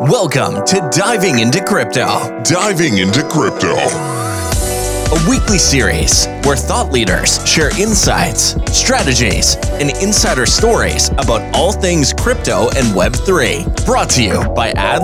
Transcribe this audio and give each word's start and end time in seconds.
Welcome 0.00 0.66
to 0.66 0.88
Diving 0.92 1.38
into 1.38 1.62
Crypto, 1.64 2.42
Diving 2.42 2.98
into 2.98 3.22
crypto. 3.28 3.74
a 3.76 5.30
weekly 5.30 5.56
series 5.56 6.26
where 6.44 6.56
thought 6.56 6.90
leaders 6.90 7.46
share 7.48 7.70
insights, 7.80 8.56
strategies, 8.76 9.56
and 9.74 9.90
insider 10.02 10.46
stories 10.46 11.10
about 11.10 11.42
all 11.54 11.72
things 11.72 12.12
crypto 12.12 12.68
and 12.70 12.88
Web3. 12.88 13.86
Brought 13.86 14.10
to 14.10 14.22
you 14.24 14.42
by 14.54 14.72
Ad 14.72 15.02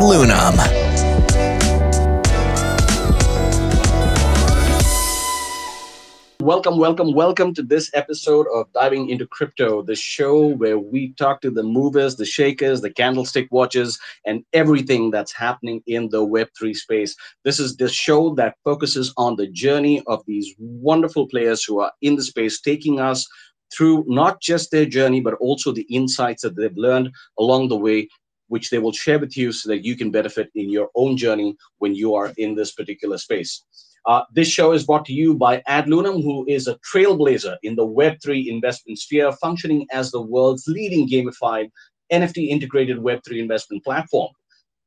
Welcome, 6.41 6.79
welcome, 6.79 7.13
welcome 7.13 7.53
to 7.53 7.63
this 7.63 7.91
episode 7.93 8.47
of 8.55 8.73
Diving 8.73 9.11
into 9.11 9.27
Crypto, 9.27 9.83
the 9.83 9.95
show 9.95 10.47
where 10.47 10.79
we 10.79 11.13
talk 11.19 11.43
to 11.43 11.51
the 11.51 11.63
movers, 11.63 12.17
the 12.17 12.25
shakers, 12.25 12.81
the 12.81 12.89
candlestick 12.89 13.49
watchers, 13.51 13.99
and 14.25 14.43
everything 14.55 15.11
that's 15.11 15.33
happening 15.33 15.83
in 15.87 16.09
the 16.09 16.27
Web3 16.27 16.75
space. 16.75 17.15
This 17.45 17.61
is 17.61 17.77
the 17.77 17.91
show 17.91 18.35
that 18.37 18.57
focuses 18.65 19.13
on 19.19 19.37
the 19.37 19.49
journey 19.49 20.03
of 20.07 20.25
these 20.27 20.55
wonderful 20.59 21.29
players 21.29 21.63
who 21.63 21.81
are 21.81 21.93
in 22.01 22.17
the 22.17 22.23
space, 22.23 22.59
taking 22.59 23.01
us 23.01 23.29
through 23.71 24.07
not 24.09 24.41
just 24.41 24.71
their 24.71 24.87
journey, 24.87 25.21
but 25.21 25.35
also 25.35 25.73
the 25.73 25.87
insights 25.91 26.41
that 26.41 26.57
they've 26.57 26.75
learned 26.75 27.11
along 27.39 27.69
the 27.69 27.77
way, 27.77 28.09
which 28.49 28.71
they 28.71 28.79
will 28.79 28.93
share 28.93 29.19
with 29.19 29.37
you 29.37 29.53
so 29.53 29.69
that 29.69 29.85
you 29.85 29.95
can 29.95 30.11
benefit 30.11 30.51
in 30.55 30.71
your 30.71 30.89
own 30.95 31.19
journey 31.19 31.55
when 31.81 31.95
you 31.95 32.15
are 32.15 32.33
in 32.39 32.55
this 32.55 32.73
particular 32.73 33.19
space. 33.19 33.63
Uh, 34.07 34.23
this 34.35 34.49
show 34.49 34.73
is 34.73 34.85
brought 34.85 35.05
to 35.05 35.13
you 35.13 35.35
by 35.35 35.63
Ad 35.67 35.87
Lunam, 35.87 36.23
who 36.23 36.45
is 36.49 36.67
a 36.67 36.79
trailblazer 36.79 37.57
in 37.63 37.77
the 37.77 37.87
Web3 37.87 38.47
investment 38.47 38.99
sphere, 38.99 39.31
functioning 39.33 39.87
as 39.93 40.11
the 40.11 40.21
world's 40.21 40.67
leading 40.67 41.09
gamified 41.09 41.71
NFT 42.13 42.49
integrated 42.49 42.99
Web3 42.99 43.39
investment 43.39 43.85
platform. 43.85 44.31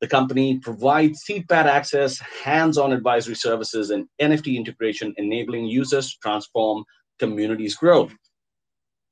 The 0.01 0.07
company 0.07 0.59
provides 0.59 1.23
seatpad 1.23 1.65
access, 1.65 2.19
hands 2.19 2.77
on 2.77 2.91
advisory 2.91 3.35
services, 3.35 3.89
and 3.91 4.07
NFT 4.21 4.57
integration, 4.57 5.13
enabling 5.17 5.65
users 5.67 6.11
to 6.11 6.17
transform 6.21 6.83
communities' 7.19 7.75
growth. 7.75 8.11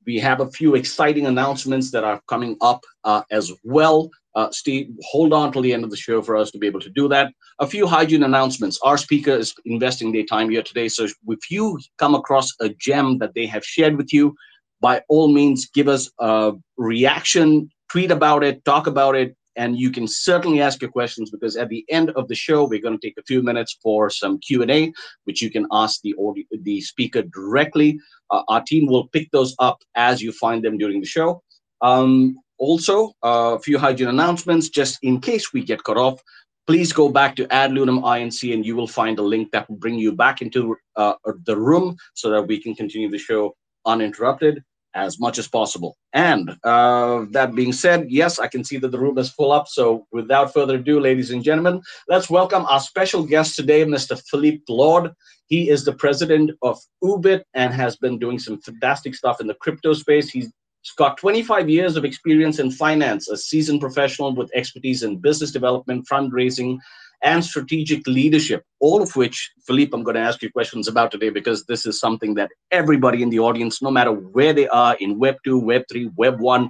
We 0.04 0.18
have 0.18 0.40
a 0.40 0.50
few 0.50 0.74
exciting 0.74 1.26
announcements 1.26 1.92
that 1.92 2.04
are 2.04 2.20
coming 2.28 2.56
up 2.60 2.80
uh, 3.04 3.22
as 3.30 3.52
well. 3.62 4.10
Uh, 4.34 4.50
Steve, 4.50 4.90
hold 5.02 5.32
on 5.32 5.52
till 5.52 5.62
the 5.62 5.72
end 5.72 5.84
of 5.84 5.90
the 5.90 5.96
show 5.96 6.22
for 6.22 6.36
us 6.36 6.50
to 6.50 6.58
be 6.58 6.66
able 6.66 6.80
to 6.80 6.90
do 6.90 7.08
that. 7.08 7.32
A 7.58 7.66
few 7.66 7.86
hygiene 7.86 8.22
announcements. 8.22 8.78
Our 8.82 8.96
speaker 8.96 9.32
is 9.32 9.54
investing 9.64 10.12
their 10.12 10.24
time 10.24 10.48
here 10.50 10.62
today. 10.62 10.88
So 10.88 11.06
if 11.28 11.50
you 11.50 11.78
come 11.98 12.14
across 12.14 12.50
a 12.60 12.70
gem 12.70 13.18
that 13.18 13.34
they 13.34 13.46
have 13.46 13.64
shared 13.64 13.96
with 13.96 14.12
you, 14.12 14.34
by 14.80 15.02
all 15.08 15.28
means, 15.28 15.68
give 15.68 15.88
us 15.88 16.10
a 16.18 16.52
reaction, 16.76 17.70
tweet 17.90 18.10
about 18.10 18.42
it, 18.42 18.64
talk 18.64 18.86
about 18.86 19.14
it, 19.14 19.36
and 19.56 19.78
you 19.78 19.90
can 19.90 20.06
certainly 20.08 20.60
ask 20.60 20.80
your 20.80 20.90
questions 20.90 21.30
because 21.30 21.56
at 21.56 21.68
the 21.68 21.84
end 21.90 22.10
of 22.10 22.26
the 22.28 22.34
show, 22.34 22.64
we're 22.64 22.80
going 22.80 22.98
to 22.98 23.06
take 23.06 23.18
a 23.18 23.22
few 23.24 23.42
minutes 23.42 23.78
for 23.82 24.08
some 24.08 24.38
Q&A, 24.38 24.92
which 25.24 25.42
you 25.42 25.50
can 25.50 25.66
ask 25.72 26.00
the, 26.02 26.14
audio, 26.18 26.44
the 26.62 26.80
speaker 26.80 27.22
directly. 27.22 27.98
Uh, 28.30 28.42
our 28.48 28.62
team 28.62 28.86
will 28.86 29.08
pick 29.08 29.30
those 29.30 29.54
up 29.58 29.78
as 29.94 30.22
you 30.22 30.32
find 30.32 30.64
them 30.64 30.78
during 30.78 31.00
the 31.00 31.06
show. 31.06 31.42
Um, 31.82 32.36
also, 32.62 33.12
a 33.24 33.58
few 33.58 33.76
hygiene 33.76 34.06
announcements, 34.06 34.68
just 34.68 34.96
in 35.02 35.20
case 35.20 35.52
we 35.52 35.64
get 35.64 35.82
cut 35.82 35.96
off. 35.96 36.22
Please 36.68 36.92
go 36.92 37.08
back 37.08 37.34
to 37.34 37.52
Ad 37.52 37.72
Lunam 37.72 38.02
INC 38.04 38.54
and 38.54 38.64
you 38.64 38.76
will 38.76 38.86
find 38.86 39.18
a 39.18 39.22
link 39.22 39.50
that 39.50 39.68
will 39.68 39.78
bring 39.78 39.96
you 39.96 40.12
back 40.12 40.42
into 40.42 40.76
uh, 40.94 41.14
the 41.44 41.56
room 41.56 41.96
so 42.14 42.30
that 42.30 42.42
we 42.42 42.62
can 42.62 42.72
continue 42.72 43.10
the 43.10 43.18
show 43.18 43.56
uninterrupted 43.84 44.62
as 44.94 45.18
much 45.18 45.38
as 45.38 45.48
possible. 45.48 45.96
And 46.12 46.50
uh, 46.62 47.24
that 47.32 47.56
being 47.56 47.72
said, 47.72 48.06
yes, 48.08 48.38
I 48.38 48.46
can 48.46 48.62
see 48.62 48.76
that 48.78 48.92
the 48.92 49.00
room 49.00 49.18
is 49.18 49.30
full 49.30 49.50
up. 49.50 49.66
So 49.66 50.06
without 50.12 50.52
further 50.52 50.76
ado, 50.76 51.00
ladies 51.00 51.32
and 51.32 51.42
gentlemen, 51.42 51.82
let's 52.08 52.30
welcome 52.30 52.64
our 52.66 52.78
special 52.78 53.24
guest 53.24 53.56
today, 53.56 53.84
Mr. 53.84 54.22
Philippe 54.30 54.62
Lord. 54.68 55.10
He 55.46 55.68
is 55.68 55.84
the 55.84 55.94
president 55.94 56.52
of 56.62 56.78
Oobit 57.02 57.42
and 57.54 57.74
has 57.74 57.96
been 57.96 58.20
doing 58.20 58.38
some 58.38 58.60
fantastic 58.60 59.16
stuff 59.16 59.40
in 59.40 59.48
the 59.48 59.54
crypto 59.54 59.94
space. 59.94 60.30
He's 60.30 60.52
got 60.96 61.16
25 61.16 61.68
years 61.68 61.96
of 61.96 62.04
experience 62.04 62.58
in 62.58 62.70
finance, 62.70 63.28
a 63.28 63.36
seasoned 63.36 63.80
professional 63.80 64.34
with 64.34 64.50
expertise 64.54 65.02
in 65.02 65.18
business 65.18 65.52
development, 65.52 66.06
fundraising, 66.10 66.78
and 67.22 67.44
strategic 67.44 68.04
leadership, 68.06 68.64
all 68.80 69.00
of 69.00 69.14
which, 69.14 69.52
Philippe, 69.64 69.92
I'm 69.94 70.02
going 70.02 70.16
to 70.16 70.20
ask 70.20 70.42
you 70.42 70.50
questions 70.50 70.88
about 70.88 71.12
today 71.12 71.30
because 71.30 71.64
this 71.66 71.86
is 71.86 72.00
something 72.00 72.34
that 72.34 72.50
everybody 72.72 73.22
in 73.22 73.30
the 73.30 73.38
audience, 73.38 73.80
no 73.80 73.90
matter 73.90 74.12
where 74.12 74.52
they 74.52 74.66
are 74.68 74.96
in 74.98 75.18
Web 75.18 75.36
2, 75.44 75.58
Web 75.58 75.84
3, 75.88 76.10
Web 76.16 76.40
1, 76.40 76.68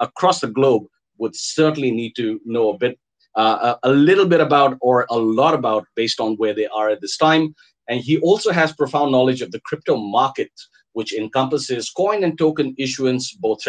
across 0.00 0.40
the 0.40 0.48
globe, 0.48 0.84
would 1.18 1.36
certainly 1.36 1.90
need 1.90 2.16
to 2.16 2.40
know 2.46 2.70
a 2.70 2.78
bit, 2.78 2.98
uh, 3.34 3.74
a 3.82 3.90
little 3.90 4.26
bit 4.26 4.40
about, 4.40 4.78
or 4.80 5.06
a 5.10 5.18
lot 5.18 5.52
about, 5.52 5.86
based 5.94 6.18
on 6.18 6.34
where 6.36 6.54
they 6.54 6.66
are 6.68 6.88
at 6.88 7.02
this 7.02 7.18
time. 7.18 7.54
And 7.86 8.00
he 8.00 8.18
also 8.20 8.52
has 8.52 8.72
profound 8.72 9.12
knowledge 9.12 9.42
of 9.42 9.52
the 9.52 9.60
crypto 9.60 9.96
market, 9.96 10.50
which 10.92 11.12
encompasses 11.12 11.90
coin 11.90 12.24
and 12.24 12.38
token 12.38 12.74
issuance, 12.78 13.32
both 13.34 13.60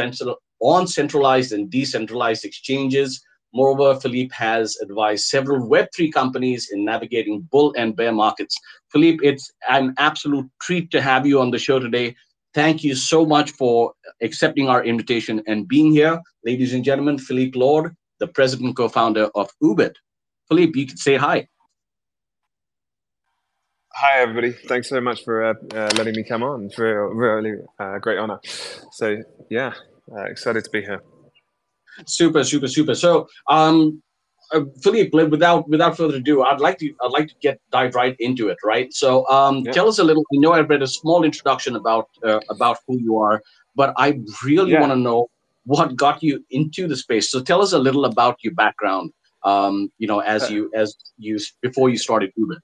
on 0.61 0.87
centralized 0.87 1.51
and 1.53 1.69
decentralized 1.69 2.45
exchanges 2.45 3.23
Moreover, 3.53 3.99
Philippe 3.99 4.33
has 4.33 4.77
advised 4.81 5.25
several 5.25 5.67
Web3 5.67 6.13
companies 6.13 6.69
in 6.71 6.85
navigating 6.85 7.47
bull 7.51 7.73
and 7.77 7.95
bear 7.95 8.11
markets. 8.11 8.57
Philippe, 8.91 9.25
it's 9.27 9.51
an 9.69 9.93
absolute 9.97 10.49
treat 10.61 10.89
to 10.91 11.01
have 11.01 11.25
you 11.25 11.41
on 11.41 11.51
the 11.51 11.59
show 11.59 11.79
today. 11.79 12.15
Thank 12.53 12.83
you 12.83 12.95
so 12.95 13.25
much 13.25 13.51
for 13.51 13.93
accepting 14.21 14.69
our 14.69 14.83
invitation 14.83 15.41
and 15.47 15.67
being 15.67 15.91
here. 15.91 16.21
Ladies 16.45 16.73
and 16.73 16.83
gentlemen, 16.83 17.17
Philippe 17.17 17.57
Lord, 17.57 17.93
the 18.19 18.27
president 18.27 18.77
co 18.77 18.87
founder 18.87 19.29
of 19.35 19.49
Oobit. 19.61 19.95
Philippe, 20.47 20.79
you 20.79 20.87
can 20.87 20.97
say 20.97 21.17
hi. 21.17 21.47
Hi, 23.95 24.21
everybody. 24.21 24.53
Thanks 24.53 24.87
so 24.87 25.01
much 25.01 25.23
for 25.23 25.43
uh, 25.43 25.53
uh, 25.73 25.89
letting 25.97 26.15
me 26.15 26.23
come 26.23 26.43
on. 26.43 26.65
It's 26.65 26.77
really, 26.79 27.13
really 27.13 27.57
uh, 27.77 27.99
great 27.99 28.17
honor. 28.17 28.39
So, 28.93 29.17
yeah, 29.49 29.73
uh, 30.11 30.23
excited 30.23 30.63
to 30.63 30.69
be 30.69 30.81
here. 30.81 31.03
Super, 32.07 32.43
super, 32.45 32.69
super. 32.69 32.95
So, 32.95 33.27
um, 33.49 34.01
uh, 34.53 34.61
Philippe, 34.81 35.11
without 35.25 35.67
without 35.67 35.97
further 35.97 36.15
ado, 36.15 36.41
I'd 36.41 36.61
like 36.61 36.77
to 36.79 36.93
I'd 37.03 37.11
like 37.11 37.27
to 37.27 37.35
get 37.41 37.59
dive 37.71 37.93
right 37.93 38.15
into 38.19 38.47
it. 38.47 38.57
Right. 38.63 38.93
So, 38.93 39.27
um, 39.27 39.59
yeah. 39.59 39.73
tell 39.73 39.89
us 39.89 39.99
a 39.99 40.03
little. 40.03 40.23
I 40.33 40.37
know 40.37 40.53
I've 40.53 40.69
read 40.69 40.81
a 40.81 40.87
small 40.87 41.23
introduction 41.23 41.75
about 41.75 42.07
uh, 42.23 42.39
about 42.49 42.77
who 42.87 42.97
you 42.97 43.17
are, 43.17 43.41
but 43.75 43.93
I 43.97 44.21
really 44.43 44.71
yeah. 44.71 44.79
want 44.79 44.93
to 44.93 44.97
know 44.97 45.29
what 45.65 45.95
got 45.97 46.23
you 46.23 46.43
into 46.49 46.87
the 46.87 46.95
space. 46.95 47.29
So, 47.29 47.41
tell 47.41 47.61
us 47.61 47.73
a 47.73 47.79
little 47.79 48.05
about 48.05 48.37
your 48.41 48.53
background. 48.53 49.11
Um, 49.43 49.91
you 49.97 50.07
know, 50.07 50.19
as 50.19 50.49
you 50.49 50.71
as 50.73 50.95
you 51.17 51.39
before 51.61 51.89
you 51.89 51.97
started 51.97 52.31
Oobit. 52.39 52.59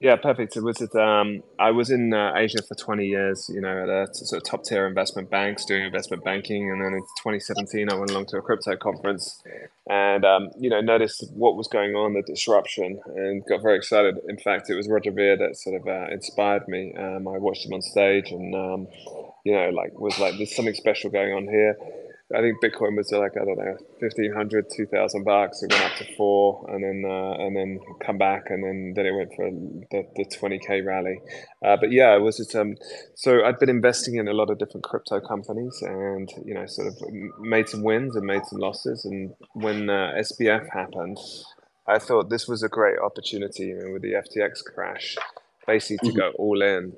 Yeah, 0.00 0.16
perfect. 0.16 0.56
It 0.56 0.62
was 0.62 0.80
it. 0.80 0.94
Um, 0.94 1.42
I 1.58 1.72
was 1.72 1.90
in 1.90 2.14
uh, 2.14 2.32
Asia 2.34 2.62
for 2.66 2.74
20 2.74 3.04
years, 3.06 3.50
you 3.52 3.60
know, 3.60 3.82
at 3.82 3.90
a 3.90 4.14
sort 4.14 4.40
of 4.40 4.48
top 4.48 4.64
tier 4.64 4.86
investment 4.86 5.28
banks 5.28 5.66
doing 5.66 5.84
investment 5.84 6.24
banking, 6.24 6.70
and 6.70 6.80
then 6.82 6.94
in 6.94 7.02
2017 7.22 7.90
I 7.90 7.94
went 7.96 8.10
along 8.10 8.24
to 8.28 8.38
a 8.38 8.42
crypto 8.42 8.76
conference, 8.76 9.42
and 9.90 10.24
um, 10.24 10.48
you 10.58 10.70
know 10.70 10.80
noticed 10.80 11.26
what 11.34 11.54
was 11.54 11.68
going 11.68 11.96
on, 11.96 12.14
the 12.14 12.22
disruption, 12.22 12.98
and 13.14 13.44
got 13.46 13.60
very 13.60 13.76
excited. 13.76 14.16
In 14.26 14.38
fact, 14.38 14.70
it 14.70 14.74
was 14.74 14.88
Roger 14.88 15.10
Ver 15.10 15.36
that 15.36 15.56
sort 15.58 15.78
of 15.78 15.86
uh, 15.86 16.06
inspired 16.10 16.66
me. 16.66 16.94
Um, 16.96 17.28
I 17.28 17.36
watched 17.36 17.66
him 17.66 17.74
on 17.74 17.82
stage, 17.82 18.30
and 18.30 18.54
um, 18.54 18.88
you 19.44 19.52
know, 19.52 19.68
like 19.68 20.00
was 20.00 20.18
like, 20.18 20.34
there's 20.38 20.56
something 20.56 20.74
special 20.74 21.10
going 21.10 21.34
on 21.34 21.42
here 21.46 21.76
I 22.36 22.40
think 22.42 22.62
Bitcoin 22.62 22.96
was 22.96 23.10
like 23.10 23.32
I 23.36 23.44
don't 23.44 23.58
know, 23.58 23.76
1500, 23.98 24.66
2000 24.76 25.24
bucks. 25.24 25.62
It 25.62 25.72
went 25.72 25.84
up 25.84 25.96
to 25.98 26.16
four, 26.16 26.64
and 26.68 26.84
then 26.84 27.10
uh, 27.10 27.32
and 27.44 27.56
then 27.56 27.80
come 28.04 28.18
back, 28.18 28.44
and 28.50 28.62
then 28.62 28.92
then 28.94 29.06
it 29.06 29.14
went 29.14 29.34
for 29.34 29.50
the 29.90 30.06
the 30.14 30.24
20k 30.24 30.86
rally. 30.86 31.20
Uh, 31.64 31.76
but 31.80 31.90
yeah, 31.90 32.14
it 32.14 32.20
was 32.20 32.36
just 32.36 32.54
um. 32.54 32.76
So 33.16 33.44
I'd 33.44 33.58
been 33.58 33.68
investing 33.68 34.16
in 34.16 34.28
a 34.28 34.32
lot 34.32 34.50
of 34.50 34.58
different 34.58 34.84
crypto 34.84 35.20
companies, 35.20 35.76
and 35.82 36.30
you 36.44 36.54
know, 36.54 36.66
sort 36.66 36.88
of 36.88 36.94
made 37.40 37.68
some 37.68 37.82
wins 37.82 38.14
and 38.14 38.24
made 38.24 38.46
some 38.46 38.60
losses. 38.60 39.04
And 39.04 39.34
when 39.54 39.90
uh, 39.90 40.12
SBF 40.18 40.72
happened, 40.72 41.18
I 41.88 41.98
thought 41.98 42.30
this 42.30 42.46
was 42.46 42.62
a 42.62 42.68
great 42.68 42.98
opportunity 42.98 43.64
you 43.64 43.78
know, 43.78 43.92
with 43.92 44.02
the 44.02 44.12
FTX 44.12 44.62
crash, 44.72 45.16
basically 45.66 46.10
to 46.10 46.16
mm-hmm. 46.16 46.18
go 46.18 46.32
all 46.38 46.62
in 46.62 46.92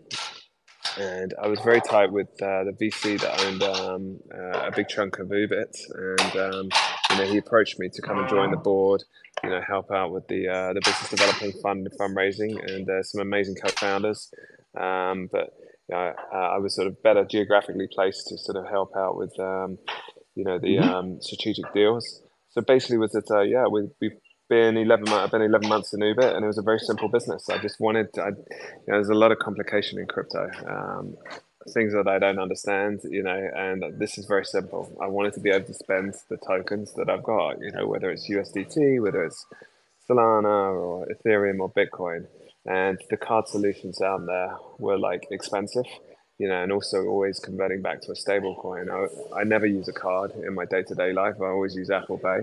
and 0.99 1.35
I 1.41 1.49
was 1.49 1.61
very 1.61 1.81
tight 1.81 2.13
with 2.13 2.29
uh, 2.43 2.65
the 2.65 2.73
VC 2.73 3.21
that 3.21 3.41
owned 3.45 3.63
um, 3.63 4.21
uh, 4.35 4.69
a 4.69 4.73
big 4.75 4.89
chunk 4.89 5.19
of 5.19 5.29
Oobit, 5.29 5.77
and 5.95 6.37
um, 6.37 6.69
you 7.11 7.17
know 7.17 7.25
he 7.31 7.39
approached 7.39 7.79
me 7.79 7.89
to 7.89 8.03
come 8.03 8.19
and 8.19 8.29
join 8.29 8.51
the 8.51 8.57
board, 8.57 9.03
you 9.43 9.51
know, 9.51 9.61
help 9.67 9.91
out 9.91 10.13
with 10.13 10.27
the 10.29 10.49
uh, 10.49 10.73
the 10.73 10.81
business 10.81 11.11
development 11.11 11.55
fund 11.63 11.89
fundraising, 11.99 12.59
and 12.73 12.89
uh, 12.89 13.03
some 13.03 13.21
amazing 13.21 13.55
co-founders. 13.55 14.33
Um, 14.79 15.29
but 15.31 15.55
you 15.89 15.97
know, 15.97 16.15
uh, 16.33 16.37
I 16.37 16.59
was 16.59 16.75
sort 16.75 16.87
of 16.87 17.03
better 17.03 17.25
geographically 17.25 17.89
placed 17.93 18.29
to 18.29 18.39
sort 18.39 18.57
of 18.57 18.71
help 18.71 18.97
out 18.97 19.17
with, 19.17 19.39
um, 19.39 19.79
you 20.35 20.45
know, 20.45 20.59
the 20.59 20.77
mm-hmm. 20.77 20.89
um, 20.89 21.21
strategic 21.21 21.73
deals. 21.75 22.23
So 22.51 22.61
basically, 22.61 22.99
was 22.99 23.13
that 23.13 23.31
uh, 23.31 23.41
yeah, 23.41 23.67
we 23.67 23.89
we 24.01 24.11
been 24.53 24.77
11 24.77 25.09
months, 25.09 25.25
I've 25.25 25.31
been 25.31 25.41
11 25.41 25.67
months 25.67 25.95
in 25.95 26.01
Oobit 26.01 26.35
and 26.37 26.45
it 26.45 26.47
was 26.47 26.59
a 26.59 26.63
very 26.71 26.79
simple 26.79 27.09
business. 27.09 27.49
I 27.49 27.57
just 27.57 27.81
wanted, 27.81 28.09
I, 28.19 28.29
you 28.29 28.89
know, 28.89 28.97
there's 29.01 29.09
a 29.09 29.15
lot 29.15 29.33
of 29.33 29.39
complication 29.39 29.99
in 29.99 30.07
crypto. 30.07 30.51
Um, 30.67 31.17
things 31.71 31.95
that 31.95 32.07
I 32.07 32.19
don't 32.19 32.39
understand, 32.39 33.01
you 33.05 33.23
know, 33.23 33.41
and 33.57 33.99
this 33.99 34.19
is 34.19 34.27
very 34.27 34.45
simple. 34.45 34.83
I 35.01 35.07
wanted 35.07 35.33
to 35.35 35.41
be 35.41 35.49
able 35.49 35.65
to 35.65 35.75
spend 35.75 36.17
the 36.29 36.37
tokens 36.37 36.93
that 36.97 37.09
I've 37.09 37.23
got, 37.23 37.61
you 37.63 37.71
know, 37.73 37.87
whether 37.87 38.11
it's 38.11 38.29
USDT, 38.29 39.01
whether 39.01 39.25
it's 39.25 39.47
Solana 40.07 40.75
or 40.85 41.07
Ethereum 41.07 41.61
or 41.61 41.71
Bitcoin. 41.71 42.27
And 42.67 43.01
the 43.09 43.17
card 43.17 43.49
solutions 43.49 44.03
out 44.03 44.27
there 44.27 44.57
were 44.79 44.99
like 44.99 45.29
expensive, 45.31 45.87
you 46.39 46.49
know, 46.49 46.63
and 46.63 46.73
also 46.73 47.07
always 47.07 47.39
converting 47.39 47.81
back 47.81 48.03
to 48.03 48.13
a 48.13 48.17
stable 48.17 48.55
coin. 48.55 48.91
I, 48.91 49.07
I 49.35 49.45
never 49.45 49.67
use 49.67 49.89
a 49.89 49.95
card 49.95 50.33
in 50.47 50.53
my 50.55 50.67
day 50.67 50.83
to 50.83 50.95
day 50.95 51.15
life. 51.15 51.37
I 51.41 51.47
always 51.47 51.75
use 51.75 51.91
Apple 51.91 52.19
Pay. 52.19 52.41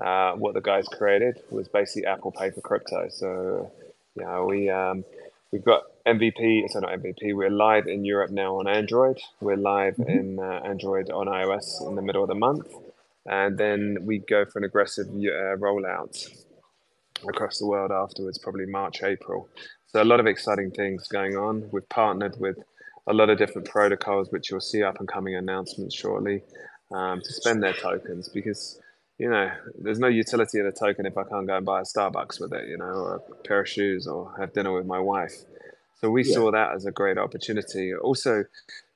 Uh, 0.00 0.32
what 0.32 0.54
the 0.54 0.60
guys 0.60 0.86
created 0.88 1.40
was 1.50 1.68
basically 1.68 2.06
Apple 2.06 2.30
Pay 2.30 2.50
for 2.50 2.60
crypto. 2.60 3.08
So, 3.08 3.72
yeah, 4.14 4.42
we, 4.42 4.68
um, 4.68 5.04
we've 5.52 5.64
got 5.64 5.84
MVP, 6.06 6.68
so 6.68 6.80
not 6.80 6.90
MVP, 6.90 7.34
we're 7.34 7.50
live 7.50 7.86
in 7.86 8.04
Europe 8.04 8.30
now 8.30 8.58
on 8.58 8.68
Android. 8.68 9.18
We're 9.40 9.56
live 9.56 9.96
mm-hmm. 9.96 10.10
in 10.10 10.38
uh, 10.38 10.60
Android 10.64 11.10
on 11.10 11.26
iOS 11.26 11.86
in 11.88 11.94
the 11.94 12.02
middle 12.02 12.22
of 12.22 12.28
the 12.28 12.34
month. 12.34 12.66
And 13.24 13.58
then 13.58 13.98
we 14.02 14.18
go 14.18 14.44
for 14.44 14.58
an 14.58 14.64
aggressive 14.64 15.08
uh, 15.08 15.56
rollout 15.56 16.28
across 17.28 17.58
the 17.58 17.66
world 17.66 17.90
afterwards, 17.90 18.38
probably 18.38 18.66
March, 18.66 19.02
April. 19.02 19.48
So 19.88 20.02
a 20.02 20.04
lot 20.04 20.20
of 20.20 20.26
exciting 20.26 20.70
things 20.70 21.08
going 21.08 21.36
on. 21.36 21.68
We've 21.72 21.88
partnered 21.88 22.38
with 22.38 22.58
a 23.06 23.14
lot 23.14 23.30
of 23.30 23.38
different 23.38 23.68
protocols, 23.68 24.30
which 24.30 24.50
you'll 24.50 24.60
see 24.60 24.82
up 24.82 24.98
and 24.98 25.08
coming 25.08 25.34
announcements 25.34 25.94
shortly, 25.94 26.42
um, 26.92 27.20
to 27.20 27.32
spend 27.32 27.62
their 27.62 27.72
tokens 27.72 28.28
because 28.28 28.80
you 29.18 29.30
know 29.30 29.50
there's 29.78 29.98
no 29.98 30.08
utility 30.08 30.58
in 30.58 30.66
a 30.66 30.72
token 30.72 31.06
if 31.06 31.16
I 31.16 31.24
can't 31.24 31.46
go 31.46 31.56
and 31.56 31.66
buy 31.66 31.80
a 31.80 31.84
Starbucks 31.84 32.40
with 32.40 32.52
it, 32.52 32.68
you 32.68 32.76
know, 32.76 32.84
or 32.84 33.14
a 33.16 33.34
pair 33.46 33.60
of 33.60 33.68
shoes 33.68 34.06
or 34.06 34.34
have 34.38 34.52
dinner 34.52 34.72
with 34.72 34.86
my 34.86 34.98
wife. 34.98 35.32
So 36.00 36.10
we 36.10 36.24
yeah. 36.24 36.34
saw 36.34 36.50
that 36.52 36.74
as 36.74 36.84
a 36.84 36.92
great 36.92 37.16
opportunity. 37.16 37.94
Also, 37.94 38.44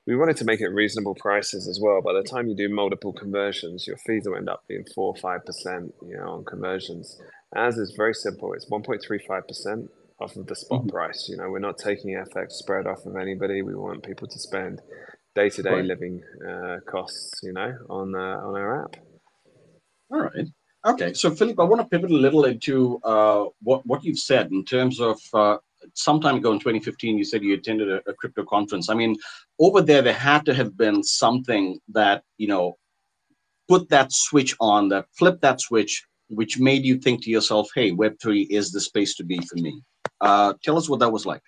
we 0.05 0.15
wanted 0.15 0.37
to 0.37 0.45
make 0.45 0.61
it 0.61 0.67
reasonable 0.67 1.15
prices 1.15 1.67
as 1.67 1.79
well. 1.79 2.01
By 2.01 2.13
the 2.13 2.23
time 2.23 2.47
you 2.47 2.55
do 2.55 2.69
multiple 2.69 3.13
conversions, 3.13 3.87
your 3.87 3.97
fees 3.97 4.27
will 4.27 4.35
end 4.35 4.49
up 4.49 4.63
being 4.67 4.85
four 4.95 5.07
or 5.07 5.15
five 5.15 5.45
percent, 5.45 5.93
you 6.07 6.17
know, 6.17 6.29
on 6.29 6.45
conversions. 6.45 7.19
As 7.55 7.77
is 7.77 7.93
very 7.97 8.13
simple. 8.13 8.53
It's 8.53 8.65
1.35% 8.65 9.89
off 10.19 10.35
of 10.35 10.47
the 10.47 10.55
spot 10.55 10.81
mm-hmm. 10.81 10.89
price. 10.89 11.27
You 11.29 11.37
know, 11.37 11.49
we're 11.49 11.59
not 11.59 11.77
taking 11.77 12.11
FX 12.11 12.53
spread 12.53 12.87
off 12.87 13.05
of 13.05 13.15
anybody. 13.15 13.61
We 13.61 13.75
want 13.75 14.03
people 14.03 14.27
to 14.27 14.39
spend 14.39 14.81
day 15.35 15.49
to 15.49 15.63
day 15.63 15.81
living 15.81 16.23
uh, 16.47 16.77
costs, 16.85 17.41
you 17.43 17.53
know, 17.53 17.77
on 17.89 18.15
uh, 18.15 18.39
on 18.45 18.55
our 18.55 18.85
app. 18.85 18.95
All 20.11 20.21
right. 20.21 20.47
Okay. 20.85 21.13
So, 21.13 21.31
Philip, 21.31 21.59
I 21.59 21.63
want 21.63 21.81
to 21.81 21.87
pivot 21.87 22.11
a 22.11 22.15
little 22.15 22.45
into 22.45 22.99
uh, 23.03 23.45
what 23.61 23.85
what 23.85 24.03
you've 24.03 24.19
said 24.19 24.51
in 24.51 24.65
terms 24.65 24.99
of. 24.99 25.19
Uh, 25.33 25.57
some 25.95 26.21
time 26.21 26.35
ago 26.35 26.51
in 26.51 26.59
2015, 26.59 27.17
you 27.17 27.23
said 27.23 27.41
you 27.41 27.55
attended 27.55 27.89
a, 27.89 28.07
a 28.07 28.13
crypto 28.13 28.45
conference. 28.45 28.87
I 28.87 28.93
mean, 28.93 29.15
over 29.59 29.81
there, 29.81 30.03
there 30.03 30.13
had 30.13 30.45
to 30.45 30.53
have 30.53 30.77
been 30.77 31.01
something 31.01 31.79
that 31.89 32.21
you 32.37 32.47
know 32.47 32.77
put 33.67 33.89
that 33.89 34.11
switch 34.11 34.55
on, 34.59 34.89
that 34.89 35.07
flipped 35.17 35.41
that 35.41 35.59
switch 35.59 36.05
which 36.31 36.59
made 36.59 36.85
you 36.85 36.97
think 36.97 37.23
to 37.23 37.29
yourself, 37.29 37.69
hey, 37.75 37.91
Web3 37.91 38.47
is 38.49 38.71
the 38.71 38.79
space 38.79 39.15
to 39.15 39.23
be 39.23 39.37
for 39.39 39.55
me? 39.55 39.81
Uh, 40.21 40.53
tell 40.63 40.77
us 40.77 40.89
what 40.89 40.99
that 40.99 41.11
was 41.11 41.25
like. 41.25 41.41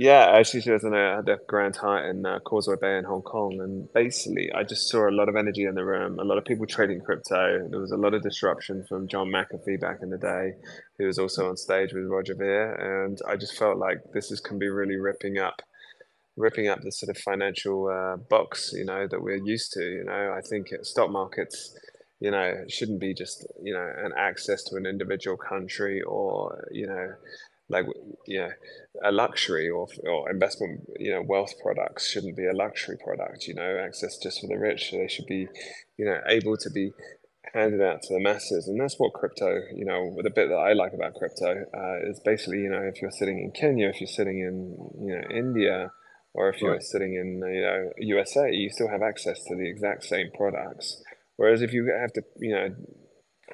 Yeah, 0.00 0.30
actually, 0.32 0.60
she 0.60 0.70
was 0.70 0.84
in 0.84 0.94
a, 0.94 1.24
at 1.26 1.46
Grand 1.48 1.74
Hyatt 1.74 2.10
in 2.10 2.24
uh, 2.24 2.38
Causeway 2.38 2.76
Bay 2.80 2.98
in 2.98 3.04
Hong 3.04 3.22
Kong. 3.22 3.58
And 3.60 3.92
basically, 3.92 4.48
I 4.54 4.62
just 4.62 4.88
saw 4.88 5.08
a 5.08 5.10
lot 5.10 5.28
of 5.28 5.34
energy 5.34 5.64
in 5.64 5.74
the 5.74 5.84
room, 5.84 6.20
a 6.20 6.24
lot 6.24 6.38
of 6.38 6.44
people 6.44 6.66
trading 6.66 7.00
crypto. 7.00 7.66
There 7.68 7.80
was 7.80 7.90
a 7.90 7.96
lot 7.96 8.14
of 8.14 8.22
disruption 8.22 8.84
from 8.88 9.08
John 9.08 9.26
McAfee 9.26 9.80
back 9.80 9.98
in 10.00 10.10
the 10.10 10.16
day, 10.16 10.52
who 10.98 11.06
was 11.06 11.18
also 11.18 11.48
on 11.48 11.56
stage 11.56 11.92
with 11.92 12.04
Roger 12.04 12.36
Ver. 12.36 13.06
And 13.06 13.18
I 13.26 13.34
just 13.34 13.58
felt 13.58 13.78
like 13.78 13.98
this 14.14 14.30
is 14.30 14.38
can 14.38 14.56
be 14.56 14.68
really 14.68 14.94
ripping 14.94 15.38
up 15.38 15.62
ripping 16.36 16.68
up 16.68 16.80
the 16.82 16.92
sort 16.92 17.10
of 17.10 17.20
financial 17.20 17.88
uh, 17.88 18.18
box, 18.30 18.70
you 18.72 18.84
know, 18.84 19.08
that 19.08 19.20
we're 19.20 19.44
used 19.44 19.72
to. 19.72 19.82
You 19.82 20.04
know, 20.04 20.32
I 20.32 20.42
think 20.48 20.68
stock 20.82 21.10
markets 21.10 21.76
you 22.20 22.30
know, 22.32 22.64
shouldn't 22.68 23.00
be 23.00 23.14
just, 23.14 23.46
you 23.62 23.72
know, 23.72 23.92
an 23.96 24.12
access 24.18 24.64
to 24.64 24.76
an 24.76 24.86
individual 24.86 25.36
country 25.36 26.02
or, 26.02 26.66
you 26.72 26.86
know, 26.86 27.12
like, 27.68 27.86
you 28.26 28.40
know, 28.40 28.50
a 29.04 29.12
luxury 29.12 29.68
or, 29.68 29.86
or 30.04 30.30
investment, 30.30 30.88
you 30.98 31.12
know, 31.12 31.22
wealth 31.22 31.52
products 31.62 32.08
shouldn't 32.08 32.36
be 32.36 32.46
a 32.46 32.52
luxury 32.52 32.96
product, 33.02 33.46
you 33.46 33.54
know, 33.54 33.78
access 33.84 34.18
just 34.18 34.40
for 34.40 34.46
the 34.46 34.58
rich. 34.58 34.90
They 34.92 35.08
should 35.08 35.26
be, 35.26 35.48
you 35.96 36.04
know, 36.04 36.20
able 36.26 36.56
to 36.56 36.70
be 36.70 36.92
handed 37.54 37.80
out 37.80 38.02
to 38.02 38.14
the 38.14 38.20
masses. 38.20 38.68
And 38.68 38.80
that's 38.80 38.98
what 38.98 39.12
crypto, 39.12 39.60
you 39.74 39.84
know, 39.84 40.16
the 40.22 40.30
bit 40.30 40.48
that 40.48 40.54
I 40.54 40.72
like 40.72 40.92
about 40.92 41.14
crypto 41.14 41.64
uh, 41.74 42.10
is 42.10 42.20
basically, 42.24 42.58
you 42.58 42.70
know, 42.70 42.82
if 42.82 43.00
you're 43.02 43.10
sitting 43.10 43.38
in 43.38 43.50
Kenya, 43.50 43.88
if 43.88 44.00
you're 44.00 44.08
sitting 44.08 44.38
in, 44.38 45.06
you 45.06 45.14
know, 45.14 45.28
India, 45.30 45.90
or 46.34 46.50
if 46.50 46.60
you're 46.60 46.72
right. 46.72 46.82
sitting 46.82 47.14
in, 47.14 47.42
you 47.52 47.62
know, 47.62 47.90
USA, 47.98 48.50
you 48.52 48.70
still 48.70 48.88
have 48.88 49.02
access 49.02 49.42
to 49.44 49.56
the 49.56 49.68
exact 49.68 50.04
same 50.04 50.30
products 50.36 51.02
Whereas 51.38 51.62
if 51.62 51.72
you 51.72 51.86
have 51.98 52.12
to, 52.14 52.22
you 52.36 52.52
know, 52.52 52.74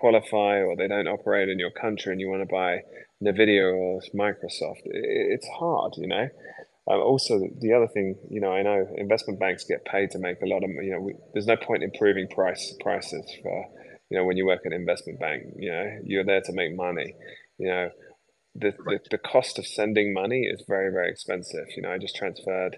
qualify 0.00 0.62
or 0.62 0.74
they 0.74 0.88
don't 0.88 1.06
operate 1.06 1.50
in 1.50 1.58
your 1.58 1.70
country 1.70 2.12
and 2.12 2.20
you 2.20 2.28
want 2.28 2.40
to 2.42 2.52
buy 2.52 2.80
NVIDIA 3.24 3.72
or 3.72 4.00
Microsoft, 4.14 4.82
it's 4.84 5.46
hard, 5.58 5.94
you 5.96 6.08
know. 6.08 6.28
Um, 6.86 7.00
also, 7.00 7.40
the 7.60 7.72
other 7.72 7.88
thing, 7.88 8.16
you 8.28 8.40
know, 8.40 8.52
I 8.52 8.62
know 8.62 8.86
investment 8.96 9.40
banks 9.40 9.64
get 9.64 9.84
paid 9.86 10.10
to 10.10 10.18
make 10.18 10.42
a 10.42 10.46
lot 10.46 10.62
of, 10.62 10.70
you 10.70 10.92
know, 10.92 11.00
we, 11.00 11.14
there's 11.32 11.46
no 11.46 11.56
point 11.56 11.82
improving 11.82 12.28
price 12.28 12.74
prices 12.80 13.24
for, 13.42 13.66
you 14.10 14.18
know, 14.18 14.24
when 14.24 14.36
you 14.36 14.44
work 14.44 14.60
at 14.66 14.72
an 14.72 14.78
investment 14.78 15.18
bank, 15.18 15.44
you 15.56 15.70
know, 15.70 15.98
you're 16.04 16.24
there 16.24 16.42
to 16.42 16.52
make 16.52 16.76
money, 16.76 17.14
you 17.58 17.68
know. 17.68 17.90
The, 18.56 18.70
the, 18.84 19.00
the 19.10 19.18
cost 19.18 19.58
of 19.58 19.66
sending 19.66 20.12
money 20.12 20.42
is 20.42 20.62
very, 20.68 20.92
very 20.92 21.10
expensive. 21.10 21.66
You 21.74 21.82
know, 21.82 21.90
I 21.90 21.98
just 21.98 22.14
transferred 22.14 22.76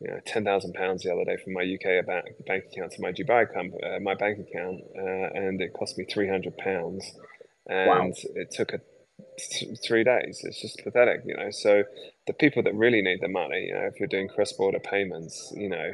you 0.00 0.10
know, 0.10 0.18
ten 0.26 0.44
thousand 0.44 0.74
pounds 0.74 1.02
the 1.02 1.12
other 1.12 1.24
day 1.24 1.36
from 1.42 1.52
my 1.54 1.62
UK 1.62 2.06
bank, 2.06 2.24
bank 2.46 2.64
account 2.72 2.92
to 2.92 3.02
my 3.02 3.12
Dubai 3.12 3.46
com- 3.52 3.72
uh, 3.82 3.98
my 4.00 4.14
bank 4.14 4.38
account, 4.38 4.80
uh, 4.96 5.28
and 5.34 5.60
it 5.60 5.72
cost 5.72 5.98
me 5.98 6.04
three 6.04 6.28
hundred 6.28 6.56
pounds, 6.56 7.04
and 7.66 7.88
wow. 7.88 8.10
it 8.34 8.50
took 8.52 8.72
a 8.72 8.80
th- 9.38 9.78
three 9.86 10.04
days. 10.04 10.40
It's 10.44 10.60
just 10.60 10.82
pathetic, 10.84 11.22
you 11.26 11.36
know. 11.36 11.50
So 11.50 11.84
the 12.26 12.32
people 12.34 12.62
that 12.64 12.74
really 12.74 13.02
need 13.02 13.20
the 13.20 13.28
money, 13.28 13.66
you 13.68 13.74
know, 13.74 13.86
if 13.92 13.98
you're 14.00 14.08
doing 14.08 14.28
cross 14.28 14.52
border 14.52 14.80
payments, 14.80 15.52
you 15.56 15.68
know, 15.68 15.92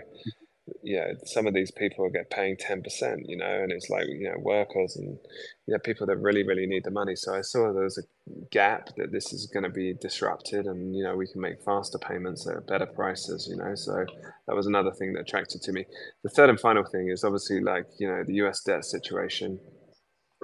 yeah, 0.82 1.12
some 1.24 1.46
of 1.46 1.54
these 1.54 1.70
people 1.70 2.08
get 2.10 2.30
paying 2.30 2.56
10%, 2.56 3.22
you 3.26 3.36
know, 3.36 3.46
and 3.46 3.72
it's 3.72 3.90
like, 3.90 4.06
you 4.08 4.28
know, 4.30 4.38
workers 4.38 4.96
and, 4.96 5.18
you 5.66 5.74
know, 5.74 5.78
people 5.78 6.06
that 6.06 6.18
really, 6.18 6.42
really 6.46 6.66
need 6.66 6.84
the 6.84 6.90
money. 6.90 7.16
So 7.16 7.34
I 7.34 7.42
saw 7.42 7.72
there 7.72 7.84
was 7.84 7.98
a 7.98 8.02
gap 8.50 8.90
that 8.96 9.12
this 9.12 9.32
is 9.32 9.46
going 9.46 9.64
to 9.64 9.70
be 9.70 9.94
disrupted 9.94 10.66
and, 10.66 10.96
you 10.96 11.04
know, 11.04 11.16
we 11.16 11.26
can 11.26 11.40
make 11.40 11.62
faster 11.64 11.98
payments 11.98 12.46
at 12.46 12.66
better 12.66 12.86
prices, 12.86 13.46
you 13.50 13.56
know. 13.56 13.74
So 13.74 14.06
that 14.46 14.56
was 14.56 14.66
another 14.66 14.92
thing 14.92 15.12
that 15.14 15.20
attracted 15.20 15.62
to 15.62 15.72
me. 15.72 15.84
The 16.22 16.30
third 16.30 16.50
and 16.50 16.60
final 16.60 16.84
thing 16.84 17.10
is 17.10 17.24
obviously 17.24 17.60
like, 17.60 17.86
you 17.98 18.08
know, 18.08 18.24
the 18.24 18.34
US 18.46 18.62
debt 18.62 18.84
situation. 18.84 19.60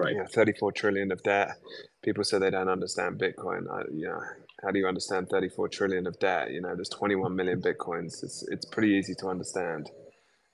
Right. 0.01 0.13
You 0.13 0.19
know, 0.21 0.27
34 0.27 0.73
trillion 0.73 1.13
of 1.13 1.23
debt. 1.23 1.57
People 2.03 2.25
say 2.25 2.39
they 2.39 2.51
don't 2.51 2.69
understand 2.69 3.21
Bitcoin. 3.21 3.71
I, 3.71 3.83
you 3.93 4.09
know, 4.09 4.21
how 4.63 4.71
do 4.71 4.79
you 4.79 4.87
understand 4.87 5.29
34 5.29 5.69
trillion 5.69 6.07
of 6.07 6.19
debt? 6.19 6.51
You 6.51 6.61
know, 6.61 6.75
there's 6.75 6.89
21 6.89 7.35
million 7.35 7.61
Bitcoins. 7.61 8.23
It's, 8.23 8.47
it's 8.49 8.65
pretty 8.67 8.91
easy 8.91 9.15
to 9.17 9.29
understand 9.29 9.91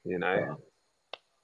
you 0.06 0.18
know 0.18 0.56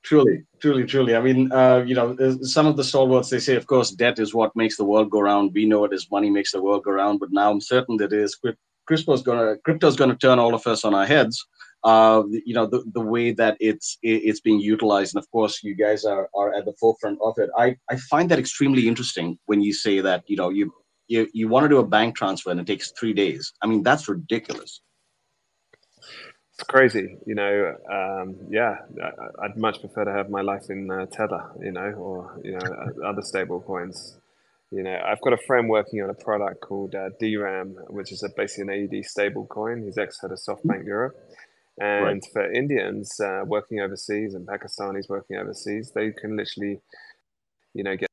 truly 0.03 0.45
truly 0.61 0.85
truly 0.85 1.15
i 1.15 1.21
mean 1.21 1.50
uh, 1.53 1.83
you 1.87 1.95
know 1.95 2.17
some 2.43 2.67
of 2.67 2.76
the 2.76 2.85
stalwarts 2.85 3.29
they 3.29 3.38
say 3.38 3.57
of 3.57 3.67
course 3.67 3.91
debt 3.91 4.19
is 4.19 4.35
what 4.35 4.55
makes 4.57 4.76
the 4.76 4.85
world 4.85 5.11
go 5.11 5.21
round 5.21 5.53
we 5.53 5.67
know 5.67 5.85
it 5.85 5.93
is 5.93 6.11
money 6.11 6.31
makes 6.31 6.53
the 6.53 6.62
world 6.62 6.85
go 6.85 6.93
round 6.93 7.21
but 7.21 7.33
now 7.33 7.50
i'm 7.50 7.61
certain 7.61 7.97
that 7.97 8.12
is 8.12 8.38
crypto's 8.87 9.23
gonna 9.23 9.57
crypto's 9.65 9.97
gonna 9.97 10.17
turn 10.17 10.38
all 10.38 10.55
of 10.55 10.67
us 10.67 10.85
on 10.85 10.95
our 10.95 11.07
heads 11.07 11.47
uh, 11.85 12.23
you 12.45 12.55
know 12.55 12.67
the, 12.67 12.85
the 12.93 13.01
way 13.01 13.33
that 13.33 13.57
it's 13.61 13.99
it's 14.03 14.41
being 14.41 14.61
utilized 14.61 15.15
and 15.15 15.23
of 15.23 15.31
course 15.31 15.62
you 15.62 15.75
guys 15.75 16.05
are, 16.05 16.29
are 16.35 16.55
at 16.55 16.65
the 16.65 16.75
forefront 16.79 17.19
of 17.23 17.35
it 17.39 17.51
I, 17.59 17.77
I 17.91 17.97
find 17.97 18.31
that 18.31 18.39
extremely 18.39 18.87
interesting 18.89 19.39
when 19.47 19.61
you 19.62 19.73
say 19.73 20.01
that 20.01 20.25
you 20.27 20.37
know 20.37 20.51
you 20.51 20.73
you, 21.09 21.29
you 21.33 21.49
want 21.49 21.65
to 21.65 21.69
do 21.69 21.79
a 21.79 21.87
bank 21.87 22.17
transfer 22.17 22.51
and 22.51 22.61
it 22.61 22.67
takes 22.67 22.93
three 22.93 23.12
days 23.12 23.53
i 23.62 23.67
mean 23.67 23.83
that's 23.83 24.09
ridiculous 24.09 24.81
it's 26.55 26.69
crazy, 26.69 27.17
you 27.27 27.35
know. 27.35 27.75
Um, 27.91 28.37
yeah, 28.51 28.77
I'd 29.43 29.57
much 29.57 29.81
prefer 29.81 30.05
to 30.05 30.12
have 30.12 30.29
my 30.29 30.43
life 30.43 30.65
in 30.69 30.91
uh, 30.91 31.07
Tether, 31.07 31.51
you 31.61 31.73
know, 31.73 31.93
or 31.97 32.41
you 32.45 32.53
know, 32.53 33.05
other 33.07 33.23
stable 33.23 33.61
coins. 33.61 34.19
You 34.71 34.83
know, 34.83 34.99
I've 35.05 35.21
got 35.23 35.33
a 35.33 35.39
friend 35.39 35.69
working 35.69 36.03
on 36.03 36.11
a 36.11 36.15
product 36.15 36.61
called 36.61 36.95
uh, 36.95 37.11
DRAM, 37.21 37.77
which 37.89 38.12
is 38.12 38.23
a, 38.23 38.29
basically 38.37 38.75
an 38.75 38.91
AED 38.95 39.05
stable 39.05 39.47
coin. 39.47 39.83
He's 39.83 39.99
ex 39.99 40.19
head 40.21 40.31
of 40.31 40.39
SoftBank 40.39 40.87
Europe. 40.87 41.17
And 41.83 42.05
right. 42.05 42.25
for 42.33 42.53
Indians 42.53 43.19
uh, 43.19 43.43
working 43.45 43.81
overseas 43.81 44.35
and 44.35 44.47
Pakistanis 44.47 45.09
working 45.09 45.37
overseas, 45.37 45.91
they 45.93 46.12
can 46.12 46.37
literally, 46.37 46.81
you 47.75 47.83
know, 47.83 47.97
get 47.97 48.09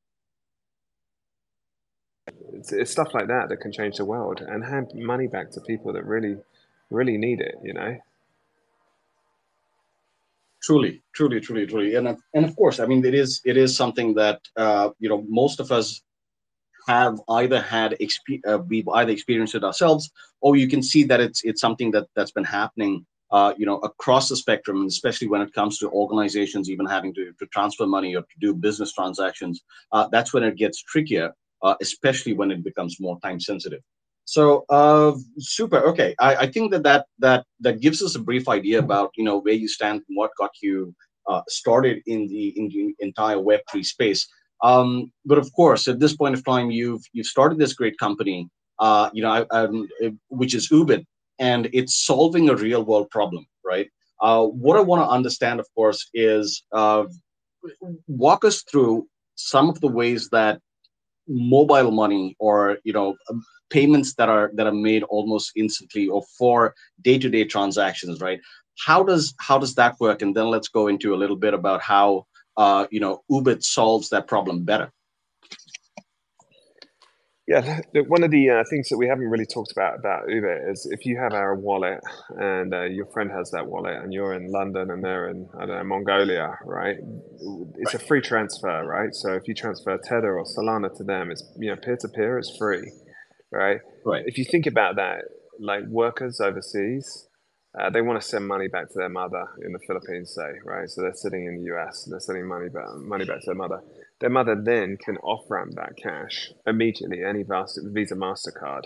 it's, 2.53 2.73
it's, 2.73 2.91
stuff 2.91 3.13
like 3.13 3.27
that 3.27 3.49
that 3.49 3.57
can 3.57 3.71
change 3.71 3.97
the 3.97 4.05
world 4.05 4.41
and 4.41 4.65
hand 4.65 4.87
money 4.95 5.27
back 5.27 5.51
to 5.51 5.61
people 5.61 5.93
that 5.93 6.03
really, 6.03 6.37
really 6.89 7.17
need 7.17 7.41
it. 7.41 7.55
You 7.63 7.73
know 7.73 7.97
truly 10.61 11.01
truly 11.13 11.39
truly 11.39 11.65
truly 11.65 11.95
and 11.95 12.05
and 12.33 12.43
of 12.43 12.53
course 12.57 12.81
i 12.81 12.85
mean 12.85 13.03
it 13.05 13.13
is 13.13 13.41
it 13.45 13.55
is 13.55 13.77
something 13.77 14.13
that 14.13 14.41
uh, 14.57 14.89
you 14.99 15.07
know 15.07 15.25
most 15.29 15.61
of 15.61 15.71
us 15.71 16.01
have 16.89 17.19
either 17.29 17.61
had 17.61 17.95
exp- 18.01 18.41
uh, 18.47 18.57
we've 18.67 18.87
either 18.89 19.11
experienced 19.11 19.53
it 19.53 19.63
ourselves, 19.63 20.09
or 20.41 20.55
you 20.55 20.67
can 20.67 20.81
see 20.81 21.03
that 21.03 21.19
it's 21.19 21.43
it's 21.43 21.61
something 21.61 21.91
that 21.91 22.07
that's 22.15 22.31
been 22.31 22.43
happening 22.43 23.05
uh, 23.31 23.53
you 23.57 23.65
know, 23.65 23.77
across 23.77 24.29
the 24.29 24.35
spectrum, 24.35 24.85
especially 24.85 25.27
when 25.27 25.41
it 25.41 25.53
comes 25.53 25.77
to 25.79 25.89
organizations 25.91 26.69
even 26.69 26.85
having 26.85 27.13
to, 27.13 27.31
to 27.39 27.45
transfer 27.47 27.85
money 27.85 28.15
or 28.15 28.21
to 28.21 28.35
do 28.39 28.53
business 28.53 28.93
transactions, 28.93 29.61
uh, 29.91 30.07
that's 30.11 30.33
when 30.33 30.43
it 30.43 30.55
gets 30.55 30.81
trickier, 30.83 31.33
uh, 31.61 31.75
especially 31.81 32.33
when 32.33 32.51
it 32.51 32.63
becomes 32.63 32.99
more 32.99 33.19
time 33.21 33.39
sensitive. 33.39 33.81
So 34.25 34.63
uh, 34.69 35.13
super. 35.39 35.79
Okay, 35.87 36.15
I, 36.19 36.35
I, 36.35 36.47
think 36.47 36.71
that, 36.71 36.83
that 36.83 37.07
that 37.17 37.45
that 37.61 37.81
gives 37.81 38.03
us 38.03 38.13
a 38.13 38.19
brief 38.19 38.47
idea 38.47 38.77
about 38.77 39.09
you 39.17 39.23
know 39.23 39.39
where 39.39 39.55
you 39.55 39.67
stand, 39.67 40.03
and 40.07 40.15
what 40.15 40.29
got 40.37 40.51
you 40.61 40.93
uh, 41.27 41.41
started 41.47 42.03
in 42.05 42.27
the 42.27 42.49
in 42.55 42.69
the 42.69 42.93
entire 42.99 43.39
Web 43.39 43.61
three 43.71 43.83
space. 43.83 44.27
Um, 44.63 45.11
but 45.25 45.39
of 45.39 45.51
course, 45.53 45.87
at 45.87 45.99
this 45.99 46.15
point 46.15 46.35
of 46.35 46.45
time, 46.45 46.69
you've 46.69 47.01
you've 47.11 47.25
started 47.25 47.57
this 47.57 47.73
great 47.73 47.97
company, 47.97 48.47
uh, 48.77 49.09
you 49.13 49.23
know, 49.23 49.31
I, 49.31 49.41
um, 49.49 49.87
which 50.29 50.53
is 50.53 50.69
Oobit, 50.69 51.05
and 51.39 51.69
it's 51.73 52.05
solving 52.05 52.49
a 52.49 52.55
real 52.55 52.83
world 52.83 53.09
problem, 53.09 53.45
right? 53.65 53.89
Uh, 54.21 54.45
what 54.45 54.77
I 54.77 54.81
want 54.81 55.01
to 55.01 55.09
understand, 55.09 55.59
of 55.59 55.67
course, 55.73 56.09
is 56.13 56.63
uh, 56.73 57.05
walk 58.07 58.43
us 58.43 58.63
through 58.63 59.07
some 59.35 59.69
of 59.69 59.79
the 59.79 59.87
ways 59.87 60.29
that 60.29 60.59
mobile 61.27 61.91
money 61.91 62.35
or 62.39 62.79
you 62.83 62.91
know 62.91 63.15
payments 63.69 64.15
that 64.15 64.29
are 64.29 64.51
that 64.55 64.67
are 64.67 64.73
made 64.73 65.03
almost 65.03 65.51
instantly 65.55 66.07
or 66.07 66.23
for 66.37 66.73
day-to-day 67.01 67.45
transactions 67.45 68.19
right? 68.19 68.39
How 68.85 69.03
does 69.03 69.33
how 69.39 69.57
does 69.57 69.75
that 69.75 69.95
work? 69.99 70.21
And 70.21 70.35
then 70.35 70.47
let's 70.47 70.67
go 70.67 70.87
into 70.87 71.13
a 71.13 71.17
little 71.17 71.35
bit 71.35 71.53
about 71.53 71.81
how 71.81 72.25
uh, 72.57 72.87
you 72.91 72.99
know 72.99 73.23
Oobit 73.31 73.63
solves 73.63 74.09
that 74.09 74.27
problem 74.27 74.63
better 74.63 74.91
yeah, 77.49 77.79
one 78.07 78.21
of 78.21 78.29
the 78.29 78.47
uh, 78.47 78.63
things 78.69 78.89
that 78.89 78.97
we 78.97 79.07
haven't 79.07 79.27
really 79.27 79.47
talked 79.47 79.71
about 79.71 79.97
about 79.97 80.27
Oobit 80.27 80.71
is 80.71 80.85
if 80.85 81.03
you 81.03 81.17
have 81.17 81.33
our 81.33 81.55
wallet 81.55 81.99
and 82.37 82.71
uh, 82.71 82.83
your 82.83 83.07
friend 83.07 83.31
has 83.31 83.49
that 83.49 83.65
wallet 83.65 83.95
and 84.03 84.13
you're 84.13 84.35
in 84.35 84.51
London 84.51 84.91
and 84.91 85.03
they're 85.03 85.29
in 85.29 85.49
I 85.57 85.65
don't 85.65 85.77
know 85.77 85.83
Mongolia, 85.83 86.59
right? 86.63 86.97
It's 87.79 87.95
a 87.95 87.99
free 87.99 88.21
transfer, 88.21 88.85
right? 88.85 89.15
So 89.15 89.33
if 89.33 89.47
you 89.47 89.55
transfer 89.55 89.97
Tether 89.97 90.37
or 90.37 90.45
Solana 90.45 90.95
to 90.97 91.03
them, 91.03 91.31
it's 91.31 91.43
you 91.57 91.71
know 91.71 91.75
peer 91.75 91.97
to 92.01 92.07
peer, 92.09 92.37
it's 92.37 92.55
free, 92.55 92.91
right? 93.51 93.79
Right. 94.05 94.23
If 94.27 94.37
you 94.37 94.45
think 94.45 94.67
about 94.67 94.97
that, 94.97 95.23
like 95.59 95.85
workers 95.87 96.39
overseas, 96.39 97.29
uh, 97.79 97.89
they 97.89 98.01
want 98.01 98.21
to 98.21 98.27
send 98.27 98.47
money 98.47 98.67
back 98.67 98.89
to 98.89 98.93
their 98.95 99.09
mother 99.09 99.45
in 99.65 99.73
the 99.73 99.79
Philippines, 99.87 100.35
say, 100.35 100.51
right? 100.63 100.87
So 100.87 101.01
they're 101.01 101.15
sitting 101.15 101.45
in 101.47 101.63
the 101.63 101.73
US, 101.73 102.05
and 102.05 102.13
they're 102.13 102.19
sending 102.19 102.47
money 102.47 102.69
back, 102.69 102.85
money 102.97 103.25
back 103.25 103.39
to 103.39 103.45
their 103.47 103.55
mother 103.55 103.81
their 104.19 104.29
mother 104.29 104.55
then 104.61 104.97
can 104.97 105.17
off 105.17 105.45
ramp 105.49 105.73
that 105.75 105.95
cash 105.97 106.51
immediately, 106.67 107.23
any 107.23 107.43
Visa 107.43 108.15
MasterCard, 108.15 108.83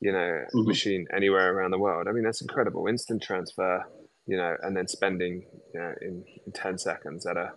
you 0.00 0.12
know, 0.12 0.18
mm-hmm. 0.18 0.66
machine 0.66 1.06
anywhere 1.14 1.54
around 1.54 1.70
the 1.70 1.78
world. 1.78 2.06
I 2.08 2.12
mean, 2.12 2.24
that's 2.24 2.40
incredible. 2.40 2.86
Instant 2.86 3.22
transfer, 3.22 3.84
you 4.26 4.36
know, 4.36 4.56
and 4.62 4.76
then 4.76 4.88
spending 4.88 5.44
you 5.74 5.80
know, 5.80 5.92
in, 6.00 6.24
in 6.46 6.52
10 6.52 6.78
seconds 6.78 7.26
at 7.26 7.36
a, 7.36 7.52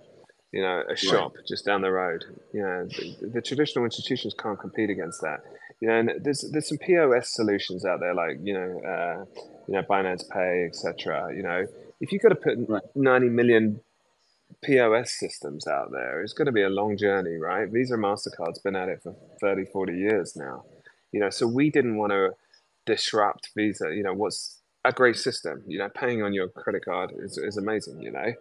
you 0.51 0.61
know, 0.61 0.83
a 0.89 0.95
shop 0.95 1.33
right. 1.35 1.45
just 1.47 1.65
down 1.65 1.81
the 1.81 1.91
road. 1.91 2.25
You 2.53 2.61
know, 2.61 2.85
the, 2.85 3.29
the, 3.35 3.41
traditional 3.41 3.85
institutions 3.85 4.35
can't 4.37 4.59
compete 4.59 4.89
against 4.89 5.21
that. 5.21 5.39
You 5.79 5.87
know, 5.87 5.95
and 5.95 6.11
there's 6.21 6.45
there's 6.51 6.69
some 6.69 6.77
POS 6.77 7.33
solutions 7.33 7.83
out 7.83 7.99
there 7.99 8.13
like 8.13 8.37
you 8.41 8.53
know, 8.53 8.81
uh, 8.87 9.25
you 9.67 9.73
know, 9.73 9.81
Binance 9.89 10.29
Pay, 10.29 10.65
etc. 10.67 11.33
You 11.35 11.43
know, 11.43 11.65
if 11.99 12.11
you've 12.11 12.21
got 12.21 12.29
to 12.29 12.35
put 12.35 12.57
right. 12.69 12.83
90 12.95 13.29
million 13.29 13.81
POS 14.63 15.17
systems 15.19 15.67
out 15.67 15.91
there. 15.91 16.21
It's 16.21 16.33
going 16.33 16.45
to 16.47 16.51
be 16.51 16.63
a 16.63 16.69
long 16.69 16.97
journey, 16.97 17.37
right? 17.37 17.69
Visa 17.69 17.95
MasterCard's 17.95 18.59
been 18.59 18.75
at 18.75 18.89
it 18.89 19.01
for 19.03 19.15
30, 19.41 19.65
40 19.65 19.93
years 19.93 20.35
now. 20.35 20.63
You 21.11 21.19
know, 21.19 21.29
so 21.29 21.47
we 21.47 21.69
didn't 21.69 21.97
want 21.97 22.11
to 22.11 22.31
disrupt 22.85 23.49
Visa. 23.55 23.93
You 23.93 24.03
know, 24.03 24.13
what's 24.13 24.59
a 24.83 24.91
great 24.91 25.17
system? 25.17 25.63
You 25.67 25.79
know, 25.79 25.89
paying 25.89 26.23
on 26.23 26.33
your 26.33 26.47
credit 26.49 26.85
card 26.85 27.11
is, 27.17 27.37
is 27.37 27.57
amazing, 27.57 28.01
you 28.01 28.11
know. 28.11 28.33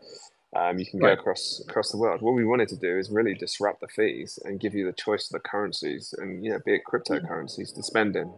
Um, 0.55 0.79
you 0.79 0.85
can 0.85 1.01
go 1.01 1.11
across 1.11 1.63
across 1.67 1.91
the 1.91 1.97
world. 1.97 2.21
What 2.21 2.35
we 2.35 2.45
wanted 2.45 2.69
to 2.69 2.77
do 2.77 2.99
is 2.99 3.11
really 3.11 3.35
disrupt 3.35 3.81
the 3.81 3.89
fees 3.89 4.39
and 4.45 4.61
give 4.61 4.75
you 4.75 4.85
the 4.85 4.93
choice 4.93 5.31
of 5.31 5.41
the 5.41 5.49
currencies 5.49 6.15
and 6.19 6.45
you 6.45 6.51
know, 6.51 6.59
be 6.67 6.75
it 6.75 6.83
cryptocurrencies 6.87 7.75
to 7.75 7.83
spend 7.83 8.17
in. 8.17 8.31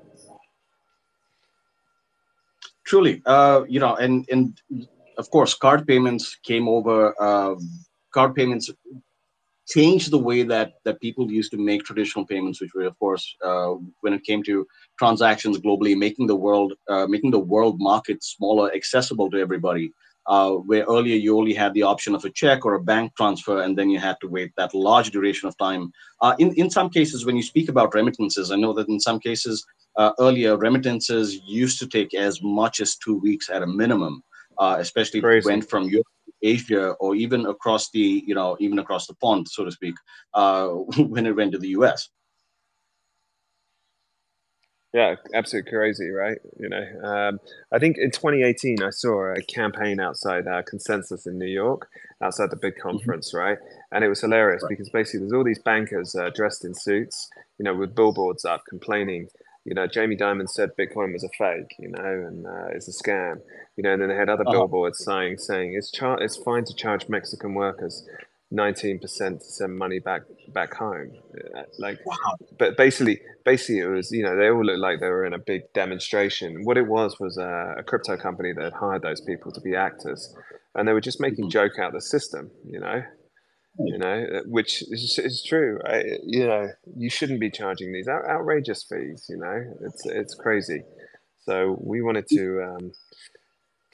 Truly, 2.84 3.20
uh, 3.26 3.62
you 3.68 3.80
know, 3.80 3.96
and 3.96 4.28
and 4.30 4.60
of 5.18 5.30
course, 5.30 5.54
card 5.54 5.86
payments 5.86 6.36
came 6.42 6.68
over. 6.68 7.14
Uh, 7.20 7.56
card 8.12 8.34
payments 8.34 8.70
changed 9.66 10.10
the 10.10 10.18
way 10.18 10.42
that 10.42 10.74
that 10.84 11.00
people 11.00 11.30
used 11.30 11.50
to 11.52 11.58
make 11.58 11.84
traditional 11.84 12.26
payments, 12.26 12.60
which 12.60 12.74
were, 12.74 12.84
of 12.84 12.98
course, 12.98 13.36
uh, 13.44 13.74
when 14.00 14.12
it 14.12 14.22
came 14.24 14.42
to 14.44 14.66
transactions 14.98 15.58
globally, 15.58 15.96
making 15.96 16.26
the 16.26 16.36
world 16.36 16.74
uh, 16.88 17.06
making 17.06 17.30
the 17.30 17.38
world 17.38 17.76
market 17.80 18.22
smaller, 18.22 18.72
accessible 18.74 19.30
to 19.30 19.38
everybody. 19.38 19.92
Uh, 20.26 20.52
where 20.52 20.84
earlier 20.84 21.16
you 21.16 21.36
only 21.36 21.52
had 21.52 21.74
the 21.74 21.82
option 21.82 22.14
of 22.14 22.24
a 22.24 22.30
check 22.30 22.64
or 22.64 22.76
a 22.76 22.82
bank 22.82 23.12
transfer, 23.14 23.60
and 23.60 23.76
then 23.76 23.90
you 23.90 23.98
had 23.98 24.16
to 24.22 24.26
wait 24.26 24.50
that 24.56 24.72
large 24.72 25.10
duration 25.10 25.46
of 25.46 25.58
time. 25.58 25.92
Uh, 26.22 26.34
in 26.38 26.50
in 26.54 26.70
some 26.70 26.88
cases, 26.88 27.26
when 27.26 27.36
you 27.36 27.42
speak 27.42 27.68
about 27.68 27.92
remittances, 27.92 28.50
I 28.50 28.56
know 28.56 28.72
that 28.72 28.88
in 28.88 28.98
some 28.98 29.20
cases 29.20 29.62
uh, 29.96 30.12
earlier 30.18 30.56
remittances 30.56 31.40
used 31.46 31.78
to 31.80 31.86
take 31.86 32.14
as 32.14 32.40
much 32.42 32.80
as 32.80 32.96
two 32.96 33.18
weeks 33.20 33.50
at 33.50 33.62
a 33.62 33.66
minimum 33.66 34.22
uh, 34.58 34.76
especially 34.78 35.20
Crazy. 35.20 35.38
if 35.38 35.44
it 35.44 35.48
went 35.48 35.70
from 35.70 35.88
Europe 35.88 36.06
to 36.26 36.48
Asia 36.48 36.90
or 37.00 37.14
even 37.14 37.46
across 37.46 37.90
the, 37.90 38.22
you 38.26 38.34
know, 38.34 38.56
even 38.60 38.78
across 38.78 39.06
the 39.06 39.14
pond, 39.14 39.48
so 39.48 39.64
to 39.64 39.70
speak, 39.70 39.94
uh, 40.34 40.68
when 40.98 41.26
it 41.26 41.36
went 41.36 41.52
to 41.52 41.58
the 41.58 41.68
US. 41.68 42.08
Yeah, 44.92 45.16
absolutely 45.34 45.72
crazy, 45.72 46.08
right? 46.10 46.38
You 46.56 46.68
know, 46.68 46.84
um, 47.02 47.40
I 47.72 47.80
think 47.80 47.98
in 47.98 48.12
2018 48.12 48.80
I 48.80 48.90
saw 48.90 49.34
a 49.34 49.42
campaign 49.42 49.98
outside 49.98 50.46
uh, 50.46 50.62
Consensus 50.62 51.26
in 51.26 51.36
New 51.36 51.50
York, 51.50 51.88
outside 52.22 52.50
the 52.50 52.56
big 52.56 52.74
mm-hmm. 52.74 52.90
conference, 52.90 53.30
mm-hmm. 53.30 53.44
right? 53.44 53.58
And 53.90 54.04
it 54.04 54.08
was 54.08 54.20
hilarious 54.20 54.62
right. 54.62 54.68
because 54.68 54.90
basically 54.90 55.20
there's 55.20 55.32
all 55.32 55.42
these 55.42 55.58
bankers 55.58 56.14
uh, 56.14 56.30
dressed 56.32 56.64
in 56.64 56.74
suits, 56.74 57.28
you 57.58 57.64
know, 57.64 57.74
with 57.74 57.96
billboards 57.96 58.44
up 58.44 58.62
complaining 58.68 59.28
you 59.64 59.74
know, 59.74 59.86
Jamie 59.86 60.16
Dimon 60.16 60.48
said 60.48 60.76
Bitcoin 60.78 61.12
was 61.12 61.24
a 61.24 61.28
fake, 61.38 61.74
you 61.78 61.88
know, 61.88 62.04
and 62.04 62.46
uh, 62.46 62.66
it's 62.74 62.88
a 62.88 62.92
scam, 62.92 63.40
you 63.76 63.82
know, 63.82 63.92
and 63.92 64.02
then 64.02 64.08
they 64.08 64.16
had 64.16 64.28
other 64.28 64.44
uh-huh. 64.46 64.52
billboards 64.52 65.04
saying 65.04 65.38
saying 65.38 65.74
it's 65.76 65.90
char- 65.90 66.20
it's 66.20 66.36
fine 66.36 66.64
to 66.64 66.74
charge 66.74 67.08
Mexican 67.08 67.54
workers 67.54 68.06
19% 68.52 69.00
to 69.00 69.38
send 69.40 69.76
money 69.76 69.98
back 69.98 70.22
back 70.52 70.74
home. 70.74 71.10
Uh, 71.56 71.62
like, 71.78 71.98
wow. 72.06 72.14
but 72.58 72.76
basically, 72.76 73.20
basically 73.44 73.80
it 73.80 73.86
was, 73.86 74.12
you 74.12 74.22
know, 74.22 74.36
they 74.36 74.48
all 74.48 74.64
looked 74.64 74.78
like 74.78 75.00
they 75.00 75.08
were 75.08 75.24
in 75.24 75.34
a 75.34 75.38
big 75.38 75.62
demonstration. 75.74 76.64
What 76.64 76.76
it 76.76 76.86
was 76.86 77.18
was 77.18 77.36
a, 77.36 77.74
a 77.78 77.82
crypto 77.82 78.16
company 78.16 78.52
that 78.52 78.62
had 78.62 78.72
hired 78.74 79.02
those 79.02 79.20
people 79.20 79.50
to 79.52 79.60
be 79.60 79.74
actors, 79.74 80.34
and 80.74 80.86
they 80.86 80.92
were 80.92 81.00
just 81.00 81.20
making 81.20 81.46
mm-hmm. 81.46 81.50
joke 81.50 81.78
out 81.80 81.88
of 81.88 81.94
the 81.94 82.00
system, 82.00 82.50
you 82.68 82.80
know 82.80 83.02
you 83.78 83.98
know, 83.98 84.26
uh, 84.34 84.40
which 84.46 84.82
is, 84.82 85.18
is 85.18 85.42
true. 85.42 85.78
Right? 85.84 86.04
You 86.24 86.46
know, 86.46 86.68
you 86.96 87.10
shouldn't 87.10 87.40
be 87.40 87.50
charging 87.50 87.92
these 87.92 88.08
out, 88.08 88.24
outrageous 88.28 88.84
fees. 88.84 89.26
You 89.28 89.38
know, 89.38 89.64
it's 89.82 90.06
it's 90.06 90.34
crazy. 90.34 90.82
So 91.40 91.76
we 91.80 92.00
wanted 92.00 92.26
to 92.28 92.62
um, 92.62 92.92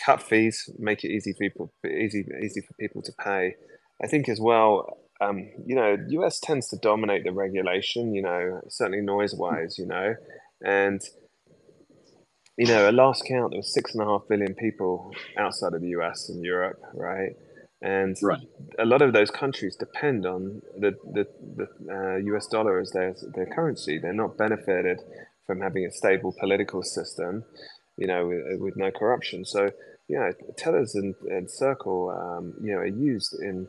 cut 0.05 0.23
fees, 0.23 0.69
make 0.79 1.05
it 1.05 1.11
easy 1.11 1.33
for 1.33 1.39
people, 1.39 1.73
easy 1.87 2.25
easy 2.43 2.61
for 2.61 2.75
people 2.75 3.03
to 3.03 3.13
pay. 3.13 3.57
I 4.03 4.07
think 4.07 4.29
as 4.29 4.41
well. 4.41 4.99
Um, 5.23 5.51
you 5.67 5.75
know, 5.75 5.99
US 6.09 6.41
tends 6.41 6.69
to 6.69 6.77
dominate 6.77 7.25
the 7.25 7.33
regulation. 7.33 8.15
You 8.15 8.23
know, 8.23 8.61
certainly 8.69 9.03
noise 9.03 9.35
wise. 9.35 9.79
You 9.79 9.87
know, 9.87 10.15
and 10.65 11.01
you 12.57 12.67
know, 12.67 12.89
at 12.89 12.95
last 12.95 13.25
count, 13.27 13.53
there 13.53 13.59
was 13.59 13.73
six 13.73 13.95
and 13.95 14.03
a 14.03 14.07
half 14.07 14.23
billion 14.29 14.55
people 14.55 15.13
outside 15.39 15.75
of 15.75 15.81
the 15.81 15.89
US 15.89 16.29
and 16.29 16.45
Europe, 16.45 16.81
right? 16.95 17.33
and 17.83 18.17
right. 18.23 18.41
a 18.79 18.85
lot 18.85 19.01
of 19.01 19.13
those 19.13 19.31
countries 19.31 19.77
depend 19.77 20.27
on 20.27 20.61
the 20.79 20.93
the, 21.13 21.27
the 21.57 21.67
uh, 21.93 22.17
U.S. 22.17 22.47
dollar 22.47 22.79
as 22.79 22.91
their 22.91 23.15
their 23.35 23.47
currency. 23.47 23.99
They're 23.99 24.13
not 24.13 24.37
benefited 24.37 25.01
from 25.47 25.61
having 25.61 25.87
a 25.87 25.91
stable 25.91 26.35
political 26.39 26.83
system, 26.83 27.45
you 27.97 28.07
know, 28.07 28.29
with, 28.29 28.61
with 28.61 28.77
no 28.77 28.91
corruption. 28.91 29.45
So, 29.45 29.71
you 30.11 30.19
know, 30.19 30.33
tethers 30.57 30.97
and, 30.97 31.15
and 31.29 31.49
circle, 31.49 32.11
um, 32.11 32.55
you 32.61 32.73
know, 32.73 32.79
are 32.79 32.87
used 32.87 33.33
in 33.41 33.69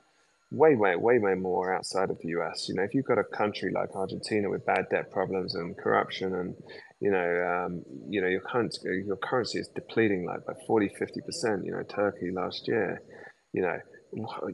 way, 0.52 0.76
way, 0.76 0.96
way, 0.96 1.20
way 1.20 1.36
more 1.36 1.74
outside 1.74 2.10
of 2.10 2.18
the 2.20 2.30
U.S. 2.30 2.68
You 2.68 2.76
know, 2.76 2.84
if 2.84 2.96
you've 2.96 3.06
got 3.06 3.20
a 3.20 3.24
country 3.24 3.72
like 3.72 3.96
Argentina 3.96 4.50
with 4.50 4.66
bad 4.66 4.86
debt 4.90 5.12
problems 5.12 5.54
and 5.54 5.78
corruption 5.78 6.34
and 6.34 6.56
you 7.00 7.10
know, 7.10 7.66
um, 7.66 7.84
you 8.08 8.22
know, 8.22 8.28
your 8.28 8.42
currency, 8.42 8.80
your 9.06 9.18
currency 9.18 9.60
is 9.60 9.68
depleting 9.70 10.26
like 10.26 10.46
by 10.46 10.54
40, 10.68 10.90
50 11.00 11.22
percent. 11.22 11.66
You 11.66 11.72
know, 11.72 11.84
Turkey 11.84 12.32
last 12.32 12.68
year, 12.68 13.02
you 13.54 13.62
know, 13.64 13.78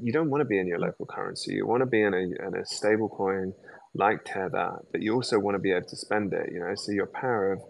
you 0.01 0.13
don't 0.13 0.29
want 0.29 0.41
to 0.41 0.45
be 0.45 0.59
in 0.59 0.67
your 0.67 0.79
local 0.79 1.05
currency. 1.05 1.55
You 1.55 1.67
want 1.67 1.81
to 1.81 1.85
be 1.85 2.01
in 2.01 2.13
a, 2.13 2.47
in 2.47 2.55
a 2.55 2.65
stable 2.65 3.09
coin 3.09 3.53
like 3.93 4.23
Tether, 4.25 4.79
but 4.91 5.01
you 5.01 5.13
also 5.13 5.39
want 5.39 5.55
to 5.55 5.59
be 5.59 5.71
able 5.71 5.87
to 5.87 5.95
spend 5.95 6.33
it, 6.33 6.51
you 6.53 6.59
know, 6.59 6.73
so 6.75 6.91
your 6.91 7.07
power 7.07 7.53
of, 7.53 7.61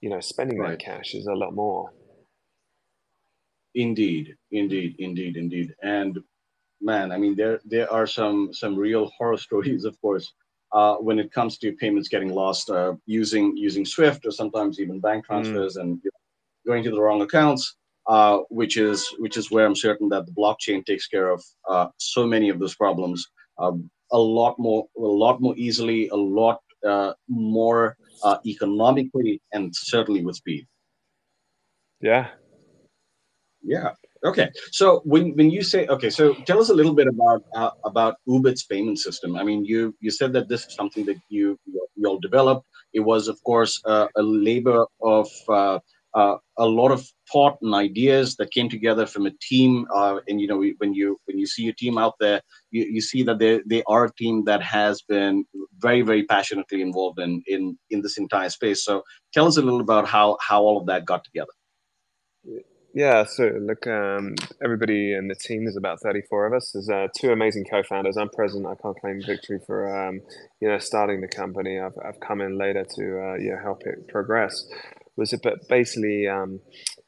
you 0.00 0.10
know, 0.10 0.20
spending 0.20 0.58
right. 0.58 0.70
that 0.70 0.80
cash 0.80 1.14
is 1.14 1.26
a 1.26 1.34
lot 1.34 1.54
more. 1.54 1.92
Indeed, 3.76 4.34
indeed, 4.50 4.96
indeed, 4.98 5.36
indeed. 5.36 5.74
And 5.82 6.18
man, 6.80 7.12
I 7.12 7.18
mean, 7.18 7.36
there, 7.36 7.60
there 7.64 7.90
are 7.92 8.06
some, 8.06 8.52
some 8.52 8.74
real 8.74 9.12
horror 9.16 9.36
stories, 9.48 9.84
of 9.84 10.00
course, 10.00 10.32
uh, 10.72 10.96
when 10.96 11.18
it 11.18 11.32
comes 11.32 11.58
to 11.58 11.72
payments 11.74 12.08
getting 12.08 12.34
lost 12.34 12.70
uh, 12.70 12.94
using 13.06 13.56
using 13.56 13.84
Swift 13.84 14.26
or 14.26 14.32
sometimes 14.32 14.80
even 14.80 14.98
bank 14.98 15.24
mm. 15.24 15.28
transfers 15.28 15.76
mm. 15.76 15.82
and 15.82 16.00
you 16.02 16.10
know, 16.12 16.72
going 16.72 16.82
to 16.82 16.90
the 16.90 17.00
wrong 17.00 17.22
accounts, 17.22 17.76
uh, 18.08 18.38
which 18.48 18.76
is 18.76 19.06
which 19.18 19.36
is 19.36 19.50
where 19.50 19.64
I'm 19.64 19.76
certain 19.76 20.08
that 20.08 20.26
the 20.26 20.32
blockchain 20.32 20.84
takes 20.84 21.06
care 21.06 21.30
of 21.30 21.44
uh, 21.70 21.86
so 21.98 22.26
many 22.26 22.48
of 22.48 22.58
those 22.58 22.74
problems 22.74 23.24
um, 23.58 23.88
a 24.12 24.18
lot 24.18 24.58
more 24.58 24.86
a 24.96 25.00
lot 25.00 25.40
more 25.40 25.54
easily, 25.56 26.08
a 26.08 26.16
lot 26.16 26.60
uh, 26.86 27.12
more 27.28 27.96
uh, 28.22 28.38
economically, 28.46 29.40
and 29.52 29.74
certainly 29.74 30.24
with 30.24 30.36
speed. 30.36 30.66
Yeah. 32.00 32.28
Yeah. 33.62 33.90
Okay, 34.24 34.48
so 34.72 35.02
when, 35.04 35.36
when 35.36 35.50
you 35.50 35.62
say 35.62 35.86
okay, 35.86 36.10
so 36.10 36.34
tell 36.46 36.58
us 36.58 36.70
a 36.70 36.74
little 36.74 36.94
bit 36.94 37.06
about 37.06 37.44
uh, 37.54 37.70
about 37.84 38.16
Oobit's 38.28 38.64
payment 38.64 38.98
system. 38.98 39.36
I 39.36 39.44
mean, 39.44 39.64
you 39.64 39.94
you 40.00 40.10
said 40.10 40.32
that 40.32 40.48
this 40.48 40.64
is 40.66 40.74
something 40.74 41.04
that 41.06 41.16
you 41.28 41.58
you 41.66 42.06
all 42.08 42.18
developed. 42.18 42.66
It 42.92 43.00
was, 43.00 43.28
of 43.28 43.42
course, 43.44 43.80
uh, 43.84 44.08
a 44.16 44.22
labor 44.22 44.86
of 45.02 45.28
uh, 45.48 45.78
uh, 46.14 46.36
a 46.56 46.66
lot 46.66 46.90
of 46.90 47.06
thought 47.30 47.58
and 47.60 47.74
ideas 47.74 48.36
that 48.36 48.50
came 48.50 48.70
together 48.70 49.04
from 49.06 49.26
a 49.26 49.32
team. 49.42 49.86
Uh, 49.94 50.18
and 50.28 50.40
you 50.40 50.48
know, 50.48 50.64
when 50.78 50.94
you 50.94 51.18
when 51.26 51.38
you 51.38 51.46
see 51.46 51.68
a 51.68 51.74
team 51.74 51.98
out 51.98 52.14
there, 52.18 52.40
you, 52.70 52.84
you 52.84 53.00
see 53.00 53.22
that 53.22 53.38
they 53.38 53.60
they 53.66 53.82
are 53.86 54.06
a 54.06 54.14
team 54.14 54.44
that 54.44 54.62
has 54.62 55.02
been 55.02 55.44
very 55.78 56.02
very 56.02 56.24
passionately 56.24 56.80
involved 56.80 57.20
in 57.20 57.42
in 57.46 57.78
in 57.90 58.00
this 58.00 58.16
entire 58.18 58.48
space. 58.48 58.82
So 58.84 59.02
tell 59.34 59.46
us 59.46 59.58
a 59.58 59.62
little 59.62 59.82
about 59.82 60.08
how 60.08 60.38
how 60.40 60.62
all 60.62 60.78
of 60.80 60.86
that 60.86 61.04
got 61.04 61.22
together. 61.22 61.52
Yeah, 62.96 63.24
so 63.26 63.44
look, 63.60 63.86
um, 63.86 64.36
everybody 64.64 65.12
in 65.12 65.28
the 65.28 65.34
team, 65.34 65.66
there's 65.66 65.76
about 65.76 66.00
34 66.00 66.46
of 66.46 66.54
us. 66.54 66.72
There's 66.72 66.88
uh, 66.88 67.08
two 67.20 67.30
amazing 67.30 67.66
co-founders. 67.70 68.16
I'm 68.16 68.30
president. 68.30 68.66
I 68.68 68.74
can't 68.82 68.96
claim 68.98 69.20
victory 69.26 69.60
for, 69.66 70.08
um, 70.08 70.22
you 70.62 70.68
know, 70.68 70.78
starting 70.78 71.20
the 71.20 71.28
company. 71.28 71.78
I've, 71.78 71.92
I've 72.02 72.20
come 72.20 72.40
in 72.40 72.58
later 72.58 72.86
to, 72.96 73.02
uh, 73.02 73.34
you 73.36 73.52
know, 73.52 73.58
help 73.62 73.82
it 73.86 74.08
progress. 74.08 74.66
Was 75.18 75.34
it, 75.34 75.42
but 75.42 75.68
basically, 75.68 76.26
um, 76.26 76.60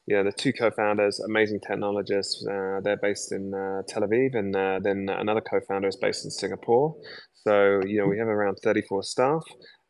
yeah, 0.07 0.23
the 0.23 0.33
two 0.33 0.53
co-founders, 0.53 1.21
amazing 1.21 1.61
technologists. 1.67 2.47
Uh, 2.47 2.81
they're 2.85 2.99
based 3.01 3.33
in 3.33 3.55
uh, 3.55 3.83
Tel 3.89 4.03
Aviv, 4.03 4.37
and 4.37 4.55
uh, 4.55 4.81
then 4.83 5.09
another 5.09 5.41
co-founder 5.43 5.89
is 5.89 5.97
based 5.97 6.25
in 6.27 6.31
Singapore. 6.31 6.97
So, 7.47 7.81
you 7.87 8.01
know, 8.03 8.09
we 8.09 8.19
have 8.19 8.29
around 8.29 8.59
34 8.63 9.05
staff. 9.05 9.43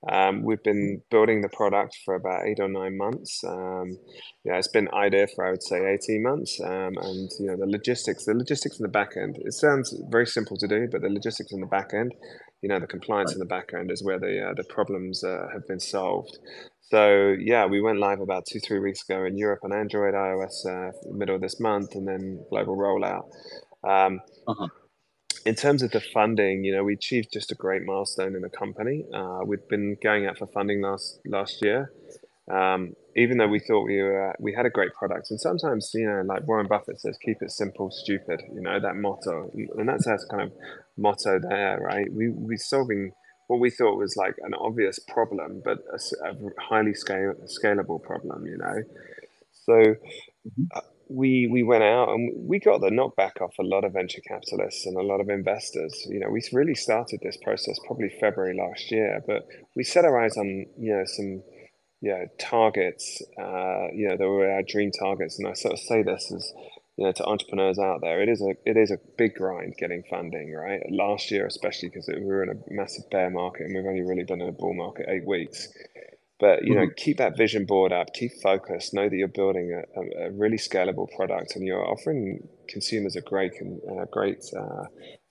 Um, 0.06 0.44
we've 0.44 0.62
been 0.62 1.02
building 1.10 1.40
the 1.40 1.48
product 1.48 1.98
for 2.04 2.14
about 2.14 2.46
eight 2.46 2.60
or 2.60 2.68
nine 2.68 2.96
months. 2.96 3.42
Um, 3.44 3.98
yeah, 4.44 4.56
it's 4.56 4.68
been 4.68 4.88
idea 4.94 5.26
for 5.34 5.44
I 5.44 5.50
would 5.50 5.62
say 5.62 5.84
eighteen 5.86 6.22
months, 6.22 6.60
um, 6.60 6.94
and 6.96 7.30
you 7.40 7.46
know 7.46 7.56
the 7.56 7.66
logistics, 7.66 8.24
the 8.24 8.34
logistics 8.34 8.78
in 8.78 8.84
the 8.84 8.88
back 8.88 9.16
end. 9.16 9.38
It 9.40 9.54
sounds 9.54 9.94
very 10.08 10.26
simple 10.26 10.56
to 10.58 10.68
do, 10.68 10.88
but 10.90 11.02
the 11.02 11.08
logistics 11.08 11.52
in 11.52 11.60
the 11.60 11.66
back 11.66 11.90
end, 11.94 12.14
you 12.62 12.68
know, 12.68 12.78
the 12.78 12.86
compliance 12.86 13.32
in 13.32 13.40
the 13.40 13.44
back 13.44 13.70
end 13.74 13.90
is 13.90 14.04
where 14.04 14.20
the 14.20 14.50
uh, 14.50 14.54
the 14.54 14.64
problems 14.64 15.24
uh, 15.24 15.48
have 15.52 15.66
been 15.66 15.80
solved. 15.80 16.38
So 16.90 17.34
yeah, 17.38 17.66
we 17.66 17.80
went 17.80 17.98
live 17.98 18.20
about 18.20 18.46
two 18.46 18.60
three 18.60 18.78
weeks 18.78 19.02
ago 19.02 19.24
in 19.24 19.36
Europe 19.36 19.60
on 19.64 19.72
Android, 19.72 20.14
iOS, 20.14 20.64
uh, 20.64 20.92
middle 21.10 21.34
of 21.34 21.40
this 21.40 21.58
month, 21.58 21.96
and 21.96 22.06
then 22.06 22.44
global 22.50 22.76
rollout. 22.76 23.24
Um, 23.82 24.20
uh-huh 24.46 24.68
in 25.48 25.54
terms 25.54 25.82
of 25.82 25.90
the 25.92 26.00
funding, 26.00 26.62
you 26.62 26.72
know, 26.74 26.84
we 26.84 26.92
achieved 26.92 27.32
just 27.32 27.50
a 27.50 27.54
great 27.54 27.82
milestone 27.82 28.36
in 28.36 28.42
the 28.42 28.50
company. 28.50 29.06
Uh, 29.14 29.40
we've 29.46 29.66
been 29.68 29.96
going 30.02 30.26
out 30.26 30.36
for 30.36 30.46
funding 30.48 30.82
last 30.82 31.20
last 31.24 31.62
year, 31.62 31.90
um, 32.52 32.94
even 33.16 33.38
though 33.38 33.48
we 33.48 33.58
thought 33.58 33.84
we 33.84 34.02
were 34.02 34.36
we 34.38 34.52
had 34.52 34.66
a 34.66 34.70
great 34.70 34.92
product. 34.92 35.30
And 35.30 35.40
sometimes, 35.40 35.90
you 35.94 36.06
know, 36.06 36.20
like 36.26 36.46
Warren 36.46 36.68
Buffett 36.68 37.00
says, 37.00 37.16
"Keep 37.24 37.38
it 37.40 37.50
simple, 37.50 37.90
stupid." 37.90 38.42
You 38.54 38.60
know 38.60 38.78
that 38.78 38.96
motto, 38.96 39.50
and 39.78 39.88
that's 39.88 40.06
our 40.06 40.18
kind 40.30 40.42
of 40.42 40.52
motto 40.98 41.40
there, 41.40 41.80
right? 41.80 42.12
We 42.12 42.28
we 42.28 42.58
solving 42.58 43.12
what 43.46 43.58
we 43.58 43.70
thought 43.70 43.96
was 43.96 44.16
like 44.18 44.34
an 44.42 44.52
obvious 44.52 44.98
problem, 44.98 45.62
but 45.64 45.78
a, 45.90 46.28
a 46.28 46.34
highly 46.60 46.92
scale, 46.92 47.32
scalable 47.46 48.02
problem. 48.02 48.46
You 48.46 48.58
know, 48.58 48.82
so. 49.64 49.72
Mm-hmm. 49.72 50.64
Uh, 50.74 50.80
we 51.08 51.48
we 51.50 51.62
went 51.62 51.82
out 51.82 52.10
and 52.10 52.48
we 52.48 52.58
got 52.58 52.80
the 52.80 52.90
knockback 52.90 53.40
off 53.40 53.54
a 53.58 53.62
lot 53.62 53.84
of 53.84 53.92
venture 53.92 54.20
capitalists 54.26 54.86
and 54.86 54.96
a 54.96 55.02
lot 55.02 55.20
of 55.20 55.28
investors. 55.28 56.06
You 56.08 56.20
know, 56.20 56.30
we 56.30 56.42
really 56.52 56.74
started 56.74 57.20
this 57.22 57.38
process 57.42 57.78
probably 57.86 58.10
February 58.20 58.56
last 58.56 58.90
year, 58.90 59.22
but 59.26 59.46
we 59.74 59.84
set 59.84 60.04
our 60.04 60.22
eyes 60.22 60.36
on 60.36 60.66
you 60.78 60.94
know 60.94 61.04
some 61.04 61.42
you 62.00 62.10
know 62.10 62.26
targets. 62.38 63.22
Uh, 63.38 63.88
you 63.94 64.08
know, 64.08 64.16
there 64.16 64.28
were 64.28 64.50
our 64.50 64.62
dream 64.62 64.90
targets, 64.90 65.38
and 65.38 65.48
I 65.48 65.54
sort 65.54 65.74
of 65.74 65.80
say 65.80 66.02
this 66.02 66.32
as 66.34 66.52
you 66.96 67.04
know 67.06 67.12
to 67.12 67.24
entrepreneurs 67.24 67.78
out 67.78 68.00
there. 68.02 68.22
It 68.22 68.28
is 68.28 68.42
a 68.42 68.54
it 68.64 68.76
is 68.76 68.90
a 68.90 68.98
big 69.16 69.34
grind 69.34 69.74
getting 69.78 70.02
funding, 70.10 70.52
right? 70.52 70.80
Last 70.90 71.30
year, 71.30 71.46
especially 71.46 71.88
because 71.88 72.08
we 72.08 72.24
were 72.24 72.42
in 72.42 72.50
a 72.50 72.72
massive 72.74 73.08
bear 73.10 73.30
market, 73.30 73.66
and 73.66 73.74
we've 73.74 73.86
only 73.86 74.02
really 74.02 74.24
been 74.24 74.42
in 74.42 74.48
a 74.48 74.52
bull 74.52 74.74
market 74.74 75.06
eight 75.08 75.26
weeks. 75.26 75.68
But 76.40 76.64
you 76.64 76.74
know, 76.74 76.82
mm-hmm. 76.82 76.94
keep 76.96 77.18
that 77.18 77.36
vision 77.36 77.66
board 77.66 77.92
up, 77.92 78.14
keep 78.14 78.30
focused. 78.42 78.94
Know 78.94 79.08
that 79.08 79.16
you're 79.16 79.28
building 79.28 79.82
a, 79.96 80.26
a, 80.26 80.30
really 80.30 80.56
scalable 80.56 81.08
product, 81.16 81.56
and 81.56 81.66
you're 81.66 81.84
offering 81.84 82.46
consumers 82.68 83.16
a 83.16 83.20
great, 83.20 83.52
a 83.54 84.06
great 84.06 84.44
uh, 84.56 84.84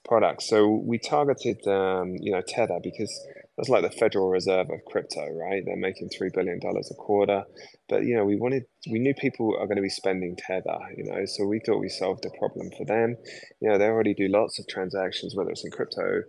product. 0.03 0.43
So 0.43 0.67
we 0.67 0.97
targeted, 0.97 1.65
um, 1.67 2.15
you 2.19 2.31
know, 2.31 2.41
Tether 2.41 2.79
because 2.83 3.13
that's 3.57 3.69
like 3.69 3.83
the 3.83 3.89
Federal 3.89 4.29
Reserve 4.29 4.69
of 4.69 4.85
crypto, 4.85 5.27
right? 5.33 5.63
They're 5.65 5.75
making 5.75 6.09
three 6.09 6.29
billion 6.33 6.59
dollars 6.59 6.91
a 6.91 6.95
quarter, 6.95 7.43
but 7.89 8.03
you 8.03 8.15
know, 8.15 8.23
we 8.23 8.35
wanted, 8.35 8.65
we 8.89 8.99
knew 8.99 9.13
people 9.13 9.55
are 9.59 9.65
going 9.65 9.77
to 9.77 9.81
be 9.81 9.89
spending 9.89 10.35
Tether, 10.35 10.77
you 10.95 11.03
know, 11.05 11.25
so 11.25 11.45
we 11.45 11.59
thought 11.65 11.79
we 11.79 11.89
solved 11.89 12.25
a 12.25 12.37
problem 12.37 12.69
for 12.77 12.85
them. 12.85 13.17
You 13.59 13.69
know, 13.69 13.77
they 13.77 13.85
already 13.85 14.13
do 14.13 14.27
lots 14.27 14.59
of 14.59 14.67
transactions, 14.67 15.35
whether 15.35 15.49
it's 15.49 15.65
in 15.65 15.71
crypto 15.71 16.23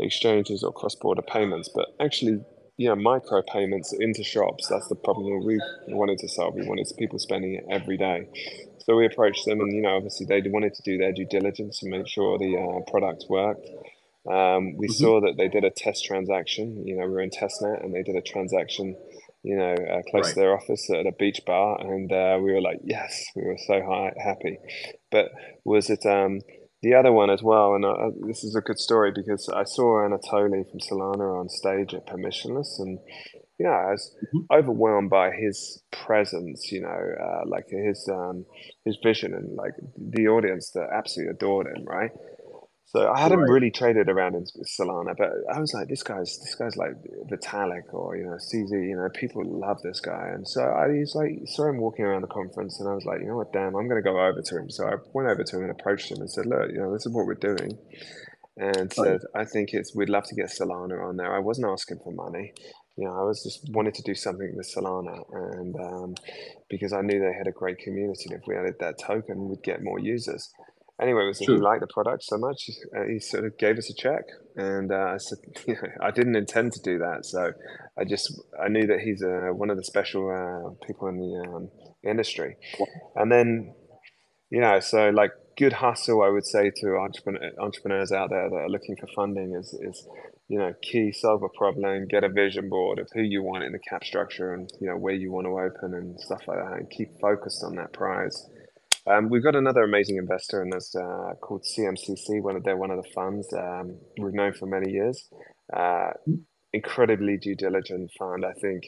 exchanges 0.00 0.64
or 0.64 0.72
cross-border 0.72 1.22
payments, 1.22 1.70
but 1.72 1.86
actually 2.00 2.40
you 2.76 2.88
know, 2.88 2.96
micro 2.96 3.42
payments 3.42 3.92
into 3.92 4.24
shops. 4.24 4.68
That's 4.68 4.88
the 4.88 4.96
problem 4.96 5.44
we 5.44 5.60
wanted 5.88 6.18
to 6.18 6.28
solve. 6.28 6.54
We 6.54 6.66
wanted 6.66 6.90
people 6.98 7.18
spending 7.18 7.54
it 7.54 7.64
every 7.70 7.96
day. 7.96 8.28
So 8.84 8.96
we 8.96 9.06
approached 9.06 9.46
them, 9.46 9.60
and 9.60 9.72
you 9.72 9.82
know, 9.82 9.96
obviously 9.96 10.26
they 10.26 10.42
wanted 10.48 10.74
to 10.74 10.82
do 10.82 10.98
their 10.98 11.12
due 11.12 11.26
diligence 11.26 11.82
and 11.82 11.90
make 11.90 12.06
sure 12.06 12.38
the 12.38 12.56
uh, 12.56 12.90
product 12.90 13.24
worked. 13.28 13.66
Um, 14.26 14.76
we 14.76 14.88
mm-hmm. 14.88 14.92
saw 14.92 15.20
that 15.20 15.36
they 15.36 15.48
did 15.48 15.64
a 15.64 15.70
test 15.70 16.04
transaction. 16.04 16.86
You 16.86 16.96
know, 16.96 17.06
we 17.06 17.12
were 17.12 17.20
in 17.20 17.30
testnet, 17.30 17.82
and 17.82 17.94
they 17.94 18.02
did 18.02 18.16
a 18.16 18.22
transaction. 18.22 18.96
You 19.42 19.56
know, 19.56 19.74
uh, 19.74 20.02
close 20.10 20.24
right. 20.24 20.34
to 20.34 20.40
their 20.40 20.56
office 20.56 20.88
at 20.90 21.06
a 21.06 21.12
beach 21.12 21.42
bar, 21.46 21.78
and 21.80 22.10
uh, 22.10 22.38
we 22.42 22.52
were 22.52 22.62
like, 22.62 22.80
yes, 22.82 23.24
we 23.36 23.42
were 23.42 23.58
so 23.66 23.82
high, 23.82 24.12
happy. 24.18 24.58
But 25.10 25.30
was 25.64 25.90
it? 25.90 26.04
Um, 26.06 26.40
the 26.84 26.94
other 26.94 27.12
one 27.12 27.30
as 27.30 27.42
well, 27.42 27.74
and 27.74 27.84
uh, 27.84 28.10
this 28.26 28.44
is 28.44 28.54
a 28.54 28.60
good 28.60 28.78
story 28.78 29.10
because 29.10 29.48
I 29.48 29.64
saw 29.64 30.06
Anatoly 30.06 30.70
from 30.70 30.80
Solana 30.80 31.40
on 31.40 31.48
stage 31.48 31.94
at 31.94 32.06
Permissionless, 32.06 32.78
and 32.78 32.98
you 33.58 33.64
know, 33.66 33.72
I 33.72 33.92
was 33.92 34.14
mm-hmm. 34.26 34.52
overwhelmed 34.52 35.08
by 35.08 35.30
his 35.30 35.82
presence. 35.90 36.70
You 36.70 36.82
know, 36.82 36.88
uh, 36.88 37.42
like 37.46 37.68
his 37.70 38.06
um, 38.12 38.44
his 38.84 38.98
vision 39.02 39.32
and 39.32 39.56
like 39.56 39.72
the 39.96 40.28
audience 40.28 40.72
that 40.74 40.90
absolutely 40.94 41.32
adored 41.32 41.68
him. 41.68 41.84
Right, 41.86 42.10
so 42.94 43.10
I 43.10 43.18
hadn't 43.18 43.40
right. 43.40 43.50
really 43.50 43.72
traded 43.72 44.08
around 44.08 44.36
in 44.36 44.44
Solana, 44.62 45.16
but 45.18 45.30
I 45.52 45.58
was 45.58 45.74
like, 45.74 45.88
this 45.88 46.04
guy's 46.04 46.38
this 46.38 46.54
guy's 46.54 46.76
like 46.76 46.92
Vitalik 47.28 47.92
or 47.92 48.16
you 48.16 48.22
know 48.22 48.36
CZ. 48.36 48.70
You 48.70 48.94
know, 48.94 49.08
people 49.12 49.42
love 49.44 49.82
this 49.82 49.98
guy, 49.98 50.30
and 50.32 50.46
so 50.46 50.62
I 50.62 50.86
was 50.86 51.12
like 51.16 51.40
saw 51.46 51.68
him 51.68 51.78
walking 51.78 52.04
around 52.04 52.22
the 52.22 52.28
conference, 52.28 52.78
and 52.78 52.88
I 52.88 52.94
was 52.94 53.04
like, 53.04 53.18
you 53.18 53.26
know 53.26 53.36
what, 53.36 53.52
damn, 53.52 53.74
I'm 53.74 53.88
going 53.88 54.00
to 54.00 54.08
go 54.08 54.24
over 54.24 54.40
to 54.40 54.58
him. 54.58 54.70
So 54.70 54.86
I 54.86 54.94
went 55.12 55.28
over 55.28 55.42
to 55.42 55.56
him 55.56 55.62
and 55.62 55.72
approached 55.72 56.12
him 56.12 56.18
and 56.18 56.30
said, 56.30 56.46
look, 56.46 56.70
you 56.70 56.78
know, 56.78 56.92
this 56.92 57.04
is 57.04 57.12
what 57.12 57.26
we're 57.26 57.34
doing, 57.34 57.76
and 58.58 58.92
said, 58.92 59.22
I 59.34 59.44
think 59.44 59.70
it's 59.72 59.92
we'd 59.96 60.08
love 60.08 60.28
to 60.28 60.36
get 60.36 60.46
Solana 60.46 61.04
on 61.04 61.16
there. 61.16 61.34
I 61.34 61.40
wasn't 61.40 61.66
asking 61.66 61.98
for 62.04 62.12
money. 62.12 62.52
You 62.96 63.08
know, 63.08 63.18
I 63.18 63.24
was 63.24 63.42
just 63.42 63.74
wanted 63.74 63.94
to 63.94 64.02
do 64.02 64.14
something 64.14 64.54
with 64.54 64.72
Solana, 64.72 65.18
and 65.58 65.74
um, 65.80 66.14
because 66.70 66.92
I 66.92 67.00
knew 67.00 67.18
they 67.18 67.36
had 67.36 67.48
a 67.48 67.58
great 67.58 67.78
community, 67.78 68.26
and 68.30 68.40
if 68.40 68.46
we 68.46 68.54
added 68.54 68.76
that 68.78 69.00
token, 69.00 69.48
we'd 69.48 69.64
get 69.64 69.82
more 69.82 69.98
users 69.98 70.52
anyway, 71.00 71.26
was 71.26 71.38
he 71.38 71.48
liked 71.48 71.80
the 71.80 71.86
product 71.86 72.22
so 72.24 72.38
much, 72.38 72.70
uh, 72.96 73.04
he 73.10 73.18
sort 73.18 73.44
of 73.44 73.56
gave 73.58 73.78
us 73.78 73.90
a 73.90 73.94
check, 73.94 74.24
and 74.56 74.92
uh, 74.92 75.14
I 75.14 75.16
said, 75.18 75.38
you 75.66 75.74
know, 75.82 75.88
I 76.02 76.10
didn't 76.10 76.36
intend 76.36 76.72
to 76.72 76.80
do 76.82 76.98
that, 76.98 77.24
so 77.24 77.52
I 77.98 78.04
just 78.04 78.32
I 78.62 78.68
knew 78.68 78.86
that 78.86 79.00
he's 79.00 79.22
uh, 79.22 79.52
one 79.52 79.70
of 79.70 79.76
the 79.76 79.84
special 79.84 80.30
uh, 80.30 80.86
people 80.86 81.08
in 81.08 81.18
the 81.18 81.48
um, 81.48 81.68
industry, 82.04 82.56
and 83.16 83.30
then 83.30 83.74
you 84.50 84.60
know, 84.60 84.78
so 84.80 85.10
like 85.10 85.32
good 85.56 85.72
hustle, 85.72 86.22
I 86.22 86.28
would 86.28 86.46
say 86.46 86.70
to 86.70 86.96
entrepreneur, 86.96 87.50
entrepreneurs 87.58 88.12
out 88.12 88.30
there 88.30 88.48
that 88.48 88.56
are 88.56 88.68
looking 88.68 88.96
for 89.00 89.08
funding 89.14 89.56
is 89.58 89.76
is 89.82 90.06
you 90.48 90.58
know 90.58 90.72
key. 90.82 91.12
Solve 91.12 91.42
a 91.42 91.58
problem, 91.58 92.06
get 92.08 92.24
a 92.24 92.28
vision 92.28 92.68
board 92.68 92.98
of 92.98 93.08
who 93.14 93.22
you 93.22 93.42
want 93.42 93.64
in 93.64 93.72
the 93.72 93.78
cap 93.90 94.04
structure, 94.04 94.54
and 94.54 94.68
you 94.80 94.88
know 94.88 94.96
where 94.96 95.14
you 95.14 95.32
want 95.32 95.46
to 95.46 95.58
open 95.58 95.94
and 95.94 96.20
stuff 96.20 96.42
like 96.46 96.58
that, 96.58 96.78
and 96.78 96.90
keep 96.90 97.08
focused 97.20 97.64
on 97.64 97.76
that 97.76 97.92
prize 97.92 98.46
um, 99.10 99.28
we've 99.30 99.44
got 99.44 99.56
another 99.56 99.82
amazing 99.82 100.16
investor 100.16 100.62
in 100.62 100.70
this 100.70 100.94
uh, 100.96 101.34
called 101.40 101.64
CMCC. 101.64 102.42
One 102.42 102.56
of 102.56 102.64
they're 102.64 102.76
one 102.76 102.90
of 102.90 103.02
the 103.02 103.10
funds 103.14 103.52
um, 103.54 103.98
we've 104.18 104.34
known 104.34 104.54
for 104.54 104.66
many 104.66 104.92
years. 104.92 105.28
Uh, 105.74 106.10
incredibly 106.72 107.36
due 107.38 107.54
diligent 107.56 108.10
fund. 108.18 108.44
I 108.44 108.52
think 108.60 108.84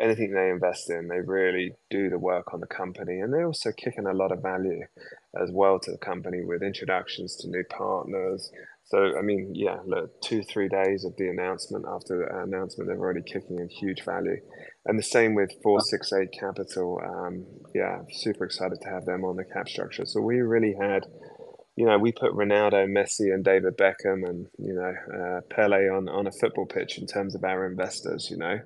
anything 0.00 0.32
they 0.32 0.50
invest 0.50 0.90
in, 0.90 1.08
they 1.08 1.20
really 1.20 1.72
do 1.90 2.10
the 2.10 2.18
work 2.18 2.54
on 2.54 2.60
the 2.60 2.66
company, 2.66 3.20
and 3.20 3.32
they 3.34 3.44
also 3.44 3.72
kick 3.72 3.94
in 3.98 4.06
a 4.06 4.14
lot 4.14 4.32
of 4.32 4.42
value 4.42 4.82
as 5.40 5.50
well 5.52 5.78
to 5.80 5.92
the 5.92 5.98
company 5.98 6.42
with 6.44 6.62
introductions 6.62 7.36
to 7.36 7.48
new 7.48 7.64
partners, 7.70 8.50
So 8.84 9.18
I 9.18 9.22
mean, 9.22 9.52
yeah, 9.54 9.78
look, 9.86 10.20
two 10.22 10.42
three 10.42 10.68
days 10.68 11.04
of 11.04 11.14
the 11.16 11.28
announcement 11.28 11.84
after 11.88 12.18
the 12.18 12.42
announcement, 12.42 12.88
they're 12.88 12.98
already 12.98 13.22
kicking 13.22 13.58
in 13.60 13.68
huge 13.68 14.04
value, 14.04 14.38
and 14.88 14.98
the 14.98 15.04
same 15.04 15.36
with 15.36 15.52
four 15.64 15.80
six 15.82 16.12
eight 16.14 16.30
Capital. 16.38 17.00
Um, 17.04 17.46
yeah, 17.74 18.00
super 18.12 18.46
excited 18.46 18.80
to 18.82 18.90
have 18.90 19.06
them 19.06 19.24
on 19.24 19.36
the 19.36 19.44
cap 19.46 19.68
structure. 19.68 20.06
So 20.06 20.22
we 20.22 20.40
really 20.40 20.74
had, 20.80 21.04
you 21.76 21.86
know, 21.86 21.98
we 21.98 22.12
put 22.12 22.32
Ronaldo, 22.32 22.86
Messi, 22.88 23.34
and 23.34 23.44
David 23.44 23.76
Beckham, 23.78 24.28
and 24.28 24.48
you 24.58 24.74
know, 24.74 24.94
uh, 25.18 25.40
Pele 25.50 25.88
on 25.88 26.08
on 26.08 26.26
a 26.28 26.32
football 26.32 26.66
pitch 26.66 26.98
in 26.98 27.06
terms 27.06 27.34
of 27.36 27.44
our 27.44 27.66
investors. 27.66 28.28
You 28.30 28.38
know. 28.38 28.58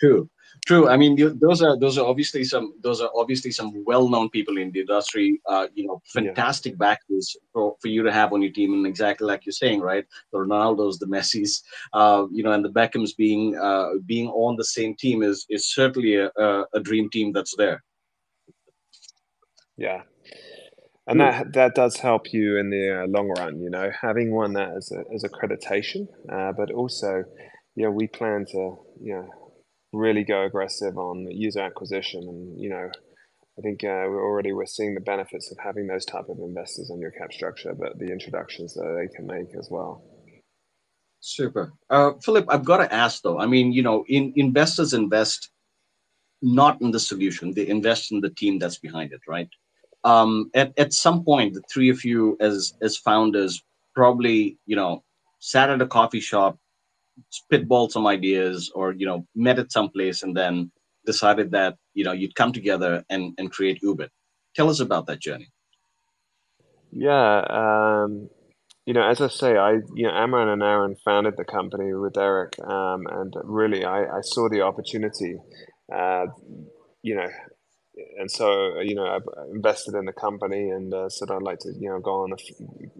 True. 0.00 0.28
True. 0.66 0.88
I 0.88 0.96
mean, 0.96 1.38
those 1.40 1.60
are 1.60 1.78
those 1.78 1.98
are 1.98 2.06
obviously 2.06 2.42
some 2.42 2.72
those 2.82 3.02
are 3.02 3.10
obviously 3.14 3.50
some 3.50 3.84
well-known 3.84 4.30
people 4.30 4.56
in 4.56 4.72
the 4.72 4.80
industry. 4.80 5.38
Uh, 5.46 5.66
you 5.74 5.86
know, 5.86 6.00
fantastic 6.06 6.72
yeah. 6.72 6.78
backers 6.78 7.36
for, 7.52 7.76
for 7.82 7.88
you 7.88 8.02
to 8.02 8.10
have 8.10 8.32
on 8.32 8.40
your 8.40 8.50
team, 8.50 8.72
and 8.72 8.86
exactly 8.86 9.26
like 9.26 9.44
you're 9.44 9.52
saying, 9.52 9.82
right? 9.82 10.06
The 10.32 10.38
Ronaldo's, 10.38 10.98
the 10.98 11.06
Messi's, 11.06 11.62
uh, 11.92 12.24
you 12.32 12.42
know, 12.42 12.52
and 12.52 12.64
the 12.64 12.70
Beckhams 12.70 13.14
being 13.14 13.58
uh, 13.58 13.90
being 14.06 14.28
on 14.28 14.56
the 14.56 14.64
same 14.64 14.94
team 14.96 15.22
is 15.22 15.44
is 15.50 15.70
certainly 15.70 16.16
a, 16.16 16.30
a, 16.38 16.64
a 16.72 16.80
dream 16.80 17.10
team 17.10 17.32
that's 17.32 17.54
there. 17.56 17.84
Yeah, 19.76 20.00
and 21.06 21.20
that 21.20 21.52
that 21.52 21.74
does 21.74 21.98
help 21.98 22.32
you 22.32 22.56
in 22.56 22.70
the 22.70 23.02
uh, 23.02 23.06
long 23.08 23.28
run. 23.38 23.60
You 23.60 23.68
know, 23.68 23.90
having 24.00 24.32
one 24.32 24.54
that 24.54 24.70
as 24.74 24.90
a, 24.92 25.04
as 25.14 25.24
accreditation, 25.24 26.06
uh, 26.32 26.52
but 26.52 26.70
also, 26.70 27.24
you 27.74 27.84
know, 27.84 27.90
we 27.90 28.06
plan 28.06 28.46
to 28.52 28.78
you 29.02 29.12
know 29.12 29.43
really 29.94 30.24
go 30.24 30.44
aggressive 30.44 30.96
on 30.96 31.26
user 31.30 31.60
acquisition 31.60 32.22
and 32.22 32.60
you 32.60 32.68
know 32.68 32.90
I 33.58 33.62
think 33.62 33.84
uh, 33.84 34.10
we're 34.10 34.24
already 34.24 34.52
we're 34.52 34.66
seeing 34.66 34.94
the 34.94 35.00
benefits 35.00 35.52
of 35.52 35.58
having 35.62 35.86
those 35.86 36.04
type 36.04 36.28
of 36.28 36.38
investors 36.38 36.90
on 36.90 36.98
your 36.98 37.12
cap 37.12 37.32
structure, 37.32 37.72
but 37.72 37.98
the 37.98 38.10
introductions 38.10 38.74
that 38.74 38.82
they 38.82 39.14
can 39.14 39.26
make 39.26 39.54
as 39.56 39.68
well. 39.70 40.02
Super, 41.20 41.72
uh, 41.88 42.12
Philip. 42.22 42.46
I've 42.48 42.64
got 42.64 42.78
to 42.78 42.92
ask 42.92 43.22
though. 43.22 43.38
I 43.38 43.46
mean, 43.46 43.72
you 43.72 43.82
know, 43.82 44.04
in, 44.08 44.32
investors 44.36 44.92
invest 44.92 45.50
not 46.42 46.82
in 46.82 46.90
the 46.90 46.98
solution; 46.98 47.54
they 47.54 47.68
invest 47.68 48.10
in 48.10 48.20
the 48.20 48.30
team 48.30 48.58
that's 48.58 48.78
behind 48.78 49.12
it, 49.12 49.20
right? 49.28 49.48
Um, 50.02 50.50
at 50.54 50.76
at 50.76 50.92
some 50.92 51.24
point, 51.24 51.54
the 51.54 51.62
three 51.72 51.90
of 51.90 52.04
you 52.04 52.36
as 52.40 52.74
as 52.82 52.96
founders 52.96 53.62
probably, 53.94 54.58
you 54.66 54.74
know, 54.74 55.04
sat 55.38 55.70
at 55.70 55.80
a 55.80 55.86
coffee 55.86 56.20
shop 56.20 56.58
spitballed 57.32 57.90
some 57.90 58.06
ideas 58.06 58.70
or 58.74 58.92
you 58.92 59.06
know 59.06 59.26
met 59.34 59.58
at 59.58 59.72
some 59.72 59.90
place 59.90 60.22
and 60.22 60.36
then 60.36 60.70
decided 61.06 61.50
that 61.52 61.76
you 61.94 62.04
know 62.04 62.12
you'd 62.12 62.34
come 62.34 62.52
together 62.52 63.04
and 63.10 63.34
and 63.38 63.50
create 63.50 63.80
Oobit. 63.82 64.08
Tell 64.54 64.70
us 64.70 64.80
about 64.80 65.06
that 65.06 65.20
journey. 65.20 65.48
Yeah, 66.90 67.44
um, 67.50 68.28
you 68.86 68.94
know, 68.94 69.02
as 69.02 69.20
I 69.20 69.28
say, 69.28 69.56
I 69.56 69.72
you 69.94 70.06
know 70.06 70.12
Amram 70.12 70.48
and 70.48 70.62
Aaron 70.62 70.96
founded 71.04 71.34
the 71.36 71.44
company 71.44 71.92
with 71.94 72.16
Eric, 72.16 72.58
um, 72.60 73.06
and 73.10 73.34
really 73.42 73.84
I, 73.84 74.04
I 74.04 74.20
saw 74.22 74.48
the 74.48 74.62
opportunity. 74.62 75.36
Uh, 75.92 76.26
you 77.02 77.14
know, 77.16 77.28
and 78.18 78.30
so 78.30 78.80
you 78.80 78.94
know 78.94 79.06
I 79.06 79.18
invested 79.52 79.94
in 79.94 80.04
the 80.04 80.12
company 80.12 80.70
and 80.70 80.92
uh, 80.92 81.08
said 81.08 81.30
I'd 81.30 81.42
like 81.42 81.60
to 81.60 81.72
you 81.78 81.88
know 81.88 82.00
go 82.00 82.22
on 82.22 82.30
the 82.30 82.38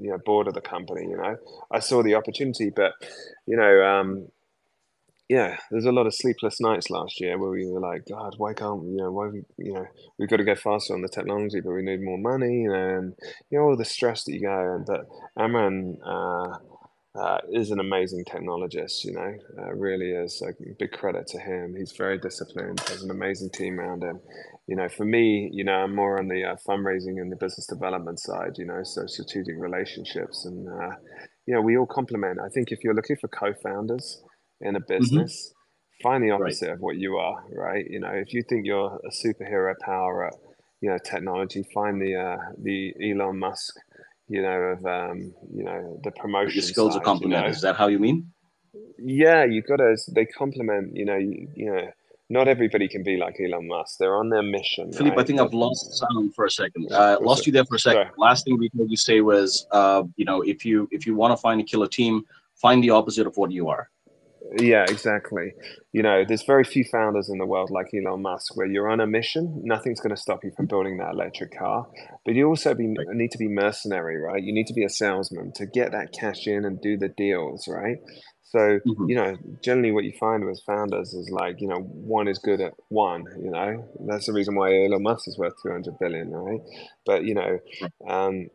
you 0.00 0.10
know 0.10 0.18
board 0.18 0.48
of 0.48 0.54
the 0.54 0.60
company. 0.60 1.02
You 1.02 1.16
know, 1.16 1.36
I 1.70 1.80
saw 1.80 2.02
the 2.02 2.14
opportunity, 2.14 2.70
but 2.70 2.92
you 3.46 3.56
know, 3.56 3.84
um, 3.84 4.28
yeah, 5.28 5.56
there's 5.70 5.86
a 5.86 5.92
lot 5.92 6.06
of 6.06 6.14
sleepless 6.14 6.60
nights 6.60 6.90
last 6.90 7.20
year 7.20 7.38
where 7.38 7.50
we 7.50 7.66
were 7.66 7.80
like, 7.80 8.06
God, 8.08 8.34
why 8.38 8.52
can't 8.52 8.84
you 8.84 8.96
know 8.96 9.10
why 9.10 9.30
you 9.58 9.72
know 9.72 9.86
we've 10.18 10.28
got 10.28 10.36
to 10.36 10.44
go 10.44 10.54
faster 10.54 10.94
on 10.94 11.02
the 11.02 11.08
technology, 11.08 11.60
but 11.60 11.72
we 11.72 11.82
need 11.82 12.02
more 12.02 12.18
money, 12.18 12.62
you 12.62 12.68
know, 12.68 12.98
and 12.98 13.14
you 13.50 13.58
know 13.58 13.64
all 13.64 13.76
the 13.76 13.84
stress 13.84 14.24
that 14.24 14.32
you 14.32 14.42
go. 14.42 14.84
But 14.86 15.06
Amram. 15.38 15.96
Uh, 16.04 16.58
uh, 17.16 17.38
is 17.52 17.70
an 17.70 17.78
amazing 17.78 18.24
technologist, 18.24 19.04
you 19.04 19.12
know, 19.12 19.32
uh, 19.56 19.72
really 19.72 20.10
is. 20.10 20.42
a 20.42 20.52
big 20.80 20.90
credit 20.90 21.28
to 21.28 21.38
him. 21.38 21.72
He's 21.78 21.92
very 21.92 22.18
disciplined, 22.18 22.80
has 22.88 23.04
an 23.04 23.10
amazing 23.12 23.50
team 23.50 23.78
around 23.78 24.02
him 24.02 24.18
you 24.66 24.76
know, 24.76 24.88
for 24.88 25.04
me, 25.04 25.50
you 25.52 25.64
know, 25.64 25.72
I'm 25.72 25.94
more 25.94 26.18
on 26.18 26.28
the 26.28 26.42
uh, 26.44 26.56
fundraising 26.66 27.20
and 27.20 27.30
the 27.30 27.36
business 27.36 27.66
development 27.66 28.18
side, 28.18 28.52
you 28.56 28.64
know, 28.64 28.80
so 28.82 29.06
strategic 29.06 29.56
relationships. 29.58 30.46
And, 30.46 30.66
uh, 30.68 30.96
you 31.46 31.54
know, 31.54 31.60
we 31.60 31.76
all 31.76 31.86
complement. 31.86 32.38
I 32.40 32.48
think 32.48 32.72
if 32.72 32.78
you're 32.82 32.94
looking 32.94 33.16
for 33.16 33.28
co 33.28 33.52
founders 33.62 34.22
in 34.60 34.74
a 34.74 34.80
mm-hmm. 34.80 34.98
business, 34.98 35.52
mm-hmm. 35.52 36.08
find 36.08 36.24
the 36.24 36.30
opposite 36.30 36.68
right. 36.68 36.74
of 36.74 36.80
what 36.80 36.96
you 36.96 37.16
are, 37.16 37.44
right? 37.52 37.84
You 37.88 38.00
know, 38.00 38.12
if 38.12 38.32
you 38.32 38.42
think 38.48 38.64
you're 38.64 38.98
a 39.04 39.26
superhero 39.26 39.74
power 39.84 40.28
at, 40.28 40.34
you 40.80 40.88
know, 40.90 40.98
technology, 41.04 41.62
find 41.74 42.00
the, 42.00 42.14
uh, 42.16 42.36
the 42.62 42.94
Elon 43.02 43.38
Musk, 43.38 43.74
you 44.28 44.40
know, 44.40 44.48
of, 44.48 44.86
um, 44.86 45.34
you 45.52 45.64
know, 45.64 46.00
the 46.02 46.10
promotion. 46.12 46.54
Your 46.54 46.62
skills 46.62 46.94
side, 46.94 47.02
are 47.02 47.04
complement. 47.04 47.42
You 47.42 47.48
know? 47.48 47.54
Is 47.54 47.60
that 47.60 47.76
how 47.76 47.88
you 47.88 47.98
mean? 47.98 48.30
Yeah, 48.98 49.44
you've 49.44 49.66
got 49.66 49.76
to, 49.76 49.94
they 50.14 50.24
complement, 50.24 50.96
you 50.96 51.04
know, 51.04 51.16
you, 51.16 51.48
you 51.54 51.70
know, 51.70 51.90
not 52.30 52.48
everybody 52.48 52.88
can 52.88 53.02
be 53.02 53.16
like 53.16 53.36
Elon 53.40 53.66
Musk. 53.68 53.96
They're 53.98 54.16
on 54.16 54.30
their 54.30 54.42
mission. 54.42 54.92
Philippe, 54.92 55.16
right? 55.16 55.24
I 55.24 55.26
think 55.26 55.40
I've 55.40 55.52
lost 55.52 55.94
sound 55.94 56.34
for 56.34 56.46
a 56.46 56.50
second. 56.50 56.90
Uh, 56.90 57.18
lost 57.20 57.46
you 57.46 57.52
there 57.52 57.64
for 57.64 57.76
a 57.76 57.78
second. 57.78 58.02
Sorry. 58.02 58.10
Last 58.16 58.44
thing 58.44 58.58
we 58.58 58.70
heard 58.76 58.90
you 58.90 58.96
say 58.96 59.20
was, 59.20 59.66
uh, 59.72 60.02
you 60.16 60.24
know, 60.24 60.40
if 60.42 60.64
you 60.64 60.88
if 60.90 61.06
you 61.06 61.14
want 61.14 61.32
to 61.32 61.36
find 61.36 61.60
a 61.60 61.64
killer 61.64 61.88
team, 61.88 62.22
find 62.54 62.82
the 62.82 62.90
opposite 62.90 63.26
of 63.26 63.36
what 63.36 63.50
you 63.50 63.68
are. 63.68 63.90
Yeah, 64.58 64.84
exactly. 64.88 65.52
You 65.92 66.02
know, 66.02 66.24
there's 66.26 66.42
very 66.42 66.64
few 66.64 66.84
founders 66.84 67.28
in 67.28 67.38
the 67.38 67.46
world 67.46 67.70
like 67.70 67.86
Elon 67.94 68.22
Musk 68.22 68.56
where 68.56 68.66
you're 68.66 68.90
on 68.90 69.00
a 69.00 69.06
mission. 69.06 69.62
Nothing's 69.64 70.00
going 70.00 70.14
to 70.14 70.20
stop 70.20 70.44
you 70.44 70.52
from 70.56 70.66
building 70.66 70.98
that 70.98 71.14
electric 71.14 71.58
car. 71.58 71.86
But 72.24 72.34
you 72.34 72.46
also 72.46 72.74
be, 72.74 72.86
need 73.12 73.30
to 73.30 73.38
be 73.38 73.48
mercenary, 73.48 74.20
right? 74.20 74.42
You 74.42 74.52
need 74.52 74.66
to 74.66 74.74
be 74.74 74.84
a 74.84 74.90
salesman 74.90 75.52
to 75.56 75.66
get 75.66 75.92
that 75.92 76.12
cash 76.12 76.46
in 76.46 76.64
and 76.64 76.80
do 76.80 76.96
the 76.98 77.08
deals, 77.08 77.66
right? 77.66 77.96
So, 78.54 78.78
mm-hmm. 78.86 79.08
you 79.08 79.16
know, 79.16 79.36
generally 79.64 79.90
what 79.90 80.04
you 80.04 80.12
find 80.12 80.44
with 80.44 80.62
founders 80.64 81.12
is 81.12 81.28
like, 81.28 81.60
you 81.60 81.66
know, 81.66 81.80
one 81.80 82.28
is 82.28 82.38
good 82.38 82.60
at 82.60 82.74
one, 82.88 83.24
you 83.42 83.50
know, 83.50 83.84
that's 84.06 84.26
the 84.26 84.32
reason 84.32 84.54
why 84.54 84.68
Elon 84.68 85.02
Musk 85.02 85.26
is 85.26 85.36
worth 85.36 85.54
200 85.60 85.98
billion, 85.98 86.30
right? 86.30 86.60
But, 87.04 87.24
you 87.24 87.34
know, 87.34 87.58
um, 88.08 88.46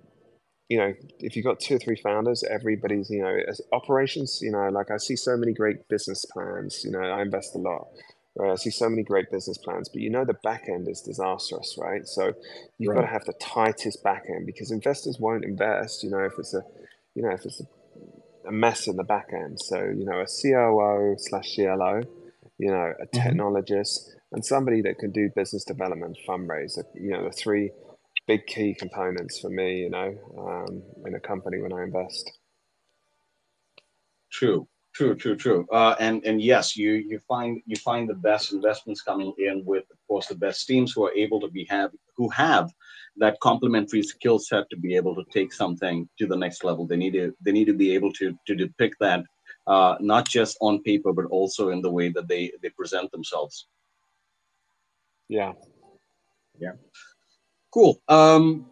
you 0.69 0.77
know, 0.77 0.93
if 1.19 1.35
you've 1.35 1.43
got 1.43 1.59
two 1.59 1.75
or 1.75 1.79
three 1.79 1.97
founders, 1.97 2.45
everybody's, 2.49 3.09
you 3.09 3.21
know, 3.21 3.35
operations, 3.73 4.39
you 4.41 4.53
know, 4.53 4.69
like 4.69 4.89
I 4.89 4.95
see 4.95 5.17
so 5.17 5.35
many 5.35 5.51
great 5.51 5.89
business 5.89 6.23
plans, 6.31 6.81
you 6.85 6.91
know, 6.91 7.01
I 7.01 7.21
invest 7.21 7.53
a 7.55 7.57
lot. 7.57 7.89
Right? 8.37 8.53
I 8.53 8.55
see 8.55 8.69
so 8.69 8.87
many 8.87 9.03
great 9.03 9.29
business 9.29 9.57
plans, 9.57 9.89
but 9.89 10.01
you 10.01 10.09
know 10.09 10.23
the 10.23 10.35
back 10.43 10.69
end 10.69 10.87
is 10.87 11.01
disastrous, 11.01 11.75
right? 11.77 12.07
So 12.07 12.31
you've 12.77 12.91
right. 12.91 13.01
got 13.01 13.07
to 13.07 13.11
have 13.11 13.25
the 13.25 13.33
tightest 13.33 14.01
back 14.01 14.23
end 14.29 14.45
because 14.45 14.71
investors 14.71 15.17
won't 15.19 15.43
invest, 15.43 16.03
you 16.03 16.09
know, 16.09 16.23
if 16.23 16.33
it's 16.37 16.53
a, 16.53 16.61
you 17.15 17.23
know, 17.23 17.31
if 17.31 17.43
it's 17.43 17.59
a 17.59 17.65
a 18.49 18.51
mess 18.51 18.87
in 18.87 18.95
the 18.97 19.03
back 19.03 19.27
end. 19.31 19.59
So, 19.59 19.77
you 19.77 20.05
know, 20.05 20.19
a 20.19 20.25
COO 20.25 21.15
slash 21.17 21.55
CLO, 21.55 22.01
you 22.57 22.71
know, 22.71 22.93
a 22.99 23.05
mm-hmm. 23.05 23.19
technologist, 23.19 24.09
and 24.31 24.43
somebody 24.43 24.81
that 24.81 24.97
can 24.99 25.11
do 25.11 25.29
business 25.35 25.63
development, 25.63 26.17
fundraise. 26.27 26.77
You 26.95 27.11
know, 27.11 27.23
the 27.23 27.31
three 27.31 27.71
big 28.27 28.45
key 28.47 28.75
components 28.77 29.39
for 29.39 29.49
me, 29.49 29.79
you 29.79 29.89
know, 29.89 30.15
um, 30.37 30.83
in 31.05 31.15
a 31.15 31.19
company 31.19 31.61
when 31.61 31.73
I 31.73 31.83
invest. 31.83 32.31
True, 34.31 34.67
true, 34.93 35.15
true, 35.15 35.35
true. 35.35 35.67
Uh, 35.71 35.95
and 35.99 36.23
and 36.25 36.41
yes, 36.41 36.75
you 36.75 36.91
you 36.91 37.19
find 37.27 37.61
you 37.65 37.75
find 37.77 38.09
the 38.09 38.15
best 38.15 38.51
investments 38.51 39.01
coming 39.01 39.33
in 39.37 39.63
with, 39.65 39.85
of 39.91 39.97
course, 40.07 40.27
the 40.27 40.35
best 40.35 40.67
teams 40.67 40.91
who 40.91 41.05
are 41.05 41.13
able 41.13 41.39
to 41.41 41.49
be 41.49 41.65
have 41.69 41.91
who 42.17 42.29
have 42.29 42.71
that 43.19 43.39
complementary 43.41 44.03
skill 44.03 44.39
set 44.39 44.69
to 44.69 44.77
be 44.77 44.95
able 44.95 45.15
to 45.15 45.23
take 45.31 45.53
something 45.53 46.07
to 46.17 46.25
the 46.25 46.35
next 46.35 46.63
level. 46.63 46.87
They 46.87 46.97
need 46.97 47.13
to 47.13 47.33
they 47.41 47.51
need 47.51 47.65
to 47.65 47.73
be 47.73 47.93
able 47.93 48.11
to 48.13 48.37
to 48.47 48.55
depict 48.55 48.95
that 48.99 49.23
uh, 49.67 49.95
not 49.99 50.27
just 50.27 50.57
on 50.61 50.81
paper 50.83 51.13
but 51.13 51.25
also 51.25 51.69
in 51.69 51.81
the 51.81 51.91
way 51.91 52.09
that 52.09 52.27
they 52.27 52.51
they 52.61 52.69
present 52.69 53.11
themselves. 53.11 53.67
Yeah. 55.27 55.53
Yeah. 56.59 56.73
Cool. 57.71 58.01
Um, 58.07 58.65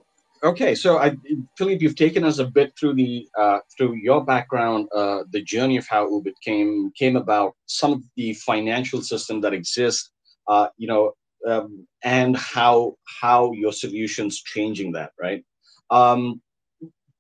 okay, 0.44 0.74
so 0.74 0.98
I, 0.98 1.16
Philippe, 1.58 1.84
you've 1.84 1.96
taken 1.96 2.24
us 2.24 2.40
a 2.40 2.46
bit 2.46 2.74
through 2.78 2.96
the 2.96 3.28
uh, 3.38 3.60
through 3.76 3.94
your 3.96 4.26
background, 4.26 4.88
uh, 4.94 5.24
the 5.32 5.44
journey 5.44 5.78
of 5.78 5.88
how 5.88 6.10
Oobit 6.10 6.34
came 6.44 6.92
came 6.98 7.16
about, 7.16 7.54
some 7.68 7.94
of 7.94 8.04
the 8.16 8.34
financial 8.34 9.02
system 9.02 9.40
that 9.42 9.54
exists. 9.54 10.12
Uh, 10.48 10.68
you 10.78 10.88
know, 10.88 11.14
um, 11.45 11.88
and 12.04 12.36
how 12.38 12.95
how 13.21 13.52
your 13.52 13.71
solutions 13.71 14.41
changing 14.41 14.91
that 14.91 15.12
right 15.19 15.43
um, 15.89 16.41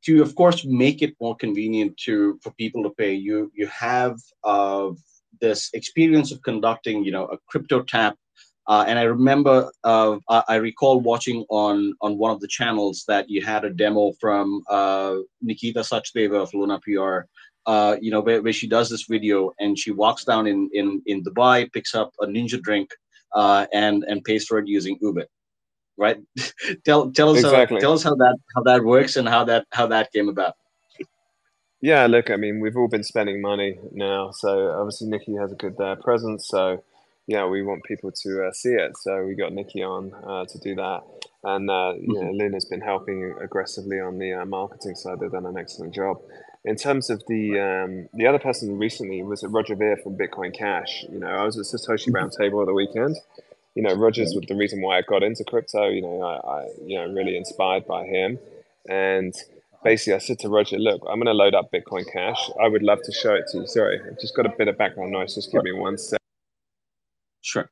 to 0.03 0.21
of 0.21 0.35
course 0.35 0.65
make 0.65 1.01
it 1.01 1.15
more 1.19 1.35
convenient 1.35 1.97
to 1.97 2.39
for 2.41 2.51
people 2.51 2.83
to 2.83 2.89
pay 2.91 3.13
you 3.13 3.51
you 3.55 3.67
have 3.67 4.17
uh, 4.43 4.89
this 5.41 5.69
experience 5.73 6.31
of 6.31 6.41
conducting 6.41 7.03
you 7.03 7.11
know 7.11 7.25
a 7.25 7.37
crypto 7.49 7.81
tap 7.81 8.15
uh, 8.67 8.83
and 8.85 8.99
I 8.99 9.03
remember, 9.03 9.71
uh, 9.85 10.17
I 10.27 10.55
recall 10.55 10.99
watching 10.99 11.45
on 11.49 11.93
on 12.01 12.17
one 12.17 12.31
of 12.31 12.41
the 12.41 12.49
channels 12.49 13.05
that 13.07 13.29
you 13.29 13.41
had 13.41 13.63
a 13.63 13.69
demo 13.69 14.11
from 14.19 14.61
uh, 14.69 15.15
Nikita 15.41 15.79
Sachdeva 15.79 16.41
of 16.43 16.53
Luna 16.53 16.79
PR. 16.81 17.29
Uh, 17.65 17.97
you 18.01 18.11
know, 18.11 18.21
where, 18.21 18.41
where 18.41 18.53
she 18.53 18.67
does 18.67 18.89
this 18.89 19.05
video 19.09 19.51
and 19.59 19.77
she 19.77 19.91
walks 19.91 20.25
down 20.25 20.47
in 20.47 20.69
in 20.73 21.01
in 21.05 21.23
Dubai, 21.23 21.71
picks 21.71 21.95
up 21.95 22.11
a 22.21 22.25
ninja 22.25 22.61
drink, 22.61 22.89
uh, 23.33 23.65
and 23.73 24.03
and 24.03 24.23
pays 24.23 24.45
for 24.45 24.59
it 24.59 24.67
using 24.67 24.99
Oobit. 24.99 25.27
right? 25.97 26.17
tell 26.85 27.11
tell 27.11 27.31
us 27.31 27.39
exactly. 27.39 27.77
how, 27.77 27.81
tell 27.81 27.93
us 27.93 28.03
how 28.03 28.15
that 28.15 28.37
how 28.55 28.63
that 28.63 28.83
works 28.83 29.15
and 29.15 29.27
how 29.27 29.43
that 29.45 29.65
how 29.71 29.87
that 29.87 30.11
came 30.11 30.29
about. 30.29 30.55
Yeah, 31.79 32.07
look, 32.07 32.31
I 32.31 32.37
mean, 32.37 32.59
we've 32.59 32.75
all 32.75 32.87
been 32.87 33.03
spending 33.03 33.39
money 33.39 33.77
now, 33.91 34.31
so 34.31 34.71
obviously 34.71 35.09
Nikki 35.09 35.35
has 35.35 35.51
a 35.51 35.55
good 35.55 35.79
uh, 35.79 35.95
presence, 35.97 36.47
so 36.47 36.83
yeah, 37.27 37.45
we 37.45 37.61
want 37.61 37.83
people 37.83 38.11
to 38.11 38.47
uh, 38.47 38.51
see 38.51 38.71
it. 38.71 38.97
So 38.97 39.23
we 39.25 39.35
got 39.35 39.53
Nikki 39.53 39.83
on 39.83 40.13
uh, 40.25 40.45
to 40.45 40.59
do 40.59 40.75
that, 40.75 41.01
and 41.43 41.69
uh, 41.69 41.93
you 41.99 42.13
know, 42.13 42.21
mm-hmm. 42.21 42.37
Luna's 42.37 42.65
been 42.65 42.81
helping 42.81 43.35
aggressively 43.41 43.99
on 43.99 44.17
the 44.17 44.33
uh, 44.33 44.45
marketing 44.45 44.95
side. 44.95 45.19
They've 45.19 45.31
done 45.31 45.45
an 45.45 45.57
excellent 45.57 45.93
job. 45.93 46.17
In 46.67 46.75
terms 46.75 47.09
of 47.09 47.23
the 47.27 47.57
um, 47.61 48.09
the 48.13 48.27
other 48.27 48.39
person 48.39 48.77
recently 48.77 49.23
was 49.23 49.41
Roger 49.41 49.73
Ver 49.73 49.95
from 50.03 50.17
Bitcoin 50.17 50.53
Cash. 50.53 51.05
You 51.09 51.17
know, 51.17 51.27
I 51.27 51.45
was 51.45 51.57
at 51.57 51.63
Satoshi 51.63 52.09
mm-hmm. 52.09 52.17
Roundtable 52.17 52.65
the 52.65 52.73
weekend. 52.73 53.15
You 53.73 53.83
know, 53.83 53.93
Roger's 53.93 54.33
the 54.33 54.53
reason 54.53 54.81
why 54.81 54.97
I 54.97 55.01
got 55.01 55.23
into 55.23 55.45
crypto. 55.45 55.87
You 55.87 56.01
know, 56.01 56.21
I, 56.21 56.35
I 56.35 56.67
you 56.85 56.97
know 56.97 57.13
really 57.13 57.37
inspired 57.37 57.87
by 57.87 58.03
him, 58.03 58.37
and 58.89 59.33
basically 59.81 60.15
I 60.15 60.17
said 60.17 60.39
to 60.39 60.49
Roger, 60.49 60.77
look, 60.77 61.01
I'm 61.09 61.21
going 61.21 61.27
to 61.27 61.31
load 61.31 61.55
up 61.55 61.71
Bitcoin 61.71 62.03
Cash. 62.11 62.49
I 62.61 62.67
would 62.67 62.83
love 62.83 62.99
to 63.05 63.13
show 63.13 63.33
it 63.33 63.45
to 63.51 63.59
you. 63.59 63.67
Sorry, 63.67 64.01
I've 64.05 64.19
just 64.19 64.35
got 64.35 64.45
a 64.45 64.49
bit 64.49 64.67
of 64.67 64.77
background 64.77 65.13
noise. 65.13 65.35
Just 65.35 65.49
give 65.53 65.63
me 65.63 65.71
one 65.71 65.97
sec. 65.97 66.19
Sure. 67.41 67.69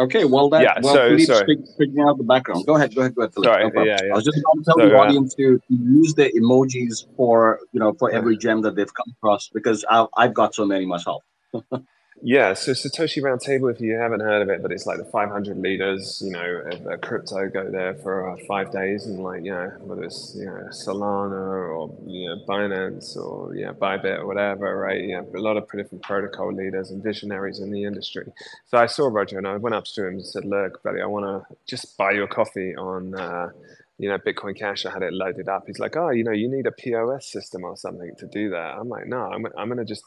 Okay, 0.00 0.24
well, 0.24 0.48
that 0.48 0.62
yeah, 0.62 0.78
well, 0.82 0.94
so, 0.94 1.18
sorry. 1.18 1.58
figuring 1.76 2.08
out 2.08 2.16
the 2.16 2.24
background. 2.24 2.64
Go 2.64 2.74
ahead, 2.76 2.94
go 2.94 3.02
ahead, 3.02 3.14
go 3.14 3.22
ahead. 3.22 3.34
Philip. 3.34 3.44
Sorry, 3.44 3.70
no 3.70 3.82
yeah, 3.82 3.98
yeah. 4.02 4.12
I 4.12 4.16
was 4.16 4.24
just 4.24 4.38
about 4.38 4.52
to 4.56 4.64
tell 4.64 4.78
so, 4.78 4.88
the 4.88 4.96
audience 4.96 5.34
uh, 5.34 5.42
to 5.42 5.60
use 5.68 6.14
the 6.14 6.32
emojis 6.40 7.06
for 7.16 7.60
you 7.72 7.80
know 7.80 7.92
for 7.98 8.10
every 8.10 8.38
gem 8.38 8.62
that 8.62 8.76
they've 8.76 8.94
come 8.94 9.14
across 9.18 9.50
because 9.52 9.84
I've, 9.90 10.06
I've 10.16 10.32
got 10.32 10.54
so 10.54 10.64
many 10.64 10.86
myself. 10.86 11.22
Yeah, 12.22 12.52
so 12.52 12.72
Satoshi 12.72 13.22
Roundtable, 13.22 13.72
if 13.72 13.80
you 13.80 13.94
haven't 13.94 14.20
heard 14.20 14.42
of 14.42 14.50
it, 14.50 14.60
but 14.60 14.72
it's 14.72 14.84
like 14.86 14.98
the 14.98 15.06
500 15.06 15.56
leaders, 15.56 16.20
you 16.22 16.32
know, 16.32 16.62
of 16.70 17.00
crypto 17.00 17.48
go 17.48 17.70
there 17.70 17.94
for 17.94 18.28
uh, 18.28 18.36
five 18.46 18.72
days, 18.72 19.06
and 19.06 19.20
like, 19.20 19.42
you 19.44 19.52
know, 19.52 19.72
whether 19.80 20.04
it's 20.04 20.34
you 20.36 20.44
know 20.44 20.68
Solana 20.70 21.32
or 21.72 21.96
you 22.06 22.28
know 22.28 22.42
Binance 22.46 23.16
or 23.16 23.54
you 23.54 23.64
know 23.64 23.72
Bybit 23.72 24.18
or 24.18 24.26
whatever, 24.26 24.76
right? 24.76 25.02
Yeah, 25.02 25.22
a 25.34 25.38
lot 25.38 25.56
of 25.56 25.64
different 25.70 26.02
protocol 26.02 26.52
leaders 26.52 26.90
and 26.90 27.02
visionaries 27.02 27.60
in 27.60 27.70
the 27.70 27.84
industry. 27.84 28.30
So 28.66 28.76
I 28.76 28.86
saw 28.86 29.08
Roger 29.08 29.38
and 29.38 29.48
I 29.48 29.56
went 29.56 29.74
up 29.74 29.84
to 29.86 30.06
him 30.06 30.14
and 30.14 30.26
said, 30.26 30.44
"Look, 30.44 30.82
buddy, 30.82 31.00
I 31.00 31.06
want 31.06 31.24
to 31.24 31.56
just 31.66 31.96
buy 31.96 32.10
your 32.12 32.26
coffee 32.26 32.76
on." 32.76 33.14
Uh, 33.14 33.50
you 33.98 34.08
know, 34.08 34.16
Bitcoin 34.16 34.56
Cash, 34.58 34.86
I 34.86 34.92
had 34.92 35.02
it 35.02 35.12
loaded 35.12 35.46
up. 35.46 35.64
He's 35.66 35.78
like, 35.78 35.94
oh, 35.94 36.08
you 36.08 36.24
know, 36.24 36.32
you 36.32 36.48
need 36.48 36.66
a 36.66 36.72
POS 36.72 37.26
system 37.26 37.64
or 37.64 37.76
something 37.76 38.10
to 38.16 38.26
do 38.26 38.48
that. 38.48 38.78
I'm 38.78 38.88
like, 38.88 39.06
no, 39.06 39.18
I'm, 39.18 39.44
I'm 39.58 39.68
going 39.68 39.76
to 39.76 39.84
just 39.84 40.02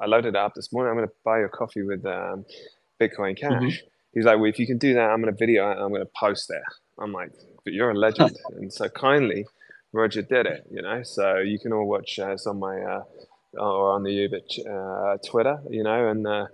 I 0.00 0.06
loaded 0.06 0.30
it 0.30 0.36
up 0.36 0.54
this 0.54 0.72
morning. 0.72 0.90
I'm 0.90 0.96
going 0.96 1.08
to 1.08 1.14
buy 1.24 1.40
you 1.40 1.44
a 1.44 1.48
coffee 1.48 1.82
with 1.82 2.04
um, 2.06 2.44
Bitcoin 3.00 3.36
Cash. 3.36 3.52
Mm-hmm. 3.52 3.86
He's 4.14 4.24
like, 4.24 4.36
well, 4.36 4.46
if 4.46 4.58
you 4.58 4.66
can 4.66 4.78
do 4.78 4.94
that, 4.94 5.10
I'm 5.10 5.20
going 5.20 5.32
to 5.32 5.38
video 5.38 5.68
it 5.70 5.74
and 5.74 5.82
I'm 5.82 5.90
going 5.90 6.02
to 6.02 6.10
post 6.18 6.46
there. 6.48 6.64
I'm 6.98 7.12
like, 7.12 7.30
but 7.64 7.72
you're 7.72 7.90
a 7.90 7.94
legend. 7.94 8.36
and 8.56 8.72
so 8.72 8.88
kindly, 8.88 9.46
Roger 9.92 10.22
did 10.22 10.46
it, 10.46 10.66
you 10.70 10.82
know. 10.82 11.02
So 11.02 11.38
you 11.38 11.58
can 11.58 11.72
all 11.72 11.86
watch 11.86 12.18
uh, 12.18 12.30
it's 12.30 12.46
on 12.46 12.58
my 12.58 12.80
uh, 12.80 13.02
or 13.54 13.92
on 13.92 14.02
the 14.02 14.10
Oobit 14.10 15.14
uh, 15.14 15.18
Twitter, 15.24 15.58
you 15.68 15.84
know. 15.84 16.08
And 16.08 16.26
uh, 16.26 16.46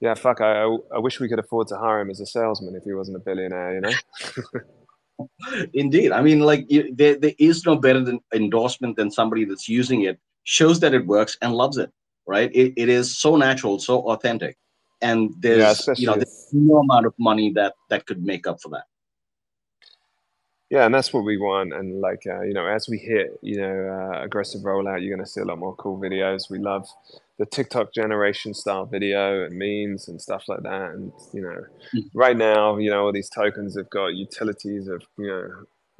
yeah, 0.00 0.14
fuck, 0.14 0.40
I, 0.40 0.64
I 0.94 0.98
wish 0.98 1.20
we 1.20 1.28
could 1.28 1.38
afford 1.38 1.68
to 1.68 1.78
hire 1.78 2.00
him 2.00 2.10
as 2.10 2.20
a 2.20 2.26
salesman 2.26 2.74
if 2.74 2.84
he 2.84 2.92
wasn't 2.92 3.16
a 3.16 3.20
billionaire, 3.20 3.74
you 3.74 3.80
know. 3.80 5.26
Indeed, 5.74 6.12
I 6.12 6.22
mean, 6.22 6.40
like 6.40 6.66
you, 6.68 6.94
there, 6.94 7.16
there 7.16 7.34
is 7.38 7.64
no 7.64 7.76
better 7.76 8.00
than 8.00 8.20
endorsement 8.34 8.96
than 8.96 9.10
somebody 9.10 9.44
that's 9.44 9.68
using 9.68 10.02
it, 10.02 10.18
shows 10.44 10.80
that 10.80 10.94
it 10.94 11.06
works 11.06 11.36
and 11.42 11.54
loves 11.54 11.76
it 11.76 11.92
right? 12.28 12.50
It, 12.54 12.74
it 12.76 12.88
is 12.88 13.18
so 13.18 13.36
natural, 13.36 13.78
so 13.80 14.02
authentic, 14.02 14.56
and 15.00 15.34
there's 15.38 15.86
yeah, 15.88 15.94
you 15.96 16.06
know 16.06 16.14
there's 16.14 16.48
no 16.52 16.78
amount 16.78 17.06
of 17.06 17.14
money 17.18 17.52
that 17.54 17.74
that 17.90 18.06
could 18.06 18.22
make 18.22 18.46
up 18.46 18.60
for 18.60 18.68
that. 18.68 18.84
Yeah, 20.70 20.84
and 20.84 20.94
that's 20.94 21.14
what 21.14 21.24
we 21.24 21.38
want. 21.38 21.72
And 21.72 22.00
like 22.00 22.22
uh, 22.26 22.42
you 22.42 22.52
know, 22.52 22.66
as 22.66 22.88
we 22.88 22.98
hit 22.98 23.38
you 23.42 23.60
know 23.60 24.12
uh, 24.12 24.22
aggressive 24.22 24.60
rollout, 24.60 25.00
you're 25.00 25.16
going 25.16 25.24
to 25.24 25.30
see 25.30 25.40
a 25.40 25.44
lot 25.44 25.58
more 25.58 25.74
cool 25.76 25.98
videos. 25.98 26.50
We 26.50 26.58
love 26.58 26.86
the 27.38 27.46
TikTok 27.46 27.94
generation 27.94 28.52
style 28.52 28.84
video 28.84 29.44
and 29.44 29.58
memes 29.58 30.08
and 30.08 30.20
stuff 30.20 30.44
like 30.48 30.62
that. 30.64 30.90
And 30.90 31.12
you 31.32 31.40
know, 31.40 31.64
mm-hmm. 31.94 32.00
right 32.12 32.36
now, 32.36 32.76
you 32.76 32.90
know, 32.90 33.06
all 33.06 33.12
these 33.12 33.30
tokens 33.30 33.76
have 33.78 33.88
got 33.88 34.08
utilities 34.08 34.88
of 34.88 35.02
you 35.16 35.28
know 35.28 35.48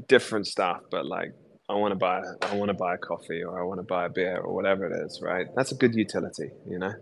different 0.06 0.46
stuff, 0.46 0.82
but 0.90 1.06
like 1.06 1.32
I 1.68 1.74
want 1.74 1.92
to 1.92 1.96
buy 1.96 2.22
I 2.42 2.54
want 2.54 2.70
to 2.70 2.74
buy 2.74 2.94
a 2.94 2.98
coffee 2.98 3.42
or 3.42 3.60
I 3.60 3.64
want 3.64 3.78
to 3.78 3.84
buy 3.84 4.06
a 4.06 4.08
beer 4.08 4.38
or 4.38 4.54
whatever 4.54 4.86
it 4.86 5.06
is, 5.06 5.20
right? 5.22 5.46
That's 5.54 5.72
a 5.72 5.74
good 5.74 5.94
utility, 5.94 6.50
you 6.68 6.78
know. 6.78 6.94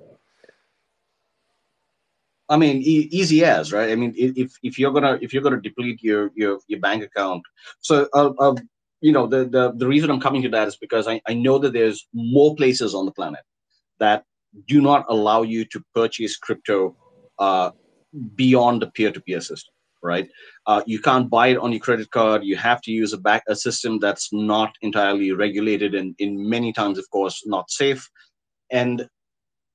I 2.49 2.57
mean, 2.57 2.79
e- 2.79 3.09
easy 3.11 3.45
as 3.45 3.73
right. 3.73 3.91
I 3.91 3.95
mean, 3.97 4.13
if 4.17 4.57
if 4.63 4.79
you're 4.79 4.93
gonna 4.93 5.19
if 5.21 5.33
you're 5.33 5.43
gonna 5.43 5.61
deplete 5.61 6.03
your 6.03 6.31
your 6.35 6.59
your 6.67 6.81
bank 6.81 7.05
account, 7.05 7.43
so 7.81 8.09
uh, 8.13 8.33
uh, 8.39 8.55
you 9.01 9.13
know 9.13 9.27
the 9.27 9.45
the 9.45 9.73
the 9.77 9.87
reason 9.87 10.11
I'm 10.11 10.21
coming 10.21 10.43
to 10.43 10.49
that 10.51 10.69
is 10.69 10.77
because 10.77 11.07
I 11.07 11.21
I 11.29 11.35
know 11.35 11.59
that 11.59 11.73
there's 11.73 12.07
more 12.13 12.55
places 12.57 12.95
on 12.95 13.05
the 13.05 13.13
planet 13.13 13.43
that 13.99 14.25
do 14.67 14.81
not 14.81 15.05
allow 15.09 15.43
you 15.43 15.65
to 15.67 15.83
purchase 15.95 16.37
crypto 16.37 16.97
uh, 17.39 17.71
beyond 18.35 18.83
the 18.83 18.91
peer-to-peer 18.93 19.41
system 19.41 19.75
right? 20.03 20.29
Uh, 20.67 20.83
you 20.87 21.01
can't 21.01 21.31
buy 21.31 21.49
it 21.49 21.59
on 21.59 21.73
your 21.73 21.81
credit 21.81 22.11
card. 22.11 22.45
You 22.45 22.57
have 22.57 22.81
to 22.83 22.91
use 22.91 23.13
a 23.13 23.19
back 23.19 23.43
a 23.49 23.57
system 23.57 23.99
that's 23.99 24.33
not 24.33 24.75
entirely 24.83 25.33
regulated 25.33 25.95
and 25.95 26.15
in 26.19 26.49
many 26.49 26.73
times, 26.73 26.99
of 26.99 27.09
course, 27.11 27.43
not 27.47 27.71
safe. 27.71 28.09
And 28.71 29.09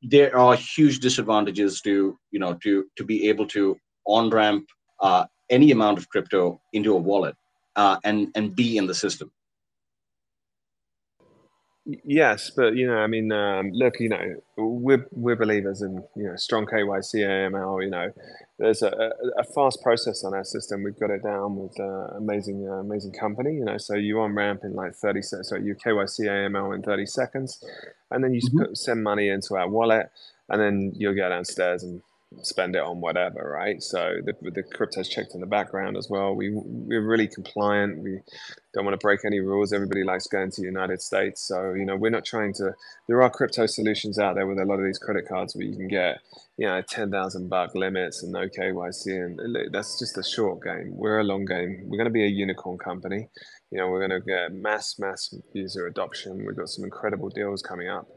there 0.02 0.36
are 0.38 0.56
huge 0.56 1.00
disadvantages 1.00 1.82
to 1.82 2.18
you 2.32 2.40
know 2.40 2.54
to 2.64 2.86
to 2.98 3.04
be 3.04 3.30
able 3.30 3.48
to 3.48 3.78
on 4.06 4.30
ramp 4.30 4.66
uh, 5.00 5.26
any 5.50 5.72
amount 5.72 5.98
of 5.98 6.10
crypto 6.10 6.60
into 6.74 6.94
a 6.94 6.98
wallet 6.98 7.36
uh, 7.76 7.98
and 8.04 8.30
and 8.36 8.56
be 8.56 8.78
in 8.78 8.88
the 8.88 8.96
system. 8.96 9.32
Yes, 11.86 12.52
but 12.56 12.76
you 12.76 12.86
know, 12.86 12.98
I 12.98 13.08
mean, 13.08 13.32
um, 13.32 13.72
look, 13.72 14.00
you 14.00 14.10
know, 14.10 14.36
we're 14.56 15.08
we're 15.12 15.36
believers 15.36 15.82
in 15.82 16.04
you 16.16 16.26
know 16.26 16.36
strong 16.36 16.68
KYC 16.68 17.26
AML. 17.26 17.84
You 17.84 17.90
know, 17.90 18.12
there's 18.60 18.84
a, 18.84 19.12
a, 19.36 19.44
fast 19.44 19.82
process 19.82 20.24
on 20.24 20.36
our 20.36 20.44
system. 20.44 20.84
We've 20.84 21.00
got 21.00 21.10
it 21.10 21.24
down 21.24 21.56
with 21.56 21.80
uh, 21.80 22.16
amazing 22.18 22.68
uh, 22.70 22.74
amazing 22.74 23.14
company. 23.14 23.56
You 23.56 23.66
know, 23.66 23.80
so 23.80 23.96
you 23.96 24.20
on 24.22 24.36
ramp 24.36 24.62
in 24.64 24.76
like 24.76 24.94
thirty 24.94 25.24
seconds. 25.24 25.50
So 25.50 25.56
you 25.56 25.74
KYC 25.74 26.28
AML 26.28 26.76
in 26.76 26.84
thirty 26.84 27.08
seconds, 27.08 27.64
and 28.12 28.24
then 28.24 28.36
you 28.36 28.42
mm-hmm. 28.42 28.60
put, 28.60 28.78
send 28.78 29.04
money 29.04 29.30
into 29.30 29.56
our 29.56 29.68
wallet, 29.68 30.12
and 30.50 30.62
then 30.62 30.94
you'll 30.96 31.16
go 31.16 31.30
downstairs 31.30 31.82
and 31.82 32.04
spend 32.42 32.76
it 32.76 32.82
on 32.82 33.02
whatever, 33.02 33.52
right? 33.54 33.82
So 33.82 34.18
the, 34.24 34.34
the 34.52 34.64
crypto's 34.64 35.10
checked 35.10 35.34
in 35.34 35.42
the 35.42 35.48
background 35.48 35.98
as 35.98 36.10
well. 36.10 36.34
We 36.34 36.52
we're 36.54 37.06
really 37.06 37.28
compliant. 37.28 38.00
We 38.00 38.20
don't 38.74 38.86
want 38.86 39.00
to 39.00 39.04
break 39.04 39.26
any 39.26 39.40
rules. 39.40 39.74
Everybody 39.74 40.04
likes 40.04 40.28
going 40.28 40.52
to 40.52 40.62
the 40.62 40.68
United 40.68 41.02
States, 41.02 41.42
so 41.46 41.74
you 41.74 41.86
know 41.86 41.96
we're 41.96 42.12
not 42.12 42.26
trying 42.26 42.54
to. 42.56 42.74
There 43.08 43.22
are 43.22 43.30
crypto 43.30 43.66
solutions 43.66 44.18
out 44.18 44.36
there 44.36 44.48
with 44.48 44.60
a 44.60 44.66
lot 44.66 44.80
of 44.80 44.86
these 44.86 44.98
credit 44.98 45.28
cards 45.28 45.56
where 45.56 45.66
you 45.66 45.76
can 45.76 45.88
get 45.88 46.20
you 46.58 46.68
know 46.68 46.82
ten 46.82 47.12
thousand 47.12 47.50
buck 47.50 47.76
limits 47.76 48.24
and 48.24 48.32
no 48.32 48.48
KYC, 48.48 49.08
and 49.08 49.74
that's 49.74 50.00
just 50.00 50.18
a 50.18 50.24
short 50.24 50.64
game. 50.64 50.96
We're 50.96 51.20
a 51.20 51.24
long 51.24 51.46
game. 51.46 51.82
We're 51.86 51.98
going 51.98 52.06
to 52.06 52.12
be 52.12 52.26
a 52.26 52.30
unicorn 52.30 52.78
company. 52.78 53.28
You 53.72 53.78
know, 53.78 53.90
we're 53.90 54.06
going 54.06 54.22
to 54.22 54.26
get 54.26 54.54
mass 54.54 54.98
mass 55.00 55.34
user 55.54 55.88
adoption. 55.88 56.46
We've 56.46 56.56
got 56.56 56.70
some 56.70 56.84
incredible 56.86 57.30
deals 57.30 57.62
coming 57.62 57.90
up 57.90 58.08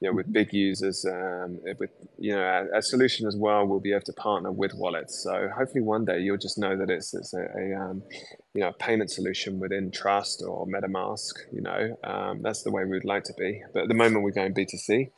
you 0.00 0.08
know, 0.08 0.14
with 0.14 0.32
big 0.32 0.52
users, 0.52 1.04
um, 1.04 1.58
with 1.78 1.90
you 2.18 2.34
know, 2.34 2.68
a, 2.72 2.78
a, 2.78 2.82
solution 2.82 3.26
as 3.28 3.36
well, 3.36 3.66
we'll 3.66 3.80
be 3.80 3.92
able 3.92 4.00
to 4.06 4.14
partner 4.14 4.50
with 4.50 4.72
wallets. 4.74 5.22
So 5.22 5.50
hopefully 5.54 5.82
one 5.82 6.06
day 6.06 6.20
you'll 6.20 6.38
just 6.38 6.58
know 6.58 6.76
that 6.76 6.88
it's 6.88 7.12
it's 7.12 7.34
a, 7.34 7.42
a 7.42 7.78
um, 7.78 8.02
you 8.54 8.62
know 8.62 8.72
payment 8.72 9.10
solution 9.10 9.60
within 9.60 9.90
Trust 9.90 10.42
or 10.46 10.66
MetaMask. 10.66 11.34
You 11.52 11.60
know, 11.60 11.98
um, 12.02 12.40
that's 12.42 12.62
the 12.62 12.70
way 12.70 12.84
we'd 12.84 13.04
like 13.04 13.24
to 13.24 13.34
be. 13.38 13.62
But 13.74 13.82
at 13.82 13.88
the 13.88 13.94
moment 13.94 14.24
we're 14.24 14.30
going 14.30 14.54
B 14.54 14.64
two 14.64 14.78
C. 14.78 15.10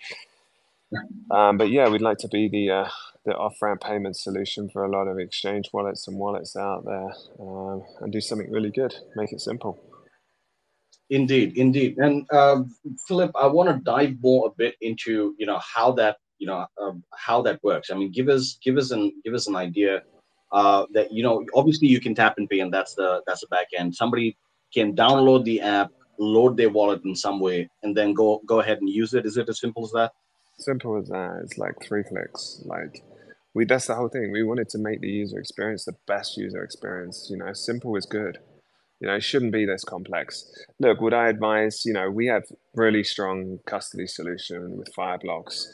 Um, 1.30 1.56
but 1.56 1.70
yeah, 1.70 1.88
we'd 1.88 2.02
like 2.02 2.18
to 2.18 2.28
be 2.28 2.48
the 2.48 2.70
uh, 2.70 2.88
the 3.24 3.36
off 3.36 3.62
ramp 3.62 3.82
payment 3.82 4.16
solution 4.16 4.68
for 4.68 4.84
a 4.84 4.90
lot 4.90 5.06
of 5.06 5.18
exchange 5.18 5.70
wallets 5.72 6.08
and 6.08 6.18
wallets 6.18 6.56
out 6.56 6.84
there, 6.84 7.14
um, 7.40 7.82
and 8.00 8.12
do 8.12 8.20
something 8.20 8.50
really 8.50 8.70
good. 8.70 8.94
Make 9.14 9.32
it 9.32 9.40
simple. 9.40 9.91
Indeed, 11.10 11.58
indeed. 11.58 11.98
And 11.98 12.26
uh, 12.32 12.62
Philip, 13.06 13.32
I 13.38 13.46
want 13.46 13.68
to 13.68 13.82
dive 13.84 14.16
more 14.20 14.46
a 14.46 14.50
bit 14.56 14.76
into 14.80 15.34
you 15.38 15.46
know 15.46 15.58
how 15.58 15.92
that 15.92 16.16
you 16.38 16.46
know 16.46 16.66
uh, 16.80 16.92
how 17.14 17.42
that 17.42 17.62
works. 17.62 17.90
I 17.90 17.94
mean, 17.94 18.10
give 18.10 18.28
us 18.28 18.58
give 18.64 18.76
us 18.76 18.90
an 18.90 19.12
give 19.24 19.34
us 19.34 19.46
an 19.46 19.56
idea 19.56 20.02
uh, 20.52 20.86
that 20.92 21.12
you 21.12 21.22
know 21.22 21.44
obviously 21.54 21.88
you 21.88 22.00
can 22.00 22.14
tap 22.14 22.34
and 22.38 22.48
pay, 22.48 22.60
and 22.60 22.72
that's 22.72 22.94
the 22.94 23.22
that's 23.26 23.40
the 23.40 23.46
back 23.48 23.68
end. 23.76 23.94
Somebody 23.94 24.36
can 24.72 24.94
download 24.96 25.44
the 25.44 25.60
app, 25.60 25.90
load 26.18 26.56
their 26.56 26.70
wallet 26.70 27.02
in 27.04 27.14
some 27.14 27.40
way, 27.40 27.68
and 27.82 27.96
then 27.96 28.14
go 28.14 28.40
go 28.46 28.60
ahead 28.60 28.78
and 28.78 28.88
use 28.88 29.12
it. 29.14 29.26
Is 29.26 29.36
it 29.36 29.48
as 29.48 29.60
simple 29.60 29.84
as 29.84 29.92
that? 29.92 30.12
Simple 30.58 30.96
as 30.96 31.08
that. 31.08 31.40
It's 31.42 31.58
like 31.58 31.74
three 31.82 32.04
clicks. 32.04 32.62
Like 32.64 33.02
we 33.54 33.64
that's 33.64 33.86
the 33.86 33.94
whole 33.94 34.08
thing. 34.08 34.32
We 34.32 34.42
wanted 34.42 34.68
to 34.70 34.78
make 34.78 35.00
the 35.00 35.08
user 35.08 35.38
experience 35.38 35.84
the 35.84 35.96
best 36.06 36.36
user 36.36 36.62
experience. 36.62 37.28
You 37.30 37.38
know, 37.38 37.52
simple 37.52 37.96
is 37.96 38.06
good. 38.06 38.38
You 39.02 39.08
know, 39.08 39.16
it 39.16 39.24
shouldn't 39.24 39.50
be 39.52 39.66
this 39.66 39.82
complex. 39.82 40.48
Look, 40.78 41.00
would 41.00 41.12
I 41.12 41.28
advise, 41.28 41.84
you 41.84 41.92
know, 41.92 42.08
we 42.08 42.28
have 42.28 42.44
really 42.76 43.02
strong 43.02 43.58
custody 43.66 44.06
solution 44.06 44.76
with 44.76 44.94
Fireblocks. 44.96 45.66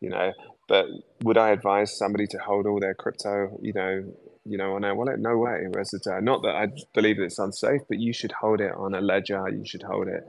You 0.00 0.10
know, 0.10 0.32
but 0.68 0.86
would 1.24 1.36
I 1.36 1.50
advise 1.50 1.98
somebody 1.98 2.28
to 2.28 2.38
hold 2.38 2.66
all 2.66 2.78
their 2.78 2.94
crypto, 2.94 3.58
you 3.60 3.72
know, 3.72 4.04
you 4.44 4.56
know, 4.56 4.76
on 4.76 4.84
a 4.84 4.94
wallet? 4.94 5.18
No 5.18 5.36
way. 5.36 5.64
Whereas 5.68 5.92
uh, 5.94 6.20
not 6.20 6.42
that 6.42 6.54
I 6.54 6.68
believe 6.94 7.18
it's 7.18 7.40
unsafe, 7.40 7.80
but 7.88 7.98
you 7.98 8.12
should 8.12 8.30
hold 8.30 8.60
it 8.60 8.72
on 8.76 8.94
a 8.94 9.00
ledger. 9.00 9.48
You 9.48 9.64
should 9.66 9.82
hold 9.82 10.06
it, 10.06 10.22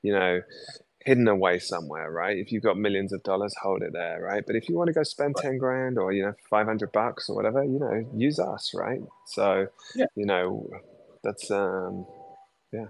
you 0.00 0.14
know, 0.14 0.40
hidden 1.04 1.28
away 1.28 1.58
somewhere, 1.58 2.10
right? 2.10 2.38
If 2.38 2.52
you've 2.52 2.62
got 2.62 2.78
millions 2.78 3.12
of 3.12 3.22
dollars, 3.22 3.54
hold 3.62 3.82
it 3.82 3.92
there, 3.92 4.22
right? 4.22 4.44
But 4.46 4.56
if 4.56 4.68
you 4.70 4.76
want 4.76 4.88
to 4.88 4.94
go 4.94 5.02
spend 5.02 5.36
10 5.36 5.58
grand 5.58 5.98
or, 5.98 6.12
you 6.12 6.22
know, 6.22 6.32
500 6.48 6.90
bucks 6.90 7.28
or 7.28 7.36
whatever, 7.36 7.62
you 7.64 7.78
know, 7.78 8.08
use 8.14 8.38
us, 8.38 8.72
right? 8.74 9.00
So, 9.26 9.66
yeah. 9.94 10.06
you 10.14 10.24
know, 10.24 10.70
that's, 11.22 11.50
um, 11.50 12.06
yeah. 12.72 12.86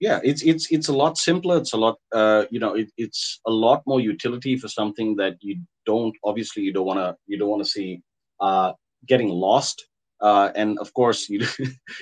Yeah, 0.00 0.18
it's 0.24 0.42
it's 0.42 0.72
it's 0.72 0.88
a 0.88 0.94
lot 0.94 1.18
simpler. 1.18 1.58
It's 1.58 1.74
a 1.74 1.76
lot, 1.76 1.98
uh, 2.14 2.46
you 2.50 2.58
know, 2.58 2.74
it, 2.74 2.88
it's 2.96 3.38
a 3.46 3.50
lot 3.50 3.82
more 3.86 4.00
utility 4.00 4.56
for 4.56 4.66
something 4.66 5.14
that 5.16 5.36
you 5.42 5.60
don't 5.84 6.14
obviously 6.24 6.62
you 6.62 6.72
don't 6.72 6.86
want 6.86 6.98
to 6.98 7.14
you 7.26 7.38
don't 7.38 7.50
want 7.50 7.62
to 7.62 7.68
see 7.68 8.00
uh, 8.40 8.72
getting 9.06 9.28
lost 9.28 9.86
uh, 10.20 10.50
and 10.54 10.78
of 10.78 10.92
course 10.94 11.28
you 11.32 11.40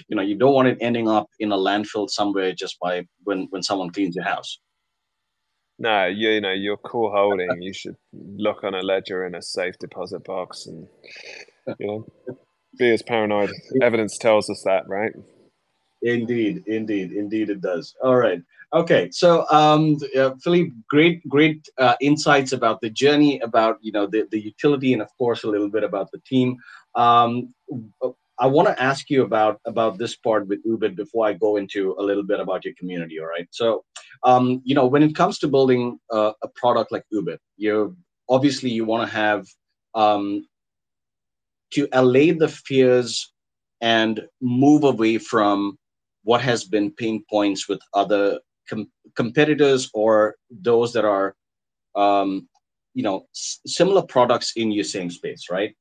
you 0.08 0.16
know 0.16 0.22
you 0.22 0.36
don't 0.36 0.54
want 0.54 0.68
it 0.68 0.78
ending 0.80 1.08
up 1.08 1.28
in 1.38 1.52
a 1.52 1.56
landfill 1.56 2.08
somewhere 2.08 2.52
just 2.52 2.78
by 2.80 3.04
when 3.24 3.46
when 3.50 3.62
someone 3.62 3.90
cleans 3.90 4.16
your 4.16 4.24
house 4.24 4.60
no 5.78 6.06
you, 6.06 6.30
you 6.30 6.40
know 6.40 6.52
your 6.52 6.76
core 6.76 7.12
holding 7.14 7.48
you 7.60 7.72
should 7.72 7.96
look 8.46 8.64
on 8.64 8.74
a 8.74 8.82
ledger 8.82 9.26
in 9.26 9.34
a 9.34 9.42
safe 9.42 9.76
deposit 9.78 10.24
box 10.24 10.66
and 10.66 10.86
you 11.78 11.86
know 11.86 12.06
be 12.76 12.90
as 12.90 13.02
paranoid 13.02 13.50
evidence 13.82 14.18
tells 14.18 14.50
us 14.50 14.62
that 14.64 14.86
right 14.88 15.12
indeed 16.02 16.62
indeed 16.66 17.12
indeed 17.12 17.50
it 17.50 17.60
does 17.60 17.94
all 18.02 18.16
right 18.16 18.40
okay 18.72 19.10
so 19.10 19.46
um 19.50 19.96
uh, 20.16 20.30
philippe 20.42 20.72
great 20.88 21.26
great 21.28 21.66
uh, 21.78 21.94
insights 22.00 22.52
about 22.52 22.80
the 22.80 22.90
journey 22.90 23.40
about 23.40 23.78
you 23.80 23.90
know 23.92 24.06
the, 24.06 24.26
the 24.30 24.40
utility 24.40 24.92
and 24.92 25.02
of 25.02 25.08
course 25.16 25.44
a 25.44 25.48
little 25.48 25.70
bit 25.70 25.82
about 25.82 26.10
the 26.12 26.18
team 26.20 26.56
um, 26.94 27.54
I 28.40 28.46
want 28.46 28.68
to 28.68 28.82
ask 28.82 29.10
you 29.10 29.22
about 29.22 29.60
about 29.64 29.98
this 29.98 30.16
part 30.16 30.46
with 30.46 30.64
Oobit 30.64 30.94
before 30.94 31.26
I 31.26 31.32
go 31.32 31.56
into 31.56 31.96
a 31.98 32.02
little 32.02 32.22
bit 32.22 32.38
about 32.38 32.64
your 32.64 32.74
community. 32.78 33.18
All 33.18 33.26
right. 33.26 33.48
So, 33.50 33.84
um, 34.22 34.62
you 34.64 34.74
know, 34.74 34.86
when 34.86 35.02
it 35.02 35.14
comes 35.14 35.38
to 35.40 35.48
building 35.48 35.98
a, 36.10 36.32
a 36.42 36.48
product 36.54 36.92
like 36.92 37.04
Oobit, 37.12 37.38
you 37.56 37.96
obviously 38.28 38.70
you 38.70 38.84
want 38.84 39.08
to 39.08 39.14
have 39.14 39.46
um, 39.94 40.46
to 41.72 41.88
allay 41.92 42.30
the 42.30 42.48
fears 42.48 43.32
and 43.80 44.22
move 44.40 44.84
away 44.84 45.18
from 45.18 45.78
what 46.24 46.40
has 46.40 46.64
been 46.64 46.90
pain 46.92 47.24
points 47.30 47.68
with 47.68 47.80
other 47.94 48.40
com- 48.68 48.90
competitors 49.16 49.88
or 49.94 50.36
those 50.50 50.92
that 50.92 51.04
are, 51.04 51.34
um, 51.94 52.48
you 52.94 53.02
know, 53.02 53.26
s- 53.34 53.60
similar 53.66 54.02
products 54.02 54.52
in 54.56 54.70
your 54.72 54.84
same 54.84 55.10
space, 55.10 55.46
right? 55.50 55.74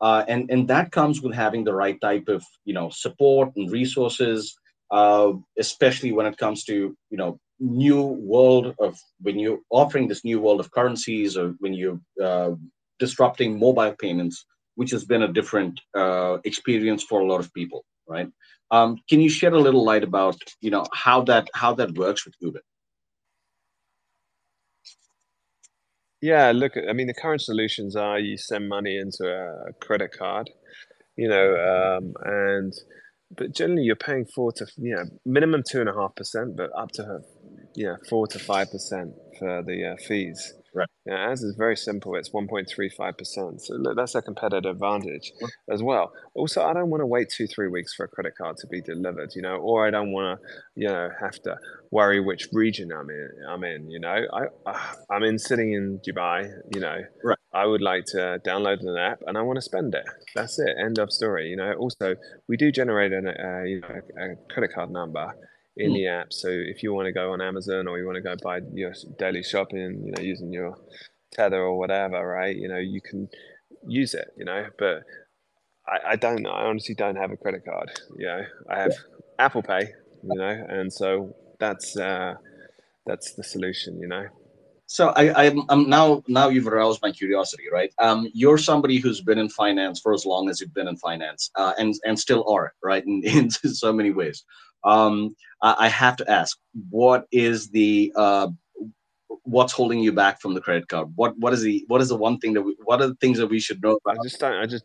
uh, 0.00 0.24
and 0.28 0.50
and 0.50 0.68
that 0.68 0.90
comes 0.92 1.22
with 1.22 1.34
having 1.34 1.64
the 1.64 1.72
right 1.74 2.00
type 2.00 2.28
of 2.28 2.44
you 2.64 2.74
know 2.74 2.88
support 2.90 3.50
and 3.56 3.70
resources 3.70 4.54
uh, 4.90 5.32
especially 5.58 6.12
when 6.12 6.26
it 6.26 6.36
comes 6.36 6.64
to 6.64 6.74
you 7.10 7.16
know 7.16 7.38
new 7.60 8.02
world 8.02 8.74
of 8.80 8.98
when 9.22 9.38
you're 9.38 9.60
offering 9.70 10.08
this 10.08 10.24
new 10.24 10.40
world 10.40 10.60
of 10.60 10.70
currencies 10.72 11.36
or 11.36 11.54
when 11.60 11.72
you're 11.72 12.00
uh, 12.22 12.50
disrupting 12.98 13.58
mobile 13.58 13.94
payments 13.98 14.44
which 14.74 14.90
has 14.90 15.04
been 15.04 15.22
a 15.22 15.32
different 15.32 15.80
uh, 15.94 16.38
experience 16.44 17.02
for 17.02 17.20
a 17.20 17.26
lot 17.26 17.40
of 17.40 17.52
people 17.54 17.84
right 18.08 18.28
um, 18.70 18.98
can 19.08 19.20
you 19.20 19.28
shed 19.28 19.52
a 19.52 19.58
little 19.66 19.84
light 19.84 20.04
about 20.04 20.36
you 20.60 20.70
know 20.70 20.84
how 20.92 21.22
that 21.22 21.48
how 21.54 21.72
that 21.74 21.94
works 21.96 22.24
with 22.24 22.34
Oobit 22.42 22.66
Yeah, 26.24 26.52
look, 26.52 26.72
I 26.88 26.94
mean, 26.94 27.06
the 27.06 27.12
current 27.12 27.42
solutions 27.42 27.96
are 27.96 28.18
you 28.18 28.38
send 28.38 28.66
money 28.66 28.96
into 28.96 29.28
a 29.28 29.74
credit 29.84 30.12
card, 30.18 30.48
you 31.18 31.28
know, 31.28 31.54
um, 31.98 32.14
and 32.24 32.72
but 33.36 33.54
generally 33.54 33.82
you're 33.82 33.94
paying 33.94 34.24
four 34.34 34.50
to 34.52 34.66
you 34.78 34.94
know 34.96 35.04
minimum 35.26 35.62
two 35.68 35.80
and 35.80 35.88
a 35.90 35.92
half 35.92 36.14
percent, 36.16 36.56
but 36.56 36.70
up 36.78 36.92
to 36.92 37.20
know 37.76 37.96
four 38.08 38.26
to 38.28 38.38
five 38.38 38.70
percent 38.70 39.12
for 39.38 39.62
the 39.64 39.92
uh, 39.92 39.96
fees. 40.08 40.54
Right. 40.74 40.88
Yeah, 41.06 41.30
as 41.30 41.42
is 41.42 41.54
very 41.56 41.76
simple. 41.76 42.16
It's 42.16 42.30
1.35%. 42.30 43.60
So 43.60 43.74
look, 43.74 43.96
that's 43.96 44.16
a 44.16 44.22
competitive 44.22 44.72
advantage 44.72 45.32
as 45.70 45.82
well. 45.82 46.12
Also, 46.34 46.64
I 46.64 46.72
don't 46.72 46.90
want 46.90 47.00
to 47.02 47.06
wait 47.06 47.28
two, 47.30 47.46
three 47.46 47.68
weeks 47.68 47.94
for 47.94 48.04
a 48.04 48.08
credit 48.08 48.32
card 48.36 48.56
to 48.58 48.66
be 48.66 48.80
delivered, 48.80 49.30
you 49.36 49.42
know, 49.42 49.56
or 49.56 49.86
I 49.86 49.90
don't 49.90 50.10
want 50.12 50.40
to, 50.40 50.46
you 50.74 50.88
know, 50.88 51.10
have 51.20 51.40
to 51.42 51.56
worry 51.92 52.20
which 52.20 52.48
region 52.52 52.90
I'm 52.92 53.08
in. 53.08 53.30
I'm 53.48 53.62
in, 53.62 53.88
you 53.88 54.00
know, 54.00 54.16
I, 54.66 54.94
I'm 55.10 55.22
in 55.22 55.38
sitting 55.38 55.72
in 55.72 56.00
Dubai, 56.06 56.50
you 56.74 56.80
know, 56.80 56.98
right. 57.22 57.38
I 57.54 57.66
would 57.66 57.82
like 57.82 58.04
to 58.06 58.40
download 58.44 58.80
an 58.80 58.96
app 58.98 59.20
and 59.28 59.38
I 59.38 59.42
want 59.42 59.58
to 59.58 59.62
spend 59.62 59.94
it. 59.94 60.04
That's 60.34 60.58
it. 60.58 60.74
End 60.82 60.98
of 60.98 61.12
story. 61.12 61.50
You 61.50 61.56
know, 61.56 61.72
also 61.74 62.16
we 62.48 62.56
do 62.56 62.72
generate 62.72 63.12
an, 63.12 63.28
uh, 63.28 63.62
you 63.62 63.80
know, 63.80 64.00
a 64.20 64.52
credit 64.52 64.72
card 64.74 64.90
number 64.90 65.34
in 65.76 65.90
mm. 65.90 65.94
the 65.94 66.06
app. 66.06 66.32
So 66.32 66.48
if 66.48 66.82
you 66.82 66.92
want 66.92 67.06
to 67.06 67.12
go 67.12 67.32
on 67.32 67.40
Amazon 67.40 67.88
or 67.88 67.98
you 67.98 68.06
want 68.06 68.16
to 68.16 68.22
go 68.22 68.34
buy 68.42 68.60
your 68.72 68.92
daily 69.18 69.42
shopping, 69.42 70.02
you 70.04 70.12
know, 70.12 70.22
using 70.22 70.52
your 70.52 70.76
Tether 71.32 71.60
or 71.60 71.78
whatever, 71.78 72.26
right? 72.26 72.56
You 72.56 72.68
know, 72.68 72.78
you 72.78 73.00
can 73.00 73.28
use 73.86 74.14
it, 74.14 74.28
you 74.36 74.44
know, 74.44 74.66
but 74.78 75.02
I, 75.86 76.12
I 76.12 76.16
don't, 76.16 76.46
I 76.46 76.64
honestly 76.64 76.94
don't 76.94 77.16
have 77.16 77.32
a 77.32 77.36
credit 77.36 77.64
card. 77.64 77.90
You 78.16 78.26
know, 78.26 78.42
I 78.70 78.78
have 78.80 78.92
yeah. 78.92 79.24
Apple 79.44 79.62
Pay, 79.62 79.92
you 80.22 80.38
know, 80.38 80.66
and 80.68 80.92
so 80.92 81.34
that's, 81.58 81.96
uh, 81.96 82.34
that's 83.06 83.34
the 83.34 83.44
solution, 83.44 83.98
you 84.00 84.08
know. 84.08 84.26
So 84.86 85.08
I, 85.08 85.46
I'm, 85.46 85.62
I'm 85.70 85.88
now 85.88 86.22
now 86.28 86.48
you've 86.48 86.68
aroused 86.68 87.00
my 87.02 87.10
curiosity, 87.10 87.64
right? 87.72 87.90
Um, 87.98 88.28
you're 88.34 88.58
somebody 88.58 88.98
who's 88.98 89.22
been 89.22 89.38
in 89.38 89.48
finance 89.48 89.98
for 89.98 90.12
as 90.12 90.26
long 90.26 90.50
as 90.50 90.60
you've 90.60 90.74
been 90.74 90.88
in 90.88 90.98
finance, 90.98 91.50
uh, 91.56 91.72
and 91.78 91.94
and 92.04 92.18
still 92.18 92.44
are, 92.48 92.74
right? 92.82 93.02
In, 93.04 93.22
in 93.24 93.50
so 93.50 93.94
many 93.94 94.10
ways 94.10 94.44
um, 94.84 95.34
I, 95.62 95.76
I, 95.80 95.88
have 95.88 96.16
to 96.16 96.30
ask, 96.30 96.58
what 96.90 97.26
is 97.32 97.70
the 97.70 98.12
uh, 98.16 98.48
what's 99.44 99.72
holding 99.72 99.98
you 99.98 100.12
back 100.12 100.40
from 100.40 100.54
the 100.54 100.60
credit 100.60 100.88
card? 100.88 101.08
What 101.16 101.38
what 101.38 101.52
is 101.52 101.62
the 101.62 101.84
what 101.88 102.00
is 102.00 102.08
the 102.08 102.16
one 102.16 102.38
thing 102.38 102.54
that 102.54 102.62
we, 102.62 102.76
what 102.84 103.00
are 103.00 103.08
the 103.08 103.14
things 103.16 103.38
that 103.38 103.46
we 103.46 103.60
should 103.60 103.82
know 103.82 103.98
about? 104.04 104.18
I 104.18 104.22
just 104.22 104.40
don't. 104.40 104.54
I 104.54 104.66
just 104.66 104.84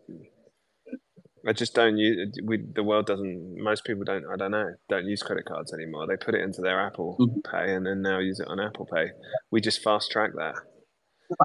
I 1.47 1.53
just 1.53 1.73
don't 1.73 1.97
use. 1.97 2.37
We 2.43 2.57
the 2.75 2.83
world 2.83 3.07
doesn't. 3.07 3.61
Most 3.61 3.85
people 3.85 4.03
don't. 4.03 4.25
I 4.31 4.35
don't 4.35 4.51
know. 4.51 4.73
Don't 4.89 5.05
use 5.05 5.23
credit 5.23 5.45
cards 5.45 5.73
anymore. 5.73 6.07
They 6.07 6.17
put 6.17 6.35
it 6.35 6.41
into 6.41 6.61
their 6.61 6.79
Apple 6.79 7.17
mm-hmm. 7.19 7.39
Pay 7.49 7.73
and 7.73 7.85
then 7.85 8.01
now 8.01 8.19
use 8.19 8.39
it 8.39 8.47
on 8.47 8.59
Apple 8.59 8.87
Pay. 8.93 9.07
We 9.51 9.61
just 9.61 9.81
fast 9.81 10.11
track 10.11 10.31
that. 10.35 10.55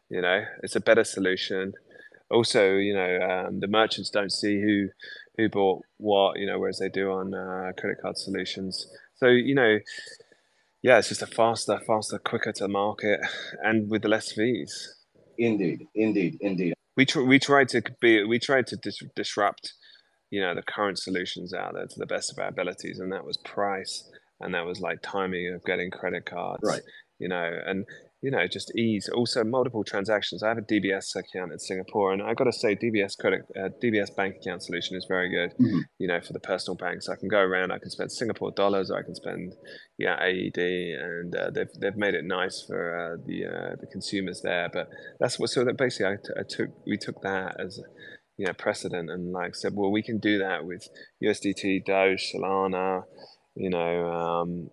You 0.09 0.23
know, 0.23 0.45
it's 0.63 0.77
a 0.77 0.81
better 0.81 1.05
solution. 1.05 1.75
Also, 2.35 2.77
you 2.77 2.95
know, 2.95 3.19
um, 3.21 3.61
the 3.61 3.69
merchants 3.69 4.11
don't 4.11 4.33
see 4.33 4.61
who 4.61 4.89
who 5.37 5.49
bought 5.49 5.83
what, 5.97 6.39
you 6.39 6.47
know, 6.47 6.59
whereas 6.59 6.79
they 6.79 6.89
do 6.89 7.11
on 7.11 7.35
uh, 7.35 7.73
credit 7.79 7.99
card 8.01 8.17
solutions. 8.17 8.87
So, 9.17 9.27
you 9.29 9.55
know, 9.55 9.79
yeah, 10.83 10.99
it's 10.99 11.09
just 11.09 11.23
a 11.23 11.27
faster, 11.27 11.81
faster, 11.87 12.19
quicker 12.19 12.53
to 12.53 12.69
market 12.69 13.21
and 13.63 13.91
with 13.91 14.05
less 14.05 14.33
fees. 14.33 14.97
Indeed, 15.39 15.89
indeed, 15.95 16.37
indeed. 16.41 16.75
We 16.97 17.07
tr- 17.07 17.23
we 17.23 17.39
tried 17.39 17.69
to 17.71 17.83
be 18.01 18.23
we 18.25 18.39
tried 18.39 18.67
to 18.69 18.77
dis- 18.77 19.03
disrupt, 19.17 19.73
you 20.31 20.41
know, 20.41 20.55
the 20.55 20.63
current 20.63 20.99
solutions 20.99 21.53
out 21.55 21.75
there 21.75 21.87
to 21.87 21.99
the 21.99 22.07
best 22.07 22.31
of 22.31 22.39
our 22.39 22.49
abilities, 22.49 22.99
and 23.01 23.11
that 23.13 23.25
was 23.25 23.37
price, 23.39 24.09
and 24.41 24.55
that 24.55 24.67
was 24.67 24.81
like 24.81 25.01
timing 25.03 25.53
of 25.55 25.65
getting 25.65 25.91
credit 25.91 26.27
cards, 26.27 26.63
right? 26.63 26.83
You 27.19 27.29
know, 27.29 27.51
and 27.67 27.87
you 28.25 28.31
know, 28.31 28.47
just 28.47 28.75
ease. 28.75 29.11
Also, 29.15 29.45
multiple 29.45 29.85
transactions. 29.85 30.43
I 30.43 30.49
have 30.49 30.57
a 30.57 30.63
DBS 30.63 31.15
account 31.15 31.53
in 31.53 31.59
Singapore, 31.59 32.11
and 32.11 32.23
I 32.23 32.33
got 32.33 32.45
to 32.45 32.55
say, 32.55 32.75
DBS 32.75 33.19
credit, 33.19 33.43
uh, 33.55 33.69
DBS 33.83 34.17
bank 34.17 34.37
account 34.37 34.63
solution 34.63 34.97
is 34.97 35.05
very 35.07 35.29
good. 35.29 35.51
Mm-hmm. 35.61 35.81
You 35.99 36.09
know, 36.09 36.19
for 36.23 36.33
the 36.33 36.41
personal 36.41 36.75
banks, 36.75 37.07
I 37.11 37.17
can 37.17 37.29
go 37.29 37.41
around. 37.41 37.71
I 37.71 37.79
can 37.79 37.91
spend 37.91 38.11
Singapore 38.11 38.51
dollars, 38.53 38.91
or 38.91 38.99
I 38.99 39.03
can 39.03 39.15
spend, 39.15 39.53
yeah, 39.99 40.17
AED, 40.19 40.57
and 40.57 41.37
uh, 41.37 41.51
they've 41.51 41.69
they've 41.79 41.97
made 41.99 42.15
it 42.15 42.25
nice 42.25 42.65
for 42.67 42.81
uh, 42.97 43.23
the 43.27 43.45
uh, 43.45 43.77
the 43.79 43.87
consumers 43.93 44.41
there. 44.41 44.71
But 44.73 44.89
that's 45.21 45.39
what. 45.39 45.51
So 45.51 45.63
that 45.63 45.77
basically, 45.77 46.15
I, 46.15 46.17
t- 46.17 46.41
I 46.41 46.43
took 46.49 46.71
we 46.87 46.97
took 46.97 47.21
that 47.23 47.61
as. 47.61 47.79
You 48.37 48.47
know, 48.47 48.53
precedent 48.53 49.11
and 49.11 49.31
like 49.31 49.55
said, 49.55 49.75
well, 49.77 49.93
we 49.93 50.03
can 50.03 50.19
do 50.19 50.39
that 50.39 50.65
with 50.65 50.89
USDT, 51.23 51.85
Doge, 51.85 52.33
Solana, 52.35 53.05
you 53.55 53.71
know, 53.71 54.11
um, 54.11 54.71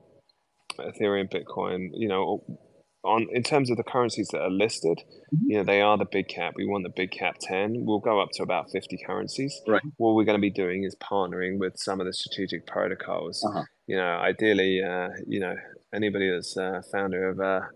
Ethereum, 0.80 1.32
Bitcoin, 1.32 1.90
you 1.94 2.08
know, 2.08 2.44
on 3.04 3.28
in 3.32 3.44
terms 3.44 3.70
of 3.70 3.78
the 3.78 3.84
currencies 3.84 4.30
that 4.32 4.42
are 4.42 4.50
listed, 4.50 5.00
mm-hmm. 5.34 5.52
you 5.52 5.58
know, 5.58 5.64
they 5.64 5.82
are 5.82 5.98
the 5.98 6.06
big 6.06 6.28
cap. 6.28 6.54
We 6.56 6.68
want 6.68 6.84
the 6.84 6.94
big 6.96 7.12
cap 7.12 7.36
10. 7.42 7.86
We'll 7.86 8.00
go 8.00 8.22
up 8.22 8.30
to 8.34 8.44
about 8.44 8.72
50 8.72 9.00
currencies. 9.06 9.60
Right. 9.68 9.82
What 9.98 10.16
we're 10.16 10.26
going 10.26 10.38
to 10.38 10.42
be 10.42 10.52
doing 10.52 10.84
is 10.84 10.96
partnering 10.96 11.58
with 11.58 11.74
some 11.78 12.00
of 12.00 12.06
the 12.06 12.14
strategic 12.14 12.68
protocols. 12.68 13.44
Uh-huh. 13.44 13.64
You 13.88 13.98
know, 13.98 14.04
ideally, 14.04 14.82
uh, 14.84 15.10
you 15.28 15.40
know, 15.40 15.56
anybody 15.94 16.30
that's 16.30 16.56
uh, 16.56 16.82
founder 16.92 17.30
of 17.30 17.40
a, 17.40 17.68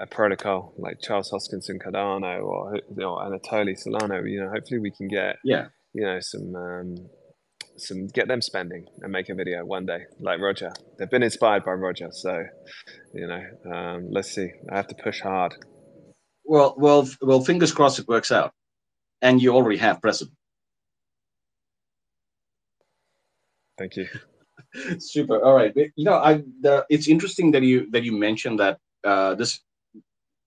a, 0.00 0.06
protocol 0.06 0.72
like 0.78 1.00
Charles 1.02 1.30
Hoskinson 1.30 1.78
Cardano 1.84 2.42
or, 2.42 2.76
or 2.76 3.24
Anatoly 3.24 3.76
Solana, 3.76 4.22
you 4.30 4.42
know, 4.42 4.50
hopefully 4.50 4.80
we 4.80 4.90
can 4.90 5.08
get, 5.08 5.36
yeah. 5.44 5.66
you 5.92 6.04
know, 6.04 6.20
some 6.20 6.54
um, 6.54 6.96
some 7.80 8.06
get 8.08 8.28
them 8.28 8.42
spending 8.42 8.86
and 9.02 9.12
make 9.12 9.28
a 9.28 9.34
video 9.34 9.64
one 9.64 9.86
day 9.86 10.00
like 10.20 10.40
Roger. 10.40 10.72
They've 10.98 11.10
been 11.10 11.22
inspired 11.22 11.64
by 11.64 11.72
Roger, 11.72 12.08
so 12.12 12.44
you 13.14 13.26
know, 13.26 13.42
um, 13.72 14.10
let's 14.10 14.32
see. 14.32 14.48
I 14.70 14.76
have 14.76 14.88
to 14.88 14.94
push 14.94 15.20
hard. 15.20 15.54
Well, 16.44 16.74
well, 16.76 17.08
well. 17.20 17.40
Fingers 17.40 17.72
crossed 17.72 17.98
it 17.98 18.08
works 18.08 18.32
out, 18.32 18.52
and 19.22 19.40
you 19.40 19.54
already 19.54 19.78
have 19.78 20.00
present. 20.00 20.30
Thank 23.78 23.96
you. 23.96 24.08
Super. 24.98 25.42
All 25.42 25.54
right. 25.54 25.72
You 25.74 26.04
know, 26.04 26.14
I 26.14 26.42
the, 26.60 26.84
it's 26.90 27.08
interesting 27.08 27.50
that 27.52 27.62
you 27.62 27.90
that 27.90 28.04
you 28.04 28.12
mentioned 28.12 28.58
that 28.60 28.78
uh, 29.04 29.34
this 29.34 29.60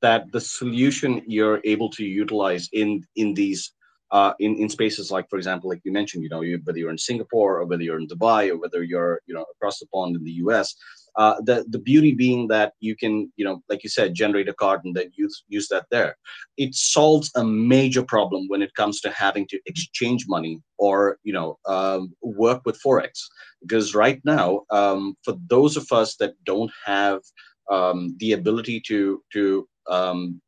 that 0.02 0.32
the 0.32 0.42
solution 0.42 1.22
you're 1.26 1.62
able 1.64 1.90
to 1.90 2.04
utilize 2.04 2.70
in 2.74 3.04
in 3.16 3.34
these 3.34 3.72
uh, 4.14 4.34
in 4.39 4.55
in 4.57 4.70
spaces 4.70 5.09
like, 5.09 5.28
for 5.28 5.38
example, 5.38 5.70
like 5.70 5.82
you 5.84 5.91
mentioned, 5.91 6.24
you 6.24 6.30
know, 6.30 6.41
you, 6.41 6.61
whether 6.64 6.78
you're 6.78 6.91
in 6.91 6.97
Singapore 6.99 7.57
or 7.59 7.66
whether 7.66 7.82
you're 7.82 7.99
in 7.99 8.07
Dubai 8.07 8.49
or 8.49 8.57
whether 8.57 8.84
you're 8.84 9.20
you 9.26 9.34
know 9.34 9.45
across 9.55 9.80
the 9.80 9.88
pond 9.88 10.16
in 10.16 10.24
the 10.24 10.38
U.S. 10.45 10.76
Uh, 11.16 11.36
the 11.41 11.66
the 11.70 11.80
beauty 11.80 12.14
being 12.14 12.47
that 12.47 12.74
you 12.80 12.95
can 12.95 13.32
you 13.38 13.45
know 13.45 13.61
like 13.70 13.84
you 13.84 13.89
said 13.89 14.14
generate 14.14 14.47
a 14.47 14.53
card 14.53 14.82
and 14.84 14.95
then 14.95 15.11
use 15.16 15.43
use 15.47 15.68
that 15.68 15.86
there 15.89 16.16
it 16.57 16.74
solves 16.76 17.32
a 17.36 17.43
major 17.43 18.03
problem 18.03 18.47
when 18.47 18.61
it 18.61 18.74
comes 18.76 19.01
to 19.01 19.09
having 19.11 19.47
to 19.47 19.59
exchange 19.66 20.26
money 20.28 20.61
or 20.78 21.18
you 21.24 21.34
know 21.34 21.57
um, 21.66 22.14
work 22.22 22.61
with 22.66 22.82
forex 22.86 23.11
because 23.61 23.95
right 23.95 24.22
now 24.26 24.61
um, 24.70 25.16
for 25.24 25.36
those 25.47 25.76
of 25.76 25.91
us 25.91 26.16
that 26.18 26.34
don't 26.45 26.72
have 26.86 27.20
um, 27.72 28.16
the 28.20 28.34
ability 28.34 28.80
to 28.80 29.24
to 29.34 29.68
um, 29.89 30.41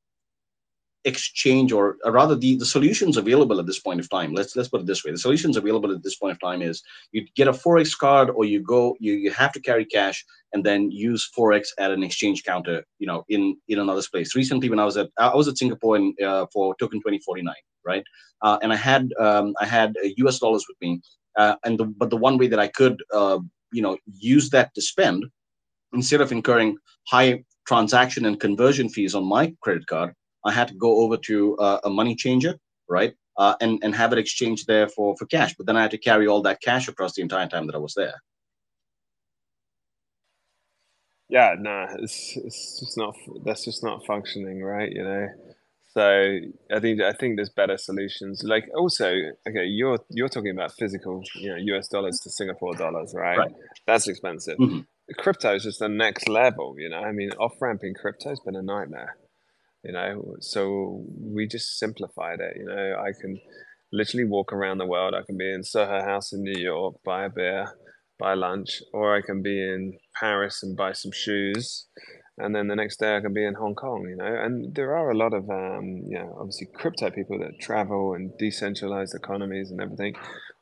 exchange 1.05 1.71
or, 1.71 1.97
or 2.03 2.11
rather 2.11 2.35
the, 2.35 2.57
the 2.57 2.65
solutions 2.65 3.15
available 3.15 3.59
at 3.59 3.67
this 3.67 3.79
point 3.79 3.99
of 3.99 4.09
time 4.09 4.33
let's 4.33 4.55
let's 4.55 4.69
put 4.69 4.81
it 4.81 4.87
this 4.87 5.03
way 5.05 5.11
the 5.11 5.17
solutions 5.17 5.55
available 5.55 5.91
at 5.91 6.03
this 6.03 6.17
point 6.17 6.31
of 6.31 6.39
time 6.41 6.61
is 6.61 6.81
you 7.11 7.25
get 7.35 7.47
a 7.47 7.53
forex 7.53 7.97
card 7.97 8.29
or 8.31 8.43
you 8.43 8.59
go 8.59 8.95
you, 8.99 9.13
you 9.13 9.31
have 9.31 9.51
to 9.53 9.59
carry 9.59 9.85
cash 9.85 10.25
and 10.53 10.65
then 10.65 10.89
use 10.89 11.29
forex 11.37 11.67
at 11.77 11.91
an 11.91 12.03
exchange 12.03 12.43
counter 12.43 12.83
you 12.97 13.05
know 13.07 13.23
in 13.29 13.55
in 13.67 13.79
another 13.79 14.01
place. 14.11 14.35
Recently 14.35 14.69
when 14.69 14.79
i 14.79 14.85
was 14.85 14.97
at 14.97 15.09
i 15.17 15.35
was 15.35 15.47
at 15.47 15.57
singapore 15.57 15.95
in, 15.95 16.13
uh, 16.23 16.47
for 16.51 16.75
token 16.79 16.99
2049 16.99 17.53
right? 17.85 18.03
Uh, 18.41 18.57
and 18.63 18.73
i 18.73 18.75
had 18.75 19.13
um, 19.19 19.53
i 19.61 19.65
had 19.65 19.93
us 20.25 20.39
dollars 20.39 20.65
with 20.67 20.77
me 20.81 21.01
uh, 21.37 21.55
and 21.63 21.79
the, 21.79 21.85
but 21.85 22.09
the 22.09 22.17
one 22.17 22.37
way 22.37 22.47
that 22.47 22.59
i 22.59 22.67
could 22.67 23.01
uh, 23.13 23.39
you 23.71 23.81
know 23.81 23.95
use 24.19 24.49
that 24.49 24.73
to 24.73 24.81
spend 24.81 25.23
instead 25.93 26.21
of 26.21 26.31
incurring 26.31 26.77
high 27.07 27.43
transaction 27.67 28.25
and 28.25 28.39
conversion 28.39 28.89
fees 28.89 29.13
on 29.13 29.23
my 29.23 29.53
credit 29.61 29.85
card 29.87 30.13
I 30.45 30.51
had 30.51 30.67
to 30.69 30.75
go 30.75 30.99
over 31.01 31.17
to 31.17 31.57
uh, 31.57 31.79
a 31.83 31.89
money 31.89 32.15
changer, 32.15 32.55
right? 32.87 33.13
Uh, 33.37 33.55
and 33.59 33.79
and 33.83 33.93
have 33.95 34.13
it 34.13 34.19
exchanged 34.19 34.67
there 34.67 34.87
for 34.87 35.15
for 35.17 35.25
cash. 35.25 35.55
But 35.57 35.65
then 35.65 35.75
I 35.75 35.81
had 35.81 35.91
to 35.91 35.97
carry 35.97 36.27
all 36.27 36.41
that 36.43 36.61
cash 36.61 36.87
across 36.87 37.13
the 37.13 37.21
entire 37.21 37.47
time 37.47 37.65
that 37.67 37.75
I 37.75 37.79
was 37.79 37.95
there. 37.95 38.21
Yeah, 41.27 41.55
no, 41.59 41.87
it's 41.99 42.37
it's 42.37 42.79
just 42.79 42.97
not 42.97 43.15
that's 43.43 43.65
just 43.65 43.83
not 43.83 44.05
functioning, 44.05 44.61
right? 44.63 44.91
You 44.91 45.03
know. 45.03 45.27
So 45.93 46.39
I 46.71 46.79
think 46.79 47.01
I 47.01 47.13
think 47.13 47.37
there's 47.37 47.49
better 47.49 47.77
solutions. 47.77 48.43
Like 48.43 48.65
also, 48.77 49.11
okay, 49.47 49.65
you're 49.65 49.97
you're 50.09 50.29
talking 50.29 50.51
about 50.51 50.73
physical, 50.73 51.23
you 51.35 51.49
know, 51.49 51.55
US 51.75 51.87
dollars 51.87 52.19
to 52.21 52.29
Singapore 52.29 52.75
dollars, 52.75 53.13
right? 53.15 53.37
Right. 53.37 53.51
That's 53.87 54.07
expensive. 54.07 54.57
Mhm. 54.59 54.85
Crypto 55.17 55.55
is 55.55 55.63
just 55.63 55.79
the 55.79 55.89
next 55.89 56.27
level, 56.27 56.75
you 56.77 56.89
know. 56.89 56.97
I 56.99 57.11
mean, 57.11 57.31
off 57.39 57.53
ramping 57.61 57.93
crypto 57.93 58.29
has 58.29 58.39
been 58.39 58.55
a 58.55 58.61
nightmare 58.61 59.17
you 59.85 59.91
know 59.91 60.35
so 60.39 61.03
we 61.19 61.47
just 61.47 61.77
simplified 61.77 62.39
it 62.39 62.57
you 62.57 62.65
know. 62.65 62.95
I 62.99 63.11
can 63.19 63.39
literally 63.91 64.25
walk 64.25 64.51
around 64.51 64.79
the 64.79 64.85
world 64.85 65.13
i 65.13 65.23
can 65.25 65.37
be 65.37 65.53
in 65.53 65.63
soho 65.63 66.01
house 66.01 66.33
in 66.33 66.43
new 66.43 66.59
york 66.59 66.95
buy 67.05 67.25
a 67.25 67.29
beer 67.29 67.67
buy 68.19 68.33
lunch 68.33 68.81
or 68.93 69.15
i 69.15 69.21
can 69.21 69.41
be 69.41 69.61
in 69.61 69.93
paris 70.19 70.63
and 70.63 70.75
buy 70.75 70.91
some 70.91 71.11
shoes 71.11 71.87
and 72.37 72.55
then 72.55 72.67
the 72.67 72.75
next 72.75 72.99
day 72.99 73.15
i 73.15 73.21
can 73.21 73.33
be 73.33 73.45
in 73.45 73.53
hong 73.53 73.75
kong 73.75 74.05
you 74.09 74.15
know? 74.15 74.25
And 74.25 74.73
there 74.75 74.95
are 74.95 75.11
a 75.11 75.17
lot 75.17 75.33
of 75.33 75.49
um, 75.49 76.03
you 76.07 76.17
know 76.17 76.35
obviously 76.39 76.67
crypto 76.73 77.09
people 77.09 77.39
that 77.39 77.59
travel 77.59 78.13
and 78.13 78.37
decentralized 78.37 79.15
economies 79.15 79.71
and 79.71 79.81
everything. 79.81 80.15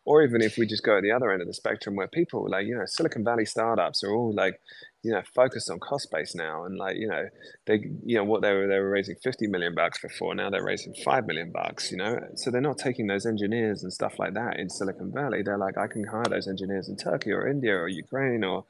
Or 0.05 0.21
even 0.21 0.41
if 0.41 0.57
we 0.57 0.67
just 0.67 0.83
go 0.83 0.97
at 0.97 1.03
the 1.03 1.11
other 1.11 1.31
end 1.31 1.41
of 1.41 1.47
the 1.47 1.53
spectrum 1.53 1.95
where 1.95 2.07
people 2.07 2.45
like 2.49 2.65
you 2.67 2.77
know 2.77 2.83
silicon 2.85 3.23
valley 3.23 3.45
startups 3.45 4.03
are 4.03 4.13
all 4.13 4.33
like 4.35 4.59
you 5.01 5.13
know 5.13 5.21
focused 5.33 5.69
on 5.69 5.79
cost 5.79 6.09
base 6.11 6.35
now. 6.35 6.65
And 6.65 6.77
like 6.77 6.97
you 6.97 7.07
know 7.07 7.23
they 7.65 7.85
you 8.03 8.17
know 8.17 8.25
what 8.25 8.41
they 8.41 8.51
were 8.51 8.67
they 8.67 8.79
were 8.79 8.89
raising 8.89 9.15
50 9.23 9.47
million 9.47 9.73
bucks 9.73 10.01
before 10.01 10.35
now 10.35 10.49
they're 10.49 10.63
raising 10.63 10.93
5 11.05 11.25
million 11.25 11.51
bucks 11.53 11.89
you 11.91 11.97
know? 11.97 12.19
So 12.35 12.51
they're 12.51 12.59
not 12.61 12.77
taking 12.77 13.07
those 13.07 13.25
engineers 13.25 13.83
and 13.83 13.93
stuff 13.93 14.19
like 14.19 14.33
that 14.33 14.59
in 14.59 14.69
silicon 14.69 15.11
valley. 15.13 15.41
They're 15.41 15.57
like 15.57 15.77
i 15.77 15.87
can 15.87 16.03
hire 16.05 16.25
those 16.29 16.49
engineers 16.49 16.89
in 16.89 16.97
turkey 16.97 17.31
or 17.31 17.47
india 17.47 17.73
or 17.73 17.87
ukraine 17.87 18.43
or 18.43 18.65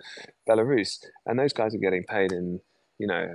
belarus. 0.48 1.00
And 1.26 1.40
those 1.40 1.54
guys 1.54 1.74
are 1.74 1.80
getting 1.80 2.04
paid 2.04 2.32
in 2.32 2.60
you 3.00 3.08
know 3.08 3.28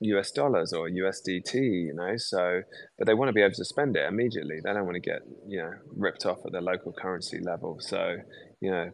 US 0.00 0.30
dollars 0.30 0.72
or 0.72 0.88
USDT, 0.88 1.54
you 1.54 1.94
know, 1.94 2.14
so, 2.16 2.62
but 2.98 3.06
they 3.06 3.14
want 3.14 3.28
to 3.28 3.32
be 3.32 3.42
able 3.42 3.54
to 3.54 3.64
spend 3.64 3.96
it 3.96 4.08
immediately. 4.08 4.56
They 4.64 4.72
don't 4.72 4.86
want 4.86 4.94
to 4.94 5.00
get, 5.00 5.20
you 5.46 5.58
know, 5.58 5.70
ripped 5.94 6.24
off 6.24 6.38
at 6.46 6.52
the 6.52 6.60
local 6.60 6.92
currency 6.92 7.38
level. 7.42 7.76
So, 7.80 8.16
you 8.60 8.70
know, 8.70 8.90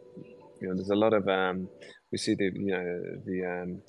you 0.60 0.68
know, 0.68 0.74
there's 0.74 0.90
a 0.90 0.96
lot 0.96 1.12
of, 1.12 1.28
um, 1.28 1.68
we 2.10 2.18
see 2.18 2.34
the, 2.34 2.50
you 2.52 2.72
know, 2.72 3.00
the 3.24 3.44
um, 3.44 3.82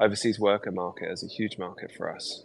overseas 0.00 0.38
worker 0.38 0.70
market 0.70 1.08
as 1.10 1.24
a 1.24 1.34
huge 1.34 1.58
market 1.58 1.90
for 1.96 2.14
us. 2.14 2.44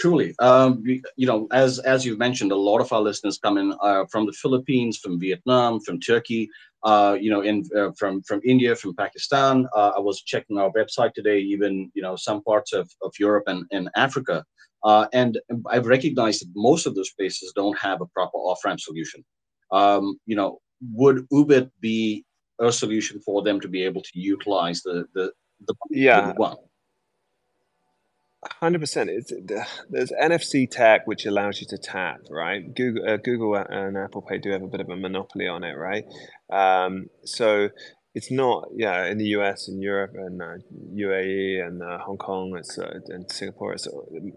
Truly, 0.00 0.34
um, 0.40 0.82
you 1.16 1.26
know, 1.26 1.46
as 1.52 1.78
as 1.78 2.04
you've 2.04 2.18
mentioned, 2.18 2.50
a 2.50 2.56
lot 2.56 2.80
of 2.80 2.92
our 2.92 3.00
listeners 3.00 3.38
come 3.38 3.56
in 3.56 3.72
uh, 3.80 4.04
from 4.10 4.26
the 4.26 4.32
Philippines, 4.32 4.98
from 4.98 5.20
Vietnam, 5.20 5.78
from 5.78 6.00
Turkey, 6.00 6.48
uh, 6.84 7.16
you 7.18 7.30
know, 7.30 7.40
in 7.40 7.64
uh, 7.76 7.90
from 7.98 8.22
from 8.22 8.40
India, 8.44 8.76
from 8.76 8.94
Pakistan. 8.94 9.66
Uh, 9.74 9.92
I 9.96 10.00
was 10.00 10.22
checking 10.22 10.58
our 10.58 10.70
website 10.72 11.12
today, 11.14 11.38
even 11.40 11.90
you 11.94 12.02
know 12.02 12.16
some 12.16 12.42
parts 12.42 12.72
of, 12.72 12.90
of 13.02 13.12
Europe 13.18 13.44
and, 13.46 13.64
and 13.72 13.88
Africa, 13.96 14.44
uh, 14.84 15.06
and 15.12 15.40
I've 15.70 15.86
recognized 15.86 16.42
that 16.42 16.52
most 16.54 16.86
of 16.86 16.94
those 16.94 17.10
places 17.18 17.52
don't 17.56 17.78
have 17.78 18.00
a 18.00 18.06
proper 18.06 18.36
off 18.36 18.64
ramp 18.64 18.80
solution. 18.80 19.24
Um, 19.72 20.18
you 20.26 20.36
know, 20.36 20.60
would 20.92 21.26
Oobit 21.30 21.70
be 21.80 22.24
a 22.60 22.70
solution 22.70 23.20
for 23.20 23.42
them 23.42 23.60
to 23.60 23.68
be 23.68 23.82
able 23.82 24.02
to 24.02 24.12
utilize 24.14 24.82
the 24.82 25.06
the 25.14 25.32
the 25.66 25.74
Yeah. 25.90 26.32
one? 26.36 26.56
Hundred 28.60 28.80
percent. 28.80 29.10
There's 29.88 30.12
NFC 30.12 30.70
tech 30.70 31.06
which 31.06 31.26
allows 31.26 31.60
you 31.60 31.66
to 31.68 31.78
tap, 31.78 32.20
right? 32.30 32.74
Google, 32.74 33.08
uh, 33.08 33.16
Google 33.16 33.54
and 33.56 33.96
Apple 33.96 34.22
Pay 34.22 34.38
do 34.38 34.50
have 34.50 34.62
a 34.62 34.66
bit 34.66 34.80
of 34.80 34.88
a 34.88 34.96
monopoly 34.96 35.48
on 35.48 35.64
it, 35.64 35.74
right? 35.74 36.04
Um, 36.50 37.08
so 37.24 37.70
it's 38.14 38.30
not, 38.30 38.68
yeah, 38.74 39.06
in 39.06 39.18
the 39.18 39.26
US 39.38 39.66
and 39.66 39.82
Europe 39.82 40.12
and 40.14 40.40
uh, 40.40 40.56
UAE 40.94 41.66
and 41.66 41.82
uh, 41.82 41.98
Hong 41.98 42.16
Kong 42.16 42.54
it's, 42.56 42.78
uh, 42.78 43.00
and 43.08 43.30
Singapore, 43.30 43.72
it's, 43.72 43.88
uh, 43.88 43.90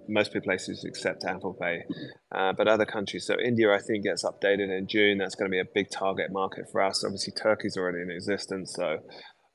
most 0.07 0.35
places 0.43 0.83
accept 0.83 1.23
Apple 1.23 1.53
Pay, 1.53 1.83
uh, 2.31 2.53
but 2.53 2.67
other 2.67 2.85
countries. 2.85 3.27
So 3.27 3.35
India, 3.39 3.71
I 3.71 3.79
think, 3.79 4.03
gets 4.03 4.25
updated 4.25 4.75
in 4.75 4.87
June. 4.87 5.19
That's 5.19 5.35
going 5.35 5.49
to 5.51 5.53
be 5.53 5.59
a 5.59 5.65
big 5.65 5.91
target 5.91 6.31
market 6.31 6.65
for 6.71 6.81
us. 6.81 7.03
Obviously, 7.03 7.33
Turkey's 7.33 7.77
already 7.77 8.01
in 8.01 8.09
existence, 8.09 8.73
so 8.73 8.99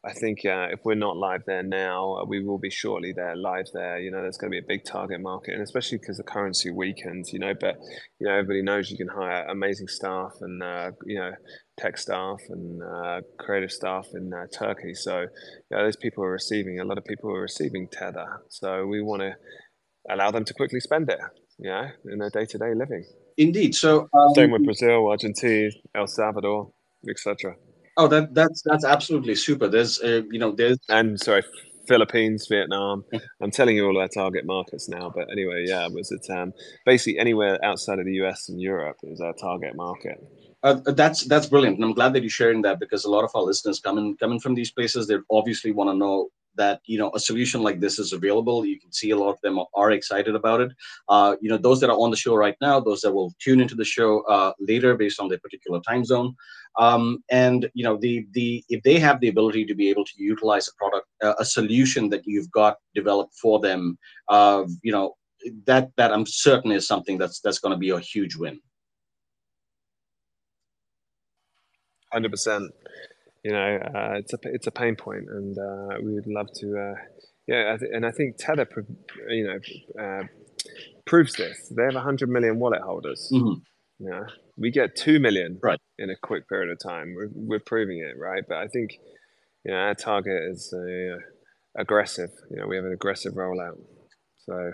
I 0.05 0.13
think 0.13 0.45
uh, 0.45 0.67
if 0.73 0.81
we're 0.85 0.97
not 0.97 1.17
live 1.17 1.43
there 1.47 1.63
now, 1.63 2.17
uh, 2.17 2.25
we 2.25 2.45
will 2.45 2.59
be 2.59 2.71
shortly 2.71 3.13
there, 3.13 3.37
live 3.37 3.67
there. 3.73 4.01
You 4.01 4.11
know, 4.11 4.21
there's 4.21 4.37
going 4.37 4.51
to 4.51 4.61
be 4.61 4.65
a 4.65 4.67
big 4.67 4.85
target 4.85 5.21
market, 5.21 5.55
and 5.55 5.63
especially 5.63 5.99
because 5.99 6.17
the 6.17 6.25
currency 6.25 6.73
weakens. 6.73 7.33
You 7.33 7.39
know, 7.39 7.55
but 7.59 7.77
you 8.19 8.27
know, 8.27 8.33
everybody 8.33 8.63
knows 8.63 8.91
you 8.91 8.97
can 8.97 9.07
hire 9.07 9.45
amazing 9.45 9.87
staff 9.87 10.33
and 10.41 10.61
uh, 10.61 10.91
you 11.07 11.21
know, 11.21 11.31
tech 11.79 11.99
staff 11.99 12.41
and 12.49 12.83
uh, 12.83 13.21
creative 13.39 13.71
staff 13.71 14.09
in 14.13 14.33
uh, 14.35 14.47
Turkey. 14.53 14.95
So, 14.95 15.21
you 15.21 15.29
know, 15.71 15.85
those 15.85 15.97
people 15.97 16.25
are 16.25 16.33
receiving 16.33 16.81
a 16.81 16.85
lot 16.85 16.99
of 16.99 17.05
people 17.05 17.31
are 17.31 17.43
receiving 17.43 17.87
tether. 17.87 18.43
So 18.49 18.87
we 18.87 19.03
want 19.03 19.23
to 19.23 19.35
allow 20.11 20.33
them 20.33 20.45
to 20.45 20.55
quickly 20.55 20.81
spend 20.81 21.11
it. 21.11 21.21
You 21.59 21.71
know, 21.71 21.89
in 22.07 22.19
their 22.19 22.31
day 22.31 22.47
to 22.47 22.59
day 22.59 22.75
living. 22.75 23.05
Indeed. 23.37 23.77
So 23.77 24.09
um, 24.13 24.35
Same 24.35 24.51
with 24.51 24.65
Brazil, 24.65 25.07
Argentina, 25.07 25.71
El 25.95 26.09
Salvador, 26.09 26.73
etc. 27.09 27.55
Oh, 27.97 28.09
that 28.09 28.35
that's 28.35 28.63
that's 28.65 28.85
absolutely 28.85 29.35
super. 29.35 29.69
There's 29.69 30.01
uh, 30.01 30.23
you 30.31 30.39
know 30.39 30.53
there's 30.53 30.79
and 30.89 31.21
sorry, 31.21 31.43
Philippines, 31.87 32.47
Vietnam. 32.49 33.05
I'm 33.43 33.51
telling 33.51 33.77
you 33.77 33.87
all 33.87 33.99
our 33.99 34.09
target 34.09 34.47
markets 34.47 34.89
now, 34.89 35.13
but 35.15 35.31
anyway, 35.31 35.65
yeah, 35.67 35.89
was 35.89 36.11
it 36.11 36.25
um, 36.33 36.53
basically 36.87 37.19
anywhere 37.19 37.63
outside 37.65 37.99
of 37.99 38.07
the 38.07 38.15
US 38.25 38.49
and 38.49 38.61
Europe 38.61 38.97
is 39.03 39.21
our 39.21 39.35
target 39.35 39.77
market. 39.77 40.19
uh, 40.63 40.93
that's 40.93 41.25
that's 41.27 41.47
brilliant, 41.47 41.77
and 41.77 41.85
I'm 41.85 41.93
glad 41.93 42.15
that 42.15 42.23
you're 42.23 42.31
sharing 42.31 42.63
that 42.63 42.81
because 42.81 43.05
a 43.05 43.11
lot 43.11 43.25
of 43.25 43.31
our 43.35 43.43
listeners 43.43 43.81
coming 43.81 44.17
coming 44.17 44.41
from 44.41 44.55
these 44.55 44.73
places, 44.73 45.07
they 45.07 45.17
obviously 45.31 45.73
want 45.73 45.91
to 45.91 45.95
know 45.95 46.29
that 46.57 46.81
you 46.87 46.99
know 46.99 47.11
a 47.15 47.21
solution 47.21 47.63
like 47.63 47.81
this 47.81 47.99
is 47.99 48.13
available. 48.13 48.65
You 48.65 48.79
can 48.79 48.93
see 48.93 49.11
a 49.11 49.17
lot 49.17 49.31
of 49.31 49.41
them 49.41 49.59
are 49.75 49.91
excited 49.93 50.35
about 50.35 50.61
it. 50.61 50.73
Uh, 51.09 51.37
you 51.41 51.49
know 51.49 51.57
those 51.57 51.81
that 51.81 51.91
are 51.91 51.99
on 51.99 52.11
the 52.11 52.17
show 52.17 52.35
right 52.35 52.57
now, 52.61 52.81
those 52.81 53.01
that 53.03 53.13
will 53.13 53.33
tune 53.41 53.61
into 53.61 53.75
the 53.75 53.85
show 53.85 54.21
uh, 54.23 54.53
later 54.61 54.97
based 54.97 55.21
on 55.21 55.29
their 55.29 55.39
particular 55.39 55.81
time 55.87 56.05
zone, 56.05 56.35
um, 56.79 57.23
and 57.31 57.71
you 57.75 57.85
know 57.85 57.97
the 57.97 58.27
the 58.33 58.65
if 58.69 58.83
they 58.83 58.99
have 58.99 59.21
the 59.21 59.29
ability 59.29 59.65
to 59.67 59.75
be 59.75 59.89
able 59.91 60.05
to 60.05 60.13
utilize 60.17 60.69
a 60.69 60.75
product, 60.77 61.07
uh, 61.23 61.35
a 61.39 61.45
solution 61.45 62.09
that 62.09 62.23
you've 62.25 62.51
got 62.51 62.77
developed 62.95 63.35
for 63.35 63.61
them, 63.61 63.99
uh, 64.29 64.65
you 64.83 64.93
know 64.93 65.15
that 65.67 65.91
that 65.97 66.13
I'm 66.13 66.27
certain 66.27 66.73
is 66.73 66.87
something 66.87 67.19
that's 67.19 67.41
that's 67.41 67.59
going 67.59 67.73
to 67.73 67.79
be 67.79 67.91
a 67.91 67.99
huge 67.99 68.37
win. 68.37 68.61
Hundred 72.13 72.31
percent. 72.31 72.71
You 73.45 73.53
know, 73.53 73.77
uh, 73.95 74.13
it's 74.19 74.33
a 74.33 74.39
it's 74.45 74.67
a 74.67 74.71
pain 74.71 74.95
point, 74.97 75.25
and 75.29 75.57
uh, 75.59 75.97
we 76.03 76.15
would 76.15 76.27
love 76.27 76.49
to. 76.61 76.67
Uh, 76.79 76.95
yeah, 77.49 77.77
and 77.93 78.07
I 78.07 78.13
think 78.13 78.37
Tether, 78.39 78.69
you 79.29 79.45
know, 79.49 80.03
uh, 80.03 80.23
proves 81.07 81.35
this. 81.35 81.73
They 81.77 81.83
have 81.83 81.95
100 81.95 82.29
million 82.29 82.61
wallet 82.61 82.83
holders. 82.83 83.29
Mhm. 83.33 83.57
You 83.99 84.11
know, 84.11 84.27
we 84.57 84.71
get 84.71 84.95
2 84.97 85.19
million 85.19 85.59
Right. 85.63 85.79
in 85.99 86.09
a 86.11 86.17
quick 86.17 86.49
period 86.49 86.71
of 86.71 86.79
time. 86.79 87.15
We're, 87.17 87.31
we're 87.35 87.61
proving 87.61 87.99
it, 87.99 88.17
right? 88.19 88.43
But 88.49 88.59
I 88.59 88.69
think, 88.69 88.93
you 89.65 89.73
know, 89.73 89.77
our 89.77 89.95
target 89.95 90.41
is 90.53 90.73
uh, 90.73 91.19
aggressive. 91.77 92.31
You 92.51 92.59
know, 92.59 92.67
we 92.69 92.77
have 92.77 92.85
an 92.85 92.93
aggressive 92.93 93.35
rollout. 93.35 93.79
So, 94.47 94.73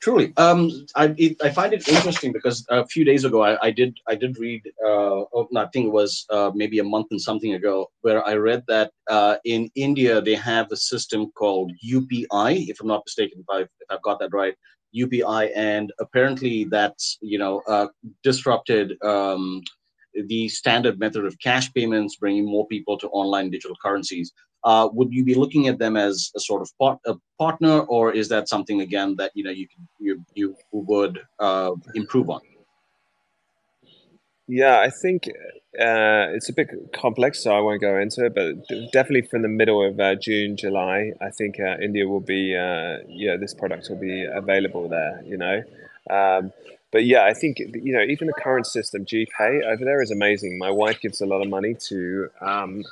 Truly, 0.00 0.32
um, 0.36 0.86
I 0.94 1.12
it, 1.18 1.42
I 1.42 1.50
find 1.50 1.72
it 1.72 1.88
interesting 1.88 2.32
because 2.32 2.64
a 2.70 2.86
few 2.86 3.04
days 3.04 3.24
ago 3.24 3.42
I, 3.42 3.58
I 3.66 3.70
did 3.72 3.98
I 4.06 4.14
did 4.14 4.38
read 4.38 4.62
uh, 4.84 5.24
oh, 5.34 5.48
I 5.56 5.66
think 5.66 5.86
it 5.86 5.92
was 5.92 6.24
uh, 6.30 6.52
maybe 6.54 6.78
a 6.78 6.84
month 6.84 7.08
and 7.10 7.20
something 7.20 7.54
ago 7.54 7.90
where 8.02 8.24
I 8.24 8.34
read 8.34 8.62
that 8.68 8.92
uh, 9.10 9.36
in 9.44 9.68
India 9.74 10.20
they 10.20 10.36
have 10.36 10.68
a 10.70 10.76
system 10.76 11.32
called 11.32 11.72
UPI 11.84 12.68
if 12.68 12.80
I'm 12.80 12.86
not 12.86 13.02
mistaken 13.04 13.40
if 13.40 13.46
I 13.50 13.60
if 13.62 13.88
I've 13.90 14.02
got 14.02 14.20
that 14.20 14.32
right 14.32 14.54
UPI 14.94 15.50
and 15.56 15.92
apparently 15.98 16.64
that's 16.64 17.18
you 17.20 17.38
know 17.38 17.62
uh, 17.66 17.88
disrupted 18.22 18.92
um, 19.02 19.62
the 20.26 20.48
standard 20.48 20.98
method 20.98 21.24
of 21.24 21.38
cash 21.38 21.72
payments, 21.72 22.16
bringing 22.16 22.44
more 22.44 22.66
people 22.66 22.98
to 22.98 23.08
online 23.08 23.50
digital 23.50 23.76
currencies. 23.82 24.32
Uh, 24.64 24.88
would 24.92 25.12
you 25.12 25.24
be 25.24 25.34
looking 25.34 25.68
at 25.68 25.78
them 25.78 25.96
as 25.96 26.30
a 26.36 26.40
sort 26.40 26.62
of 26.62 26.70
part, 26.78 26.98
a 27.06 27.14
partner, 27.38 27.80
or 27.80 28.12
is 28.12 28.28
that 28.28 28.48
something 28.48 28.80
again 28.80 29.14
that 29.16 29.30
you 29.34 29.44
know 29.44 29.50
you 29.50 29.66
you 29.98 30.24
you 30.34 30.56
would 30.72 31.20
uh, 31.38 31.72
improve 31.94 32.28
on? 32.28 32.40
yeah, 34.48 34.80
I 34.80 34.88
think 34.88 35.28
uh, 35.78 36.32
it's 36.32 36.48
a 36.48 36.54
bit 36.54 36.70
complex, 36.94 37.44
so 37.44 37.54
I 37.54 37.60
won't 37.60 37.82
go 37.82 37.98
into 37.98 38.24
it. 38.24 38.34
But 38.34 38.66
definitely 38.92 39.28
from 39.28 39.42
the 39.42 39.48
middle 39.48 39.86
of 39.86 40.00
uh, 40.00 40.14
June, 40.14 40.56
July, 40.56 41.12
I 41.20 41.30
think 41.30 41.60
uh, 41.60 41.76
India 41.82 42.08
will 42.08 42.20
be, 42.20 42.56
uh, 42.56 42.96
yeah, 43.06 43.36
this 43.36 43.52
product 43.52 43.88
will 43.90 44.00
be 44.00 44.24
available 44.24 44.88
there. 44.88 45.22
You 45.24 45.36
know, 45.36 45.62
um, 46.10 46.52
but 46.90 47.04
yeah, 47.04 47.24
I 47.24 47.34
think 47.34 47.58
you 47.58 47.92
know 47.92 48.02
even 48.02 48.26
the 48.26 48.32
current 48.32 48.66
system, 48.66 49.04
GPay 49.04 49.64
over 49.64 49.84
there 49.84 50.00
is 50.00 50.10
amazing. 50.10 50.58
My 50.58 50.70
wife 50.70 50.98
gives 51.00 51.20
a 51.20 51.26
lot 51.26 51.42
of 51.42 51.48
money 51.48 51.76
to 51.88 52.30
um, 52.40 52.84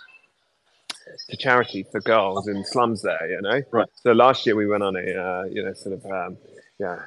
to 1.28 1.36
charity 1.36 1.84
for 1.90 2.00
girls 2.00 2.48
in 2.48 2.64
slums 2.64 3.02
there. 3.02 3.30
You 3.30 3.40
know, 3.42 3.62
Right. 3.70 3.88
So 4.02 4.12
last 4.12 4.46
year 4.46 4.56
we 4.56 4.66
went 4.66 4.82
on 4.82 4.96
a 4.96 5.00
uh, 5.00 5.44
you 5.50 5.62
know 5.64 5.72
sort 5.74 5.94
of 5.94 6.06
um, 6.06 6.36
yeah 6.78 6.98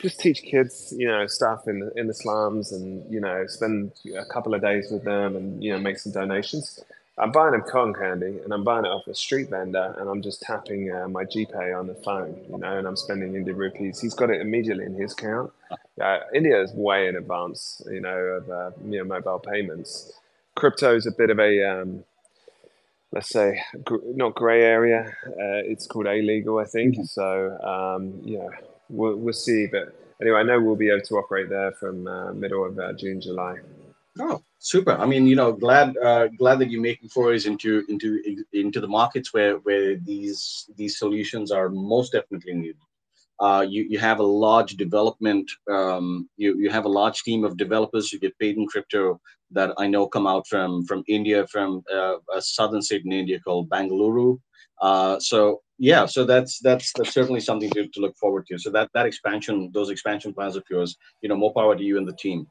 just 0.00 0.18
teach 0.18 0.42
kids, 0.42 0.94
you 0.96 1.06
know, 1.06 1.26
stuff 1.26 1.68
in 1.68 1.80
the, 1.80 1.92
in 1.94 2.06
the 2.06 2.14
slums, 2.14 2.72
and 2.72 3.04
you 3.12 3.20
know, 3.20 3.44
spend 3.46 3.92
a 4.16 4.24
couple 4.24 4.54
of 4.54 4.62
days 4.62 4.90
with 4.90 5.04
them, 5.04 5.36
and 5.36 5.62
you 5.62 5.72
know, 5.72 5.78
make 5.78 5.98
some 5.98 6.12
donations. 6.12 6.82
I'm 7.18 7.32
buying 7.32 7.52
them 7.52 7.62
cotton 7.68 7.92
candy, 7.92 8.38
and 8.42 8.52
I'm 8.52 8.64
buying 8.64 8.86
it 8.86 8.88
off 8.88 9.06
a 9.06 9.14
street 9.14 9.50
vendor, 9.50 9.94
and 9.98 10.08
I'm 10.08 10.22
just 10.22 10.40
tapping 10.40 10.90
uh, 10.90 11.06
my 11.08 11.24
GPay 11.24 11.78
on 11.78 11.86
the 11.86 11.94
phone, 11.94 12.40
you 12.50 12.56
know, 12.56 12.78
and 12.78 12.86
I'm 12.88 12.96
spending 12.96 13.34
Indian 13.36 13.56
rupees. 13.56 14.00
He's 14.00 14.14
got 14.14 14.30
it 14.30 14.40
immediately 14.40 14.86
in 14.86 14.94
his 14.94 15.12
account. 15.12 15.52
Uh, 16.00 16.20
India 16.34 16.58
is 16.62 16.72
way 16.72 17.08
in 17.08 17.16
advance, 17.16 17.82
you 17.90 18.00
know, 18.00 18.16
of 18.16 18.48
uh, 18.48 18.70
you 18.86 18.96
know 18.96 19.04
mobile 19.04 19.38
payments. 19.38 20.10
Crypto 20.54 20.96
is 20.96 21.04
a 21.04 21.10
bit 21.10 21.28
of 21.28 21.38
a 21.38 21.62
um, 21.62 22.04
let's 23.12 23.28
say 23.28 23.60
gr- 23.84 23.96
not 24.14 24.34
grey 24.34 24.62
area. 24.62 25.16
Uh, 25.26 25.62
it's 25.64 25.86
called 25.86 26.06
illegal, 26.06 26.58
I 26.58 26.64
think. 26.64 26.96
So 27.04 27.58
um, 27.62 28.20
yeah, 28.22 28.48
we'll, 28.88 29.16
we'll 29.16 29.34
see. 29.34 29.66
But 29.66 29.94
anyway, 30.20 30.40
I 30.40 30.42
know 30.42 30.60
we'll 30.60 30.76
be 30.76 30.90
able 30.90 31.02
to 31.02 31.16
operate 31.16 31.48
there 31.48 31.72
from 31.72 32.06
uh, 32.06 32.32
middle 32.32 32.64
of 32.64 32.78
uh, 32.78 32.92
June, 32.92 33.20
July. 33.20 33.56
Oh, 34.18 34.42
super! 34.58 34.92
I 34.92 35.06
mean, 35.06 35.26
you 35.26 35.36
know, 35.36 35.52
glad 35.52 35.96
uh, 35.96 36.28
glad 36.28 36.58
that 36.58 36.70
you're 36.70 36.82
making 36.82 37.08
forays 37.08 37.46
into 37.46 37.84
into 37.88 38.20
into 38.52 38.80
the 38.80 38.88
markets 38.88 39.32
where 39.32 39.56
where 39.58 39.96
these 39.96 40.68
these 40.76 40.98
solutions 40.98 41.50
are 41.50 41.68
most 41.68 42.12
definitely 42.12 42.54
needed. 42.54 42.76
Uh, 43.40 43.64
you 43.66 43.86
you 43.88 43.98
have 43.98 44.20
a 44.20 44.30
large 44.46 44.76
development. 44.76 45.50
Um, 45.70 46.28
you 46.36 46.58
you 46.58 46.70
have 46.70 46.84
a 46.84 46.94
large 47.00 47.22
team 47.22 47.44
of 47.44 47.56
developers 47.56 48.10
who 48.10 48.18
get 48.18 48.38
paid 48.38 48.56
in 48.56 48.66
crypto 48.66 49.20
that 49.50 49.72
I 49.78 49.86
know 49.86 50.06
come 50.06 50.26
out 50.26 50.46
from 50.46 50.84
from 50.84 51.02
India, 51.08 51.46
from 51.46 51.82
uh, 51.92 52.16
a 52.34 52.42
southern 52.42 52.82
state 52.82 53.04
in 53.04 53.12
India 53.12 53.40
called 53.40 53.70
Bangalore. 53.70 54.38
Uh, 54.82 55.18
so 55.20 55.62
yeah, 55.78 56.04
so 56.06 56.24
that's 56.24 56.58
that's 56.60 56.92
that's 56.92 57.14
certainly 57.14 57.40
something 57.40 57.70
to, 57.70 57.88
to 57.88 58.00
look 58.00 58.16
forward 58.16 58.46
to. 58.48 58.58
So 58.58 58.70
that 58.70 58.90
that 58.92 59.06
expansion, 59.06 59.70
those 59.72 59.88
expansion 59.88 60.34
plans 60.34 60.56
of 60.56 60.64
yours, 60.70 60.96
you 61.22 61.28
know, 61.28 61.36
more 61.36 61.54
power 61.54 61.74
to 61.74 61.82
you 61.82 61.96
and 61.96 62.06
the 62.06 62.16
team. 62.16 62.46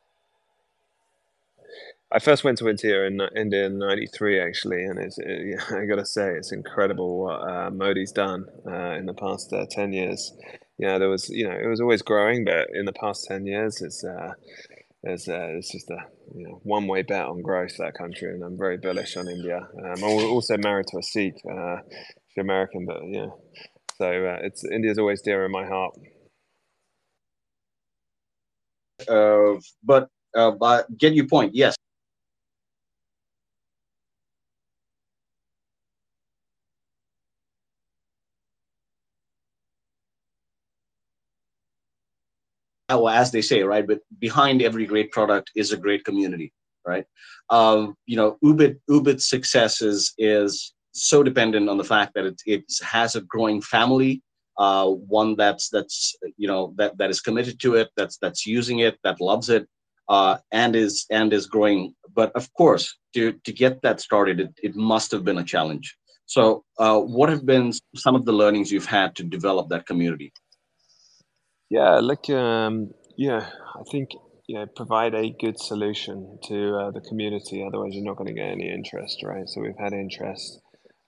I 2.11 2.17
first 2.17 2.43
went 2.43 2.57
to 2.57 2.67
India 2.67 3.05
in 3.05 3.21
India 3.35 3.67
in 3.67 3.77
'93 3.77 4.39
actually, 4.39 4.83
and 4.83 4.97
it's 4.97 5.19
it, 5.19 5.61
I 5.71 5.85
got 5.85 5.97
to 5.97 6.05
say 6.05 6.31
it's 6.31 6.51
incredible 6.51 7.19
what 7.19 7.47
uh, 7.47 7.69
Modi's 7.69 8.11
done 8.11 8.45
uh, 8.67 8.95
in 8.97 9.05
the 9.05 9.13
past 9.13 9.53
uh, 9.53 9.67
ten 9.69 9.93
years. 9.93 10.33
You 10.79 10.87
know, 10.87 10.99
there 10.99 11.09
was 11.09 11.29
you 11.29 11.47
know 11.47 11.55
it 11.55 11.67
was 11.67 11.81
always 11.81 12.03
growing, 12.03 12.45
but 12.45 12.69
in 12.73 12.85
the 12.85 12.93
past 12.93 13.27
ten 13.27 13.45
years, 13.47 13.81
it's 13.81 14.03
uh, 14.05 14.33
it's, 15.03 15.29
uh, 15.29 15.47
it's 15.57 15.71
just 15.71 15.89
a 15.91 15.97
you 16.35 16.47
know, 16.47 16.61
one 16.63 16.87
way 16.87 17.03
bet 17.03 17.25
on 17.25 17.41
growth 17.41 17.77
that 17.79 17.95
country, 17.95 18.33
and 18.33 18.43
I'm 18.43 18.57
very 18.57 18.77
bullish 18.77 19.17
on 19.17 19.29
India. 19.29 19.67
Um, 19.77 19.93
I'm 19.97 20.03
also 20.03 20.57
married 20.57 20.87
to 20.87 20.99
a 20.99 21.03
Sikh, 21.03 21.35
uh, 21.51 21.77
she's 22.29 22.41
American, 22.41 22.85
but 22.85 23.01
yeah, 23.07 23.27
so 23.97 24.05
uh, 24.07 24.39
it's 24.43 24.65
India's 24.65 24.99
always 24.99 25.21
dear 25.21 25.45
in 25.45 25.51
my 25.51 25.65
heart. 25.65 25.95
Uh, 29.07 29.59
but 29.83 30.09
uh, 30.35 30.51
but 30.51 30.85
get 30.97 31.13
your 31.13 31.27
point. 31.27 31.55
Yes, 31.55 31.75
well, 42.95 43.09
as 43.09 43.31
they 43.31 43.41
say, 43.41 43.63
right? 43.63 43.85
But 43.85 43.99
behind 44.19 44.61
every 44.61 44.85
great 44.85 45.11
product 45.11 45.51
is 45.55 45.71
a 45.71 45.77
great 45.77 46.03
community, 46.05 46.51
right? 46.85 47.05
Um, 47.49 47.95
you 48.05 48.15
know, 48.15 48.37
Oobit 48.43 48.79
Oobit's 48.89 49.29
success 49.29 49.81
is 49.81 50.13
is 50.17 50.73
so 50.91 51.23
dependent 51.23 51.69
on 51.69 51.77
the 51.77 51.83
fact 51.83 52.13
that 52.15 52.25
it 52.25 52.41
it 52.45 52.63
has 52.83 53.15
a 53.15 53.21
growing 53.21 53.61
family, 53.61 54.21
uh, 54.57 54.87
one 54.87 55.35
that's 55.35 55.69
that's 55.69 56.15
you 56.37 56.47
know 56.47 56.73
that 56.77 56.97
that 56.97 57.09
is 57.09 57.21
committed 57.21 57.59
to 57.61 57.75
it, 57.75 57.89
that's 57.95 58.17
that's 58.17 58.45
using 58.45 58.79
it, 58.79 58.97
that 59.03 59.21
loves 59.21 59.49
it, 59.49 59.67
uh, 60.09 60.37
and 60.51 60.75
is 60.75 61.05
and 61.09 61.31
is 61.33 61.47
growing. 61.47 61.95
But 62.13 62.31
of 62.35 62.51
course, 62.53 62.97
to 63.13 63.33
to 63.45 63.53
get 63.53 63.81
that 63.83 64.01
started, 64.01 64.39
it, 64.39 64.53
it 64.61 64.75
must 64.75 65.11
have 65.11 65.23
been 65.23 65.37
a 65.37 65.43
challenge. 65.43 65.95
So, 66.25 66.63
uh, 66.77 66.99
what 66.99 67.29
have 67.29 67.45
been 67.45 67.73
some 67.95 68.15
of 68.15 68.25
the 68.25 68.33
learnings 68.33 68.71
you've 68.71 68.85
had 68.85 69.15
to 69.15 69.23
develop 69.23 69.69
that 69.69 69.87
community? 69.87 70.31
Yeah, 71.69 71.99
look, 71.99 72.29
um, 72.31 72.93
yeah, 73.15 73.47
I 73.75 73.83
think 73.91 74.09
you 74.47 74.55
know 74.55 74.65
provide 74.65 75.13
a 75.13 75.29
good 75.29 75.59
solution 75.59 76.39
to 76.45 76.75
uh, 76.75 76.91
the 76.91 77.01
community. 77.01 77.63
Otherwise, 77.65 77.93
you're 77.93 78.03
not 78.05 78.17
going 78.17 78.27
to 78.27 78.33
get 78.33 78.49
any 78.49 78.71
interest, 78.71 79.21
right? 79.23 79.47
So 79.47 79.61
we've 79.61 79.77
had 79.77 79.93
interest, 79.93 80.61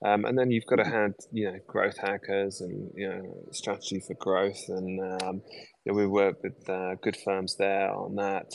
um, 0.06 0.26
and 0.26 0.38
then 0.38 0.52
you've 0.52 0.68
got 0.68 0.76
to 0.76 0.86
have 0.86 1.14
you 1.32 1.52
know 1.52 1.58
growth 1.66 1.98
hackers 1.98 2.62
and 2.62 2.92
you 2.96 3.10
know 3.10 3.46
strategy 3.52 4.02
for 4.06 4.14
growth, 4.14 4.64
and 4.68 5.00
um, 5.24 5.42
you 5.84 5.92
know, 5.92 5.98
we 5.98 6.06
work 6.06 6.44
with 6.44 6.70
uh, 6.70 6.96
good 7.02 7.18
firms 7.18 7.56
there 7.58 7.92
on 7.92 8.16
that. 8.18 8.52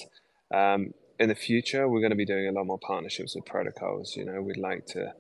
Um, 0.56 0.92
in 1.18 1.28
the 1.28 1.34
future, 1.34 1.88
we're 1.88 2.00
going 2.00 2.10
to 2.10 2.16
be 2.16 2.26
doing 2.26 2.46
a 2.46 2.52
lot 2.52 2.66
more 2.66 2.78
partnerships 2.86 3.34
with 3.34 3.46
protocols. 3.46 4.14
You 4.16 4.26
know, 4.26 4.42
we'd 4.42 4.58
like 4.58 4.86
to 4.88 5.12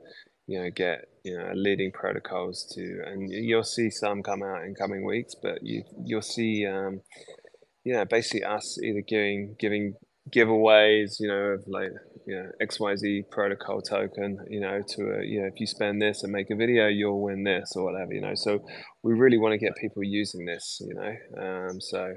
you 0.46 0.62
know 0.62 0.70
get 0.70 1.06
you 1.24 1.36
know 1.36 1.50
leading 1.54 1.90
protocols 1.90 2.70
to 2.74 3.02
and 3.06 3.30
you'll 3.30 3.64
see 3.64 3.90
some 3.90 4.22
come 4.22 4.42
out 4.42 4.64
in 4.64 4.74
coming 4.74 5.04
weeks 5.04 5.34
but 5.42 5.58
you 5.62 5.82
you'll 6.04 6.22
see 6.22 6.66
um 6.66 7.00
you 7.84 7.92
know 7.92 8.04
basically 8.04 8.44
us 8.44 8.78
either 8.82 9.02
giving 9.06 9.56
giving 9.58 9.94
giveaways 10.34 11.20
you 11.20 11.28
know 11.28 11.54
of 11.54 11.64
like 11.68 11.90
you 12.26 12.34
know 12.34 12.50
xyz 12.62 13.22
protocol 13.30 13.80
token 13.80 14.38
you 14.50 14.60
know 14.60 14.82
to 14.88 15.02
a, 15.02 15.24
you 15.24 15.40
know 15.40 15.46
if 15.46 15.60
you 15.60 15.66
spend 15.66 16.02
this 16.02 16.24
and 16.24 16.32
make 16.32 16.50
a 16.50 16.56
video 16.56 16.88
you'll 16.88 17.22
win 17.22 17.44
this 17.44 17.72
or 17.76 17.84
whatever 17.84 18.12
you 18.12 18.20
know. 18.20 18.34
So 18.34 18.64
we 19.04 19.14
really 19.14 19.38
want 19.38 19.52
to 19.52 19.58
get 19.58 19.76
people 19.76 20.02
using 20.02 20.44
this 20.44 20.80
you 20.80 20.94
know 20.94 21.70
um 21.70 21.80
so 21.80 22.14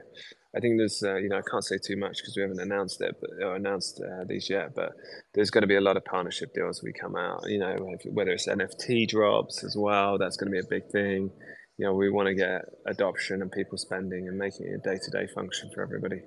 I 0.56 0.60
think 0.60 0.78
there's, 0.78 1.04
uh, 1.04 1.16
you 1.18 1.30
know, 1.30 1.38
I 1.38 1.50
can't 1.50 1.64
say 1.64 1.78
too 1.78 1.96
much 1.96 2.18
because 2.18 2.36
we 2.36 2.42
haven't 2.42 2.60
announced 2.60 3.02
it, 3.02 3.16
but 3.22 3.30
or 3.46 3.56
announced 3.56 4.02
uh, 4.02 4.24
these 4.28 4.50
yet. 4.50 4.74
But 4.76 4.94
there's 5.34 5.52
going 5.52 5.62
to 5.62 5.68
be 5.68 5.76
a 5.76 5.82
lot 5.82 5.98
of 5.98 6.06
partnership 6.06 6.54
deals 6.56 6.82
we 6.82 6.92
come 6.92 7.16
out. 7.16 7.44
You 7.48 7.60
know, 7.60 7.76
whether 8.06 8.32
it's 8.32 8.48
NFT 8.48 9.08
drops 9.08 9.64
as 9.64 9.76
well, 9.78 10.18
that's 10.18 10.38
going 10.38 10.52
to 10.52 10.60
be 10.60 10.66
a 10.66 10.70
big 10.70 10.90
thing. 10.92 11.30
You 11.78 11.86
know, 11.86 11.94
we 11.94 12.10
want 12.10 12.28
to 12.28 12.34
get 12.34 12.64
adoption 12.88 13.42
and 13.42 13.52
people 13.52 13.78
spending 13.78 14.28
and 14.28 14.38
making 14.38 14.68
it 14.68 14.82
a 14.86 14.90
day-to-day 14.90 15.28
function 15.34 15.70
for 15.74 15.84
everybody. 15.84 16.22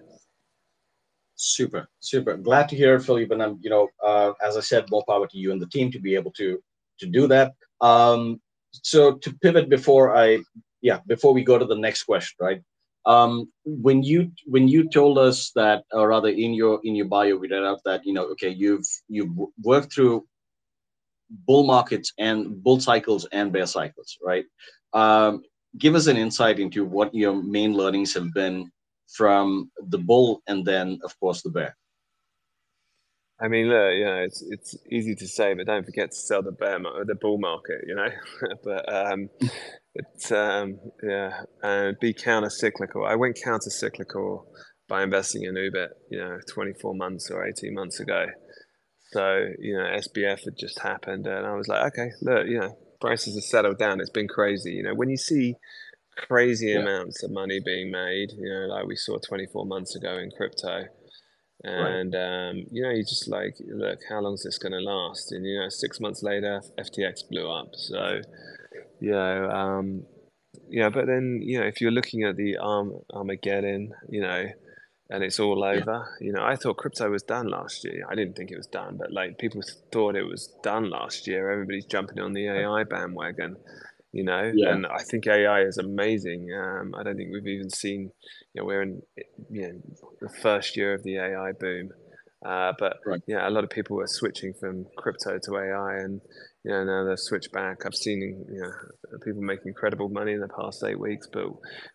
Super, 1.35 1.89
super. 1.99 2.37
Glad 2.37 2.69
to 2.69 2.77
hear 2.77 2.95
it, 2.95 3.03
Philippe. 3.03 3.35
And 3.35 3.43
I'm, 3.43 3.59
you 3.61 3.71
know, 3.71 3.89
uh, 4.05 4.33
as 4.41 4.57
I 4.57 4.61
said, 4.61 4.89
more 4.91 5.05
power 5.09 5.27
to 5.27 5.39
you 5.39 5.51
and 5.51 5.61
the 5.61 5.67
team 5.67 5.91
to 5.91 5.99
be 5.99 6.15
able 6.15 6.31
to 6.33 6.63
to 7.01 7.07
do 7.07 7.27
that. 7.27 7.53
Um, 7.81 8.41
so 8.71 9.17
to 9.19 9.35
pivot 9.43 9.69
before 9.69 10.17
I, 10.17 10.39
yeah, 10.81 11.01
before 11.07 11.35
we 11.35 11.43
go 11.43 11.59
to 11.59 11.65
the 11.65 11.77
next 11.77 12.05
question, 12.05 12.37
right? 12.41 12.63
Um, 13.07 13.51
when 13.65 14.03
you 14.03 14.31
when 14.47 14.69
you 14.69 14.89
told 14.89 15.19
us 15.19 15.51
that 15.55 15.85
or 15.93 16.09
rather 16.09 16.29
in 16.29 16.55
your 16.55 16.81
in 16.85 16.95
your 16.95 17.07
bio 17.07 17.37
we 17.37 17.49
read 17.49 17.65
out 17.65 17.81
that 17.85 18.05
you 18.05 18.13
know 18.13 18.25
okay 18.25 18.49
you've 18.49 18.87
you've 19.09 19.31
worked 19.63 19.93
through 19.93 20.25
bull 21.47 21.65
markets 21.65 22.13
and 22.19 22.63
bull 22.63 22.79
cycles 22.79 23.27
and 23.33 23.53
bear 23.53 23.67
cycles 23.67 24.19
right 24.23 24.45
um, 24.93 25.43
give 25.79 25.95
us 25.95 26.07
an 26.07 26.17
insight 26.17 26.59
into 26.59 26.85
what 26.85 27.15
your 27.15 27.43
main 27.43 27.75
learnings 27.75 28.15
have 28.15 28.33
been 28.35 28.71
from 29.09 29.71
the 29.89 29.99
bull 29.99 30.43
and 30.47 30.65
then, 30.65 30.99
of 31.05 31.19
course, 31.21 31.43
the 31.43 31.51
bear? 31.51 31.77
I 33.41 33.49
mean, 33.49 33.69
look, 33.69 33.95
you 33.95 34.05
know, 34.05 34.19
it's 34.19 34.43
it's 34.49 34.77
easy 34.89 35.17
to 35.17 35.27
say, 35.27 35.55
but 35.55 35.67
don't 35.67 35.85
forget 35.85 36.13
to 36.13 36.17
sell 36.17 36.43
the 36.43 36.53
bear, 36.53 36.79
the 36.79 37.17
bull 37.21 37.39
market, 37.39 37.85
you 37.87 37.95
know. 37.97 38.09
but 38.65 38.93
um, 38.93 39.29
it's 39.95 40.33
um, 40.33 40.79
yeah, 41.03 41.43
and 41.63 41.99
be 42.01 42.15
counter 42.15 42.51
cyclical. 42.51 43.05
I 43.05 43.15
went 43.15 43.39
counter 43.43 43.71
cyclical 43.71 44.47
by 44.89 45.03
investing 45.03 45.45
in 45.45 45.55
Oobit, 45.55 45.91
you 46.11 46.19
know, 46.19 46.39
24 46.49 46.95
months 46.95 47.31
or 47.31 47.47
18 47.47 47.75
months 47.75 48.01
ago. 48.01 48.27
So 49.13 49.47
you 49.59 49.77
know, 49.77 49.85
SBF 49.85 50.45
had 50.45 50.57
just 50.59 50.81
happened, 50.81 51.27
and 51.27 51.47
I 51.47 51.55
was 51.55 51.69
like, 51.69 51.93
okay, 51.93 52.11
look, 52.23 52.47
you 52.47 52.61
know, 52.61 52.77
prices 53.01 53.35
have 53.35 53.45
settled 53.45 53.79
down. 53.79 54.01
It's 54.01 54.11
been 54.11 54.29
crazy, 54.29 54.73
you 54.73 54.83
know, 54.83 54.95
when 54.95 55.11
you 55.11 55.17
see 55.19 55.55
crazy 56.17 56.69
yeah. 56.69 56.81
amounts 56.81 57.23
of 57.23 57.31
money 57.31 57.61
being 57.65 57.91
made, 57.91 58.31
you 58.37 58.49
know, 58.49 58.75
like 58.75 58.87
we 58.87 58.97
saw 58.97 59.19
24 59.19 59.67
months 59.67 59.95
ago 59.97 60.19
in 60.19 60.31
crypto 60.31 60.85
and 61.65 62.13
right. 62.13 62.49
um, 62.51 62.57
you 62.71 62.83
know 62.83 62.91
you 62.91 63.05
just 63.05 63.29
like 63.29 63.55
look 63.69 64.01
how 64.09 64.21
long 64.21 64.35
is 64.35 64.43
this 64.43 64.59
going 64.59 64.73
to 64.73 64.81
last 64.81 65.31
and 65.33 65.47
you 65.47 65.59
know 65.59 65.69
six 65.69 66.01
months 66.01 66.23
later 66.23 66.61
ftx 66.79 67.29
blew 67.31 67.49
up 67.49 67.69
so 67.75 68.21
you 69.03 69.11
know 69.11 69.51
um, 69.51 70.05
yeah 70.69 70.89
but 70.89 71.07
then 71.07 71.41
you 71.43 71.59
know 71.59 71.67
if 71.67 71.81
you're 71.81 71.91
looking 71.91 72.23
at 72.23 72.37
the 72.37 72.57
Arm, 72.57 72.95
armageddon 73.13 73.93
you 74.09 74.21
know 74.21 74.47
and 75.11 75.25
it's 75.25 75.41
all 75.41 75.65
over 75.65 76.07
yeah. 76.21 76.27
you 76.27 76.33
know 76.33 76.45
i 76.45 76.55
thought 76.55 76.77
crypto 76.77 77.11
was 77.11 77.25
done 77.25 77.49
last 77.49 77.85
year 77.85 78.07
i 78.09 78.15
didn't 78.15 78.37
think 78.37 78.51
it 78.51 78.57
was 78.57 78.69
done 78.69 78.97
but 78.97 79.13
like 79.13 79.39
people 79.39 79.61
thought 79.91 80.15
it 80.15 80.23
was 80.23 80.55
done 80.63 80.89
last 80.89 81.27
year 81.27 81.51
everybody's 81.51 81.85
jumping 81.85 82.21
on 82.21 82.33
the 82.33 82.49
ai 82.49 82.85
bandwagon 82.85 83.57
you 84.13 84.23
know 84.23 84.53
yeah. 84.55 84.73
and 84.73 84.87
i 84.87 85.03
think 85.03 85.27
ai 85.27 85.63
is 85.63 85.79
amazing 85.79 86.49
um, 86.55 86.95
i 86.97 87.03
don't 87.03 87.17
think 87.17 87.31
we've 87.33 87.47
even 87.47 87.71
seen 87.71 88.13
you 88.55 88.61
know 88.61 88.65
we're 88.65 88.83
in 88.83 89.03
you 89.51 89.63
know 89.63 89.81
the 90.21 90.29
first 90.29 90.77
year 90.77 90.95
of 90.95 91.03
the 91.03 91.19
ai 91.19 91.51
boom 91.53 91.91
uh, 92.45 92.73
but 92.79 92.99
right. 93.07 93.21
yeah 93.27 93.49
a 93.49 93.51
lot 93.51 93.65
of 93.65 93.71
people 93.71 94.01
are 94.01 94.07
switching 94.07 94.53
from 94.59 94.85
crypto 94.97 95.39
to 95.43 95.57
ai 95.57 95.97
and 95.99 96.21
you 96.65 96.71
know 96.71 96.85
now 96.85 97.05
they've 97.05 97.19
switched 97.19 97.53
back. 97.53 97.85
I've 97.85 97.95
seen 97.95 98.21
you 98.21 98.61
know 98.61 99.19
people 99.25 99.43
make 99.43 99.61
incredible 99.65 100.09
money 100.09 100.33
in 100.33 100.41
the 100.41 100.49
past 100.49 100.83
eight 100.85 100.99
weeks 100.99 101.29
but 101.33 101.47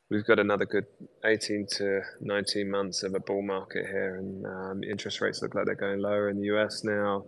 we've 0.09 0.25
got 0.25 0.39
another 0.39 0.65
good 0.65 0.85
18 1.25 1.67
to 1.77 2.01
19 2.21 2.69
months 2.69 3.03
of 3.03 3.13
a 3.13 3.19
bull 3.19 3.41
market 3.41 3.85
here. 3.85 4.17
And 4.17 4.45
um, 4.45 4.83
interest 4.89 5.21
rates 5.21 5.41
look 5.41 5.55
like 5.55 5.65
they're 5.65 5.75
going 5.75 6.01
lower 6.01 6.29
in 6.29 6.39
the 6.39 6.47
us 6.47 6.83
now. 6.83 7.23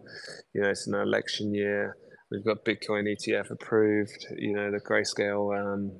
You 0.54 0.62
know 0.62 0.70
it's 0.70 0.88
an 0.88 0.96
election 0.96 1.54
year. 1.54 1.96
We've 2.32 2.46
got 2.46 2.64
Bitcoin 2.64 3.08
ETF 3.08 3.50
approved. 3.50 4.28
You 4.38 4.54
know, 4.54 4.70
the 4.70 4.80
grayscale 4.80 5.58
um, 5.58 5.92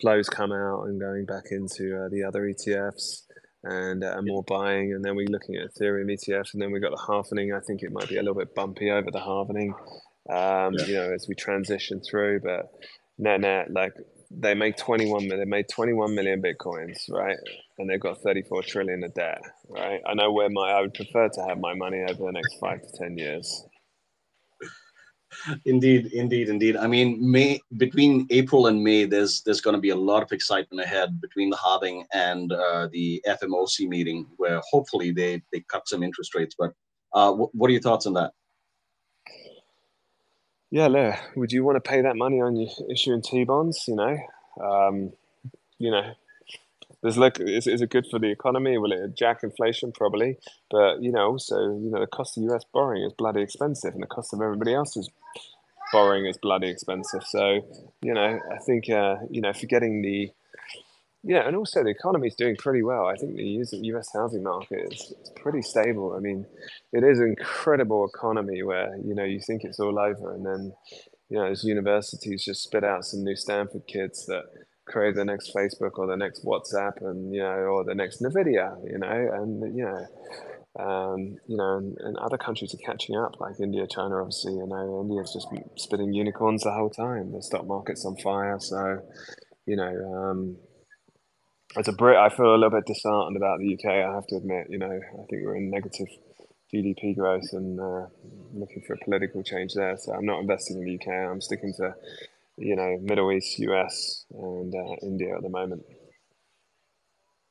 flows 0.00 0.28
come 0.28 0.52
out 0.52 0.84
and 0.84 1.00
going 1.00 1.26
back 1.26 1.44
into 1.50 2.04
uh, 2.04 2.08
the 2.08 2.22
other 2.22 2.42
ETFs 2.42 3.22
and 3.62 4.02
uh, 4.04 4.20
more 4.22 4.42
buying. 4.42 4.92
And 4.92 5.04
then 5.04 5.16
we're 5.16 5.28
looking 5.28 5.56
at 5.56 5.74
Ethereum 5.74 6.10
ETF. 6.12 6.52
And 6.52 6.62
then 6.62 6.70
we've 6.72 6.82
got 6.82 6.92
the 6.92 7.02
halvening. 7.08 7.56
I 7.56 7.60
think 7.60 7.82
it 7.82 7.92
might 7.92 8.08
be 8.08 8.16
a 8.16 8.22
little 8.22 8.34
bit 8.34 8.54
bumpy 8.54 8.90
over 8.90 9.10
the 9.10 9.18
halvening, 9.18 9.72
um, 10.28 10.74
yeah. 10.74 10.86
you 10.86 10.94
know, 10.94 11.12
as 11.12 11.26
we 11.28 11.34
transition 11.34 12.00
through. 12.00 12.40
But 12.40 12.70
net 13.18 13.40
net, 13.40 13.70
like 13.70 13.94
they 14.30 14.54
make 14.54 14.76
21 14.76 15.28
they 15.28 15.44
made 15.44 15.68
21 15.68 16.14
million 16.14 16.40
bitcoins 16.40 17.10
right 17.10 17.36
and 17.78 17.90
they've 17.90 18.00
got 18.00 18.22
34 18.22 18.62
trillion 18.62 19.02
of 19.02 19.12
debt 19.12 19.42
right 19.68 20.00
i 20.06 20.14
know 20.14 20.30
where 20.30 20.48
my 20.48 20.70
i 20.70 20.80
would 20.80 20.94
prefer 20.94 21.28
to 21.28 21.42
have 21.48 21.58
my 21.58 21.74
money 21.74 22.00
over 22.08 22.26
the 22.26 22.32
next 22.32 22.54
five 22.60 22.80
to 22.80 22.88
ten 22.96 23.18
years 23.18 23.64
indeed, 25.64 26.06
indeed, 26.12 26.48
indeed. 26.48 26.76
I 26.76 26.86
mean, 26.86 27.18
May 27.30 27.60
between 27.76 28.26
April 28.30 28.66
and 28.66 28.82
May, 28.82 29.04
there's 29.04 29.42
there's 29.42 29.60
going 29.60 29.74
to 29.74 29.80
be 29.80 29.90
a 29.90 29.96
lot 29.96 30.22
of 30.22 30.32
excitement 30.32 30.84
ahead 30.84 31.20
between 31.20 31.50
the 31.50 31.56
halving 31.56 32.06
and 32.12 32.52
uh, 32.52 32.88
the 32.92 33.22
FMOC 33.26 33.88
meeting, 33.88 34.26
where 34.36 34.60
hopefully 34.70 35.12
they 35.12 35.42
they 35.52 35.60
cut 35.68 35.88
some 35.88 36.02
interest 36.02 36.34
rates. 36.34 36.54
But 36.58 36.72
uh, 37.12 37.30
w- 37.30 37.50
what 37.52 37.68
are 37.68 37.72
your 37.72 37.82
thoughts 37.82 38.06
on 38.06 38.14
that? 38.14 38.32
Yeah, 40.70 40.86
Lou, 40.86 41.12
would 41.34 41.50
you 41.50 41.64
want 41.64 41.82
to 41.82 41.88
pay 41.88 42.00
that 42.00 42.16
money 42.16 42.40
on 42.40 42.54
your 42.54 42.70
issuing 42.88 43.22
T 43.22 43.44
bonds? 43.44 43.84
You 43.88 43.96
know, 43.96 44.16
um, 44.62 45.12
you 45.78 45.90
know, 45.90 46.12
there's 47.02 47.16
like 47.16 47.40
is, 47.40 47.66
is 47.66 47.80
it 47.80 47.90
good 47.90 48.06
for 48.10 48.18
the 48.18 48.30
economy? 48.30 48.76
Will 48.78 48.92
it 48.92 49.16
jack 49.16 49.42
inflation? 49.42 49.92
Probably. 49.92 50.36
But 50.70 51.02
you 51.02 51.12
know 51.12 51.26
also 51.32 51.56
you 51.56 51.90
know 51.90 52.00
the 52.00 52.06
cost 52.06 52.36
of 52.36 52.44
us 52.50 52.64
borrowing 52.72 53.02
is 53.02 53.12
bloody 53.16 53.42
expensive 53.42 53.94
and 53.94 54.02
the 54.02 54.06
cost 54.06 54.32
of 54.34 54.40
everybody 54.40 54.74
else's 54.74 55.08
borrowing 55.92 56.26
is 56.26 56.38
bloody 56.38 56.68
expensive. 56.68 57.22
So 57.24 57.62
you 58.02 58.14
know 58.14 58.38
i 58.52 58.58
think 58.58 58.88
uh, 58.90 59.16
you 59.30 59.40
know 59.40 59.52
you're 59.54 59.80
the 60.02 60.30
yeah 61.22 61.46
and 61.46 61.56
also 61.56 61.82
the 61.82 61.90
economy 61.90 62.28
is 62.28 62.34
doing 62.34 62.56
pretty 62.56 62.82
well. 62.82 63.06
I 63.06 63.16
think 63.16 63.36
the 63.36 63.42
us 63.44 64.10
housing 64.12 64.42
market 64.42 64.92
is, 64.92 65.12
is 65.22 65.30
pretty 65.36 65.62
stable. 65.62 66.14
I 66.14 66.20
mean 66.20 66.46
it 66.92 67.02
is 67.02 67.18
an 67.18 67.34
incredible 67.38 68.06
economy 68.06 68.62
where 68.62 68.96
you 69.02 69.14
know 69.14 69.24
you 69.24 69.40
think 69.40 69.64
it's 69.64 69.80
all 69.80 69.98
over 69.98 70.34
and 70.34 70.44
then 70.44 70.72
you 71.30 71.38
know 71.38 71.46
as 71.46 71.64
universities 71.64 72.44
just 72.44 72.62
spit 72.62 72.84
out 72.84 73.04
some 73.04 73.24
new 73.24 73.36
stanford 73.36 73.86
kids 73.86 74.26
that 74.26 74.44
create 74.90 75.14
the 75.14 75.24
next 75.24 75.54
Facebook 75.54 75.98
or 75.98 76.06
the 76.06 76.16
next 76.16 76.44
WhatsApp, 76.44 77.00
and 77.00 77.34
you 77.34 77.42
know, 77.42 77.48
or 77.48 77.84
the 77.84 77.94
next 77.94 78.22
Nvidia, 78.22 78.76
you 78.90 78.98
know, 78.98 79.30
and 79.34 79.76
you 79.76 79.84
know. 79.84 80.06
Um, 80.78 81.36
you 81.48 81.56
know, 81.56 81.78
and, 81.78 81.96
and, 81.98 82.16
other 82.18 82.38
countries 82.38 82.72
are 82.72 82.86
catching 82.86 83.16
up, 83.16 83.40
like 83.40 83.58
India, 83.60 83.88
China. 83.90 84.20
Obviously, 84.20 84.52
you 84.52 84.64
know, 84.68 85.00
India's 85.02 85.32
just 85.32 85.48
spitting 85.76 86.12
unicorns 86.12 86.62
the 86.62 86.70
whole 86.70 86.88
time. 86.88 87.32
The 87.32 87.42
stock 87.42 87.66
market's 87.66 88.04
on 88.06 88.16
fire, 88.18 88.56
so 88.60 89.02
you 89.66 89.74
know, 89.74 89.92
um, 90.14 90.56
as 91.76 91.88
a 91.88 91.92
Brit, 91.92 92.16
I 92.16 92.28
feel 92.28 92.54
a 92.54 92.56
little 92.56 92.70
bit 92.70 92.86
disheartened 92.86 93.36
about 93.36 93.58
the 93.58 93.74
UK. 93.74 93.86
I 93.86 94.14
have 94.14 94.26
to 94.28 94.36
admit, 94.36 94.66
you 94.70 94.78
know, 94.78 94.90
I 94.90 95.24
think 95.28 95.44
we're 95.44 95.56
in 95.56 95.70
negative 95.70 96.08
GDP 96.74 97.16
growth 97.16 97.48
and 97.52 97.78
uh, 97.80 98.06
looking 98.52 98.82
for 98.86 98.94
a 98.94 99.04
political 99.04 99.42
change 99.42 99.74
there. 99.74 99.96
So 99.96 100.12
I'm 100.12 100.24
not 100.24 100.40
investing 100.40 100.78
in 100.78 100.84
the 100.84 100.94
UK. 100.94 101.30
I'm 101.30 101.40
sticking 101.40 101.72
to 101.78 101.94
you 102.60 102.76
know, 102.76 102.98
Middle 103.02 103.32
East, 103.32 103.58
US, 103.58 104.26
and 104.30 104.74
uh, 104.74 104.96
India 105.02 105.34
at 105.34 105.42
the 105.42 105.48
moment. 105.48 105.82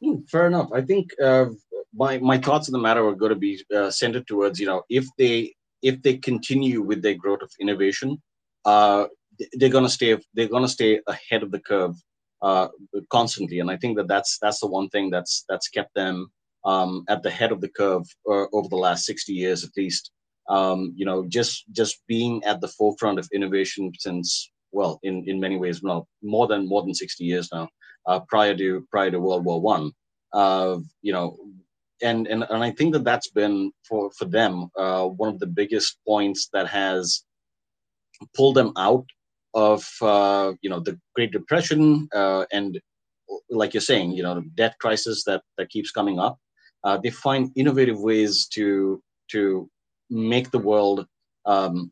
Hmm, 0.01 0.19
fair 0.29 0.47
enough. 0.47 0.69
I 0.73 0.81
think 0.81 1.11
uh, 1.21 1.47
my 1.93 2.19
my 2.19 2.37
thoughts 2.37 2.69
on 2.69 2.73
the 2.73 2.79
matter 2.79 3.05
are 3.05 3.15
going 3.15 3.33
to 3.33 3.35
be 3.35 3.61
uh, 3.75 3.91
centered 3.91 4.27
towards 4.27 4.59
you 4.59 4.67
know 4.67 4.83
if 4.89 5.05
they 5.17 5.53
if 5.81 6.01
they 6.01 6.17
continue 6.17 6.81
with 6.81 7.01
their 7.01 7.15
growth 7.15 7.41
of 7.41 7.51
innovation, 7.59 8.21
uh, 8.65 9.05
they're 9.53 9.69
going 9.69 9.83
to 9.83 9.89
stay 9.89 10.17
they're 10.33 10.47
going 10.47 10.63
to 10.63 10.69
stay 10.69 11.01
ahead 11.07 11.43
of 11.43 11.51
the 11.51 11.59
curve 11.59 11.95
uh, 12.41 12.67
constantly, 13.09 13.59
and 13.59 13.69
I 13.71 13.77
think 13.77 13.97
that 13.97 14.07
that's 14.07 14.37
that's 14.39 14.59
the 14.59 14.67
one 14.67 14.89
thing 14.89 15.09
that's 15.09 15.43
that's 15.49 15.67
kept 15.67 15.93
them 15.95 16.31
um, 16.65 17.03
at 17.09 17.23
the 17.23 17.31
head 17.31 17.51
of 17.51 17.61
the 17.61 17.69
curve 17.69 18.05
uh, 18.29 18.45
over 18.53 18.69
the 18.69 18.83
last 18.87 19.05
sixty 19.05 19.33
years 19.33 19.63
at 19.63 19.75
least. 19.75 20.11
Um, 20.47 20.93
you 20.95 21.05
know, 21.05 21.25
just 21.27 21.65
just 21.71 22.01
being 22.07 22.43
at 22.43 22.61
the 22.61 22.67
forefront 22.67 23.19
of 23.19 23.27
innovation 23.33 23.91
since 23.99 24.49
well, 24.71 24.99
in, 25.03 25.23
in 25.27 25.39
many 25.39 25.57
ways, 25.57 25.81
well, 25.81 26.07
more 26.21 26.47
than 26.47 26.67
more 26.67 26.81
than 26.81 26.93
60 26.93 27.23
years 27.23 27.49
now, 27.51 27.69
uh, 28.07 28.19
prior 28.27 28.55
to 28.55 28.85
prior 28.91 29.11
to 29.11 29.19
World 29.19 29.45
War 29.45 29.61
One. 29.61 29.91
Uh, 30.33 30.77
you 31.01 31.11
know, 31.11 31.37
and, 32.01 32.27
and 32.27 32.45
and 32.49 32.63
I 32.63 32.71
think 32.71 32.93
that 32.93 33.03
that's 33.03 33.29
been 33.29 33.71
for 33.87 34.11
for 34.17 34.25
them 34.25 34.69
uh, 34.77 35.05
one 35.05 35.29
of 35.29 35.39
the 35.39 35.47
biggest 35.47 35.97
points 36.07 36.49
that 36.53 36.67
has 36.67 37.23
pulled 38.35 38.55
them 38.55 38.73
out 38.77 39.05
of 39.53 39.87
uh, 40.01 40.53
you 40.61 40.69
know 40.69 40.79
the 40.79 40.99
Great 41.15 41.31
Depression 41.31 42.07
uh, 42.13 42.45
and 42.51 42.79
like 43.49 43.73
you're 43.73 43.81
saying, 43.81 44.11
you 44.11 44.23
know, 44.23 44.35
the 44.35 44.49
debt 44.55 44.75
crisis 44.79 45.23
that 45.25 45.41
that 45.57 45.69
keeps 45.69 45.91
coming 45.91 46.19
up. 46.19 46.37
Uh, 46.83 46.97
they 46.97 47.09
find 47.09 47.51
innovative 47.55 47.99
ways 47.99 48.47
to 48.47 49.01
to 49.31 49.69
make 50.09 50.51
the 50.51 50.59
world 50.59 51.05
um, 51.45 51.91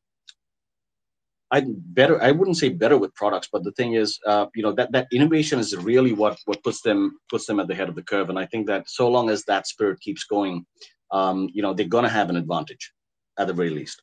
I 1.49 1.63
better 1.65 2.21
I 2.21 2.31
wouldn't 2.31 2.57
say 2.57 2.69
better 2.69 2.97
with 2.97 3.15
products, 3.15 3.47
but 3.51 3.63
the 3.63 3.71
thing 3.71 3.93
is, 3.93 4.19
uh, 4.25 4.47
you 4.53 4.63
know, 4.63 4.73
that 4.73 4.91
that 4.91 5.07
innovation 5.13 5.59
is 5.59 5.75
really 5.77 6.11
what 6.11 6.37
what 6.45 6.61
puts 6.63 6.81
them 6.81 7.17
puts 7.29 7.45
them 7.45 7.59
at 7.59 7.67
the 7.67 7.75
head 7.75 7.87
of 7.87 7.95
the 7.95 8.03
curve. 8.03 8.29
And 8.29 8.37
I 8.37 8.45
think 8.45 8.67
that 8.67 8.89
so 8.89 9.09
long 9.09 9.29
as 9.29 9.45
that 9.45 9.65
spirit 9.65 10.01
keeps 10.01 10.25
going, 10.25 10.65
um, 11.11 11.49
you 11.53 11.61
know, 11.61 11.73
they're 11.73 11.87
gonna 11.87 12.09
have 12.09 12.29
an 12.29 12.35
advantage, 12.35 12.91
at 13.39 13.47
the 13.47 13.53
very 13.53 13.69
least. 13.69 14.01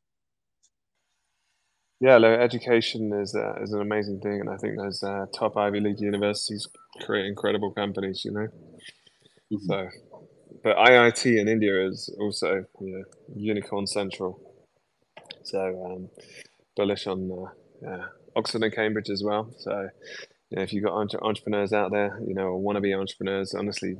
Yeah, 2.00 2.16
look, 2.16 2.38
education 2.38 3.12
is 3.12 3.34
uh, 3.34 3.62
is 3.62 3.72
an 3.72 3.82
amazing 3.82 4.20
thing, 4.20 4.40
and 4.40 4.48
I 4.48 4.56
think 4.56 4.78
those 4.78 5.02
uh, 5.02 5.26
top 5.38 5.58
Ivy 5.58 5.80
League 5.80 6.00
universities 6.00 6.66
create 7.02 7.26
incredible 7.26 7.72
companies. 7.72 8.24
You 8.24 8.32
know, 8.32 8.48
mm-hmm. 9.52 9.66
so 9.66 9.88
but 10.62 10.78
IIT 10.78 11.38
in 11.38 11.46
India 11.46 11.86
is 11.86 12.08
also 12.18 12.64
you 12.80 12.90
know 12.90 13.04
unicorn 13.36 13.86
central. 13.86 14.40
So. 15.42 15.60
Um, 15.84 16.08
bullish 16.76 17.06
on 17.06 17.48
uh, 17.86 18.06
Oxford 18.36 18.62
and 18.62 18.74
Cambridge 18.74 19.10
as 19.10 19.22
well. 19.24 19.50
So, 19.58 19.88
you 20.50 20.56
know, 20.56 20.62
if 20.62 20.72
you've 20.72 20.84
got 20.84 20.94
entre- 20.94 21.22
entrepreneurs 21.22 21.72
out 21.72 21.90
there, 21.90 22.20
you 22.26 22.34
know, 22.34 22.44
or 22.44 22.58
want 22.58 22.76
to 22.76 22.80
be 22.80 22.94
entrepreneurs, 22.94 23.54
honestly, 23.54 23.96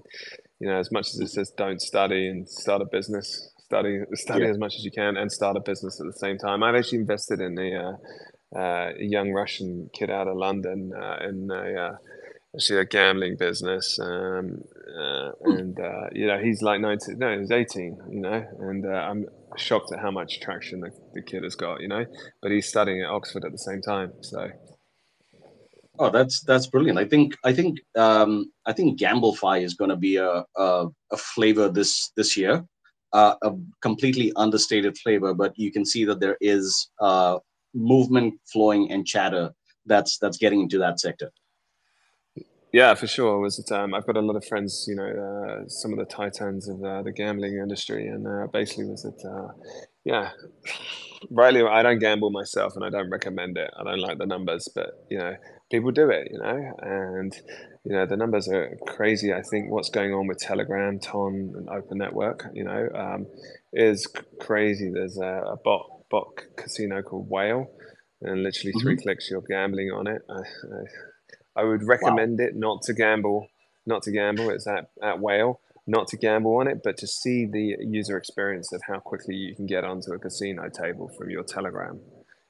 you 0.61 0.69
know, 0.69 0.79
as 0.79 0.91
much 0.93 1.09
as 1.09 1.21
it 1.21 1.29
says 1.29 1.53
don't 1.57 1.81
study 1.81 2.29
and 2.29 2.49
start 2.49 2.83
a 2.83 2.87
business, 2.87 3.51
study 3.65 4.01
study 4.13 4.45
yeah. 4.45 4.51
as 4.51 4.59
much 4.59 4.75
as 4.77 4.85
you 4.85 4.91
can 4.91 5.17
and 5.17 5.31
start 5.31 5.57
a 5.57 5.61
business 5.61 6.01
at 6.01 6.07
the 6.07 6.19
same 6.19 6.39
time. 6.39 6.63
I've 6.63 6.75
actually 6.75 6.99
invested 6.99 7.41
in 7.41 7.59
a, 7.59 7.75
uh, 7.75 8.59
uh, 8.59 8.91
young 8.99 9.33
Russian 9.33 9.91
kid 9.93 10.11
out 10.11 10.29
of 10.29 10.37
London 10.37 10.93
uh, 10.95 11.17
in 11.29 11.51
a, 11.51 11.87
uh, 11.87 11.97
actually 12.55 12.81
a 12.81 12.85
gambling 12.85 13.37
business, 13.37 13.99
um, 14.01 14.63
uh, 14.87 15.31
and 15.45 15.79
uh, 15.79 16.09
you 16.13 16.27
know 16.27 16.39
he's 16.39 16.63
like 16.63 16.81
19, 16.81 17.19
no, 17.19 17.39
he's 17.39 17.51
18, 17.51 17.99
you 18.11 18.21
know, 18.21 18.45
and 18.61 18.87
uh, 18.87 18.89
I'm 18.89 19.27
shocked 19.57 19.93
at 19.93 20.01
how 20.01 20.11
much 20.11 20.41
traction 20.41 20.81
the, 20.81 20.91
the 21.15 21.23
kid 21.23 21.43
has 21.43 21.55
got, 21.55 21.81
you 21.81 21.89
know, 21.89 22.05
but 22.43 22.51
he's 22.51 22.69
studying 22.69 23.03
at 23.03 23.09
Oxford 23.09 23.45
at 23.45 23.53
the 23.53 23.59
same 23.59 23.81
time, 23.83 24.13
so. 24.21 24.49
Oh, 25.99 26.11
that's 26.11 26.43
that's 26.43 26.67
brilliant. 26.67 26.99
I 26.99 27.05
think 27.05 27.37
I 27.45 27.53
think 27.53 27.79
um, 27.95 28.51
I 28.67 28.73
think 28.73 28.99
GambleFi 28.99 29.63
is 29.63 29.75
going 29.75 29.91
to 29.91 29.97
be 29.97 30.17
a, 30.17 30.45
a, 30.57 30.89
a 31.13 31.17
flavor 31.17 31.69
this 31.69 32.11
this 32.17 32.37
year, 32.37 32.65
uh, 33.13 33.37
a 33.43 33.53
completely 33.81 34.33
understated 34.35 34.99
flavor, 34.99 35.35
but 35.35 35.53
you 35.57 35.71
can 35.71 35.87
see 35.87 36.05
that 36.07 36.19
there 36.19 36.37
is 36.41 36.91
uh, 37.01 37.39
movement 37.75 38.35
flowing 38.53 38.91
and 38.91 39.07
chatter 39.07 39.53
that's 39.87 40.19
that's 40.19 40.37
getting 40.37 40.61
into 40.61 40.79
that 40.79 40.99
sector. 40.99 41.31
Yeah, 42.75 42.97
for 42.97 43.07
sure. 43.07 43.39
Was 43.39 43.61
it? 43.61 43.71
Um, 43.71 43.95
I've 43.95 44.05
got 44.05 44.17
a 44.17 44.21
lot 44.21 44.35
of 44.35 44.45
friends, 44.45 44.87
you 44.89 44.97
know, 44.97 45.07
uh, 45.07 45.69
some 45.69 45.93
of 45.93 45.99
the 46.01 46.05
titans 46.05 46.69
of 46.69 46.83
uh, 46.83 47.03
the 47.03 47.13
gambling 47.13 47.53
industry, 47.55 48.09
and 48.09 48.27
uh, 48.27 48.49
basically 48.53 48.87
was 48.87 49.05
it? 49.05 49.15
Uh, 49.25 49.53
yeah, 50.05 50.31
rightly, 51.31 51.63
I 51.63 51.85
don't 51.85 52.01
gamble 52.01 52.33
myself, 52.33 52.73
and 52.75 52.85
I 52.85 52.91
don't 52.91 53.13
recommend 53.13 53.57
it. 53.59 53.71
I 53.79 53.85
don't 53.85 54.01
like 54.01 54.19
the 54.19 54.27
numbers, 54.27 54.69
but 54.75 55.07
you 55.09 55.19
know, 55.19 55.37
people 55.71 55.93
do 55.93 56.11
it, 56.11 56.27
you 56.33 56.41
know, 56.41 56.73
and 56.83 57.33
you 57.85 57.93
know 57.93 58.07
the 58.07 58.17
numbers 58.17 58.49
are 58.49 58.77
crazy. 58.89 59.33
I 59.33 59.43
think 59.43 59.71
what's 59.71 59.91
going 59.91 60.13
on 60.13 60.27
with 60.27 60.39
Telegram, 60.39 60.99
Ton, 60.99 61.53
and 61.55 61.69
Open 61.69 61.99
Network, 61.99 62.43
you 62.55 62.65
know, 62.65 62.89
um, 62.93 63.29
is 63.73 64.09
crazy. 64.41 64.91
There's 64.93 65.17
a, 65.17 65.53
a 65.53 65.57
bot 65.65 66.11
bot 66.11 66.27
casino 66.57 67.03
called 67.03 67.31
Whale, 67.31 67.69
and 68.21 68.43
literally 68.43 68.73
3 68.83 68.95
mm-hmm. 68.97 69.03
clicks 69.03 69.31
you're 69.31 69.43
gambling 69.49 69.93
on 69.93 70.09
it. 70.09 70.23
I, 70.29 70.41
I, 70.41 70.83
I 71.57 71.65
would 71.65 71.83
recommend 71.83 72.39
wow. 72.39 72.47
it 72.47 72.57
not 72.57 72.83
to 72.83 72.95
gamble, 72.95 73.49
not 73.87 74.03
to 74.05 74.11
gamble. 74.11 74.51
It's 74.51 74.67
at 74.67 74.91
at 75.03 75.21
Whale. 75.21 75.61
Not 75.87 76.09
to 76.09 76.17
gamble 76.17 76.57
on 76.57 76.67
it, 76.67 76.81
but 76.83 76.97
to 76.97 77.07
see 77.07 77.45
the 77.45 77.77
user 77.79 78.17
experience 78.17 78.73
of 78.73 78.81
how 78.89 79.01
quickly 79.01 79.35
you 79.35 79.55
can 79.55 79.67
get 79.67 79.85
onto 79.85 80.13
a 80.13 80.19
casino 80.19 80.71
table 80.71 81.09
from 81.09 81.29
your 81.29 81.43
Telegram. 81.43 82.01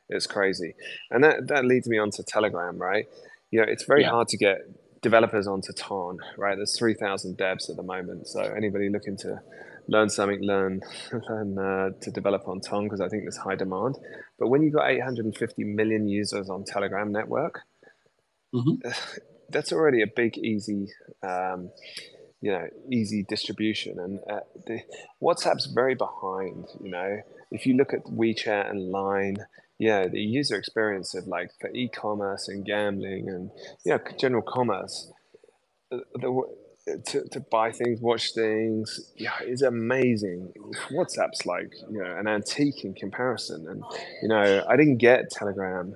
It's 0.09 0.29
crazy. 0.29 0.75
And 1.11 1.25
that, 1.25 1.49
that 1.49 1.65
leads 1.65 1.89
me 1.89 1.99
on 1.99 2.11
to 2.13 2.23
Telegram, 2.23 2.79
right? 2.79 3.07
You 3.51 3.61
know, 3.61 3.67
it's 3.69 3.85
very 3.85 4.03
yeah. 4.03 4.11
hard 4.11 4.29
to 4.29 4.37
get 4.37 4.59
developers 5.03 5.47
onto 5.47 5.73
Ton, 5.73 6.19
right? 6.37 6.57
There's 6.57 6.79
3,000 6.79 7.37
devs 7.37 7.69
at 7.69 7.77
the 7.77 7.83
moment. 7.83 8.29
So 8.29 8.41
anybody 8.41 8.89
looking 8.89 9.17
to 9.19 9.41
learn 9.89 10.09
something, 10.09 10.43
learn, 10.43 10.83
learn 11.29 11.59
uh, 11.59 11.91
to 12.01 12.11
develop 12.11 12.49
on 12.49 12.61
Ton 12.61 12.85
because 12.85 13.01
I 13.01 13.09
think 13.09 13.25
there's 13.25 13.37
high 13.37 13.57
demand. 13.57 13.97
But 14.39 14.49
when 14.49 14.63
you've 14.63 14.75
got 14.75 14.91
850 14.91 15.65
million 15.65 16.09
users 16.09 16.49
on 16.49 16.65
Telegram 16.65 17.13
network, 17.13 17.63
mm-hmm. 18.55 18.89
that's 19.51 19.73
already 19.73 20.03
a 20.03 20.07
big, 20.07 20.39
easy, 20.39 20.89
um, 21.23 21.71
you 22.41 22.53
know, 22.53 22.67
easy 22.91 23.25
distribution. 23.29 23.99
And 23.99 24.21
uh, 24.31 24.41
the, 24.67 24.81
WhatsApp's 25.23 25.67
very 25.67 25.95
behind, 25.95 26.67
you 26.83 26.91
know. 26.91 27.21
If 27.51 27.67
you 27.67 27.77
look 27.77 27.93
at 27.93 28.05
WeChat 28.05 28.71
and 28.71 28.91
Line, 28.91 29.37
yeah, 29.79 30.07
the 30.07 30.21
user 30.21 30.57
experience 30.57 31.15
of 31.15 31.27
like 31.27 31.51
for 31.61 31.71
e-commerce 31.71 32.49
and 32.49 32.65
gambling 32.65 33.29
and 33.29 33.51
yeah, 33.85 33.99
general 34.19 34.43
commerce, 34.43 35.11
the, 35.91 36.03
the, 36.15 37.03
to, 37.07 37.29
to 37.31 37.41
buy 37.41 37.73
things, 37.73 38.01
watch 38.01 38.33
things, 38.35 39.13
yeah, 39.17 39.33
is 39.45 39.63
amazing. 39.63 40.53
WhatsApp's 40.91 41.47
like 41.47 41.73
you 41.91 42.03
know 42.03 42.17
an 42.17 42.29
antique 42.29 42.85
in 42.85 42.95
comparison, 42.95 43.67
and 43.69 43.83
you 44.23 44.29
know 44.29 44.65
I 44.69 44.77
didn't 44.77 44.99
get 44.99 45.31
Telegram 45.31 45.95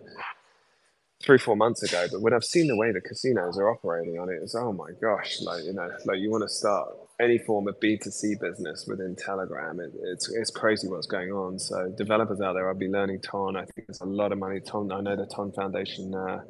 three 1.29 1.37
four 1.37 1.57
months 1.57 1.83
ago, 1.83 2.07
but 2.11 2.23
when 2.23 2.33
I've 2.33 2.43
seen 2.43 2.69
the 2.69 2.77
way 2.77 2.91
the 2.91 3.03
casinos 3.03 3.59
are 3.59 3.71
operating 3.71 4.19
on 4.19 4.31
it, 4.31 4.39
it's 4.43 4.55
oh 4.55 4.73
my 4.73 4.89
gosh, 4.99 5.43
like 5.43 5.63
you 5.63 5.75
know, 5.75 5.91
like 6.07 6.21
you 6.21 6.31
want 6.31 6.43
to 6.43 6.49
start 6.49 6.89
any 7.21 7.37
form 7.37 7.69
of 7.69 7.79
B2C 7.81 8.41
business 8.41 8.87
within 8.89 9.15
Telegram. 9.15 9.79
It, 9.79 9.93
it's, 10.05 10.33
it's 10.33 10.51
crazy 10.51 10.89
what's 10.89 11.07
going 11.07 11.31
on. 11.31 11.59
So 11.59 11.93
developers 11.99 12.41
out 12.41 12.55
there, 12.55 12.67
I'll 12.67 12.75
be 12.75 12.89
learning 12.89 13.21
Ton. 13.21 13.57
I 13.57 13.67
think 13.67 13.89
there's 13.89 14.01
a 14.01 14.07
lot 14.07 14.33
of 14.33 14.39
money. 14.39 14.61
Ton, 14.61 14.91
I 14.91 15.03
know 15.03 15.17
the 15.17 15.27
Ton 15.27 15.53
Foundation 15.53 16.15
uh, 16.15 16.41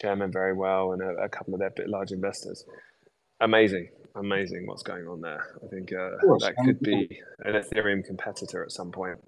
chairman 0.00 0.32
very 0.32 0.54
well 0.54 0.92
and 0.92 1.02
a, 1.02 1.22
a, 1.22 1.28
couple 1.28 1.54
of 1.54 1.60
their 1.60 1.70
bit 1.70 1.88
large 1.88 2.10
investors. 2.10 2.64
Amazing, 3.40 3.90
amazing 4.16 4.66
what's 4.66 4.82
going 4.82 5.06
on 5.06 5.20
there. 5.20 5.60
I 5.62 5.68
think 5.68 5.92
uh, 5.92 6.36
that 6.40 6.54
could 6.64 6.80
be 6.80 7.20
an 7.44 7.54
Ethereum 7.54 8.04
competitor 8.04 8.64
at 8.64 8.72
some 8.72 8.90
point. 8.90 9.18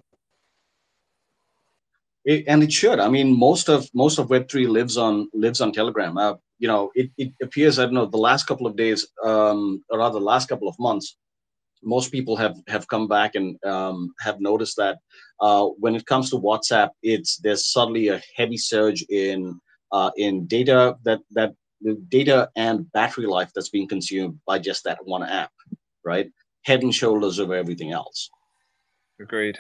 It, 2.28 2.44
and 2.46 2.62
it 2.62 2.70
should. 2.70 3.00
I 3.00 3.08
mean, 3.08 3.34
most 3.34 3.70
of 3.70 3.88
most 3.94 4.18
of 4.18 4.28
Web 4.28 4.50
three 4.50 4.66
lives 4.66 4.98
on 4.98 5.30
lives 5.32 5.62
on 5.62 5.72
Telegram. 5.72 6.18
Uh, 6.18 6.34
you 6.58 6.68
know, 6.68 6.90
it, 6.94 7.10
it 7.16 7.32
appears, 7.42 7.78
I 7.78 7.84
don't 7.84 7.94
know, 7.94 8.04
the 8.04 8.18
last 8.18 8.46
couple 8.46 8.66
of 8.66 8.76
days, 8.76 9.06
um, 9.24 9.82
or 9.88 10.00
rather, 10.00 10.18
the 10.18 10.24
last 10.32 10.46
couple 10.46 10.68
of 10.68 10.78
months, 10.78 11.16
most 11.82 12.12
people 12.12 12.36
have 12.36 12.56
have 12.68 12.86
come 12.86 13.08
back 13.08 13.34
and 13.34 13.56
um, 13.64 14.12
have 14.20 14.42
noticed 14.42 14.76
that 14.76 14.98
uh, 15.40 15.64
when 15.78 15.94
it 15.94 16.04
comes 16.04 16.28
to 16.28 16.36
WhatsApp, 16.36 16.90
it's 17.02 17.38
there's 17.38 17.72
suddenly 17.72 18.08
a 18.08 18.20
heavy 18.36 18.58
surge 18.58 19.06
in 19.08 19.58
uh, 19.92 20.10
in 20.18 20.46
data 20.46 20.98
that 21.04 21.20
that 21.30 21.54
the 21.80 21.94
data 22.10 22.50
and 22.56 22.92
battery 22.92 23.24
life 23.24 23.50
that's 23.54 23.70
being 23.70 23.88
consumed 23.88 24.38
by 24.46 24.58
just 24.58 24.84
that 24.84 24.98
one 25.06 25.22
app, 25.22 25.52
right? 26.04 26.30
Head 26.66 26.82
and 26.82 26.94
shoulders 26.94 27.40
over 27.40 27.54
everything 27.54 27.92
else. 27.92 28.28
Agreed. 29.18 29.58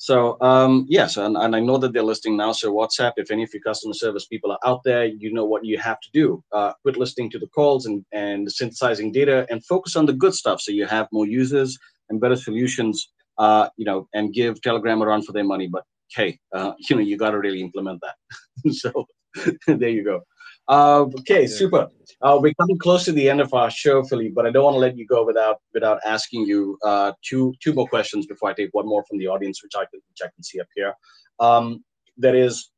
So 0.00 0.40
um, 0.40 0.86
yes, 0.88 1.16
and, 1.16 1.36
and 1.36 1.56
I 1.56 1.60
know 1.60 1.76
that 1.76 1.92
they're 1.92 2.04
listening 2.04 2.36
now. 2.36 2.52
So 2.52 2.72
WhatsApp, 2.72 3.14
if 3.16 3.32
any 3.32 3.42
of 3.42 3.52
your 3.52 3.62
customer 3.62 3.94
service 3.94 4.26
people 4.26 4.52
are 4.52 4.58
out 4.64 4.82
there, 4.84 5.06
you 5.06 5.32
know 5.32 5.44
what 5.44 5.64
you 5.64 5.76
have 5.78 6.00
to 6.00 6.08
do. 6.12 6.42
Uh, 6.52 6.72
quit 6.82 6.96
listening 6.96 7.30
to 7.30 7.38
the 7.38 7.48
calls 7.48 7.84
and, 7.84 8.04
and 8.12 8.50
synthesizing 8.50 9.10
data 9.10 9.44
and 9.50 9.64
focus 9.66 9.96
on 9.96 10.06
the 10.06 10.12
good 10.12 10.34
stuff 10.34 10.60
so 10.60 10.70
you 10.70 10.86
have 10.86 11.08
more 11.10 11.26
users 11.26 11.76
and 12.10 12.20
better 12.20 12.36
solutions, 12.36 13.10
uh, 13.38 13.68
you 13.76 13.84
know, 13.84 14.08
and 14.14 14.32
give 14.32 14.62
Telegram 14.62 15.02
a 15.02 15.06
run 15.06 15.20
for 15.20 15.32
their 15.32 15.44
money. 15.44 15.66
But 15.66 15.82
hey, 16.14 16.38
uh, 16.54 16.72
you 16.88 16.94
know, 16.94 17.02
you 17.02 17.16
got 17.16 17.32
to 17.32 17.38
really 17.38 17.60
implement 17.60 18.00
that. 18.02 18.72
so 18.72 19.04
there 19.66 19.88
you 19.88 20.04
go. 20.04 20.20
Uh, 20.68 21.06
okay, 21.20 21.42
yeah. 21.42 21.48
super. 21.48 21.88
Uh, 22.20 22.38
we're 22.40 22.52
coming 22.54 22.78
close 22.78 23.04
to 23.04 23.12
the 23.12 23.28
end 23.28 23.40
of 23.40 23.54
our 23.54 23.70
show, 23.70 24.02
Philippe, 24.02 24.34
but 24.34 24.46
I 24.46 24.50
don't 24.50 24.64
want 24.64 24.74
to 24.74 24.80
let 24.80 24.96
you 24.96 25.06
go 25.06 25.24
without 25.24 25.60
without 25.72 25.98
asking 26.04 26.46
you 26.46 26.78
uh, 26.84 27.12
two 27.22 27.54
two 27.62 27.72
more 27.72 27.88
questions 27.88 28.26
before 28.26 28.50
I 28.50 28.54
take 28.54 28.70
one 28.72 28.86
more 28.86 29.04
from 29.08 29.18
the 29.18 29.28
audience, 29.28 29.62
which 29.62 29.72
I 29.76 29.84
can 29.90 30.00
which 30.10 30.20
I 30.22 30.28
can 30.34 30.42
see 30.42 30.60
up 30.60 30.66
here. 30.74 30.94
Um, 31.40 31.84
that 32.18 32.34
is, 32.34 32.70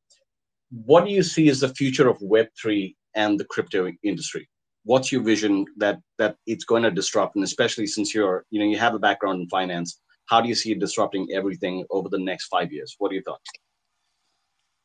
what 0.69 1.05
do 1.05 1.11
you 1.11 1.23
see 1.23 1.49
as 1.49 1.59
the 1.59 1.69
future 1.69 2.07
of 2.07 2.21
Web 2.21 2.47
three 2.61 2.95
and 3.15 3.39
the 3.39 3.45
crypto 3.45 3.91
industry? 4.03 4.47
What's 4.83 5.11
your 5.11 5.23
vision 5.23 5.65
that 5.77 5.99
that 6.17 6.37
it's 6.47 6.63
going 6.63 6.83
to 6.83 6.91
disrupt, 6.91 7.35
and 7.35 7.43
especially 7.43 7.87
since 7.87 8.15
you're 8.15 8.45
you 8.51 8.59
know 8.59 8.65
you 8.65 8.77
have 8.77 8.93
a 8.93 8.99
background 8.99 9.41
in 9.41 9.49
finance, 9.49 9.99
how 10.27 10.39
do 10.39 10.47
you 10.47 10.55
see 10.55 10.71
it 10.71 10.79
disrupting 10.79 11.27
everything 11.33 11.83
over 11.89 12.07
the 12.07 12.19
next 12.19 12.47
five 12.47 12.71
years? 12.71 12.95
What 12.99 13.11
are 13.11 13.15
your 13.15 13.23
thoughts? 13.23 13.49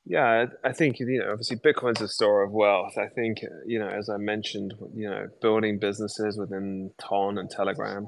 Yeah, 0.09 0.47
I 0.65 0.73
think 0.73 1.01
you 1.01 1.19
know 1.19 1.33
obviously 1.33 1.57
Bitcoin's 1.57 2.01
a 2.01 2.07
store 2.07 2.45
of 2.45 2.53
wealth. 2.53 2.97
I 2.97 3.09
think 3.09 3.39
you 3.67 3.81
know 3.81 3.89
as 3.89 4.09
I 4.09 4.19
mentioned, 4.19 4.73
you 4.95 5.11
know 5.11 5.27
building 5.43 5.81
businesses 5.81 6.39
within 6.39 6.93
Ton 6.99 7.39
and 7.39 7.51
Telegram 7.51 8.07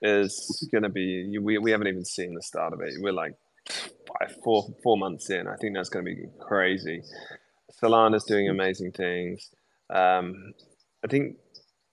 is 0.00 0.68
going 0.70 0.84
to 0.84 0.88
be 0.88 1.36
we 1.40 1.58
we 1.58 1.72
haven't 1.72 1.88
even 1.88 2.04
seen 2.04 2.34
the 2.34 2.42
start 2.42 2.72
of 2.72 2.80
it. 2.82 2.94
We're 3.00 3.12
like 3.12 3.34
five, 3.68 4.36
four 4.44 4.68
four 4.84 4.96
months 4.96 5.28
in. 5.28 5.48
I 5.48 5.56
think 5.56 5.74
that's 5.74 5.88
going 5.88 6.04
to 6.04 6.10
be 6.14 6.22
crazy. 6.40 7.02
Solana's 7.82 8.24
doing 8.24 8.48
amazing 8.48 8.92
things. 8.92 9.50
Um, 9.92 10.52
I 11.04 11.08
think 11.08 11.36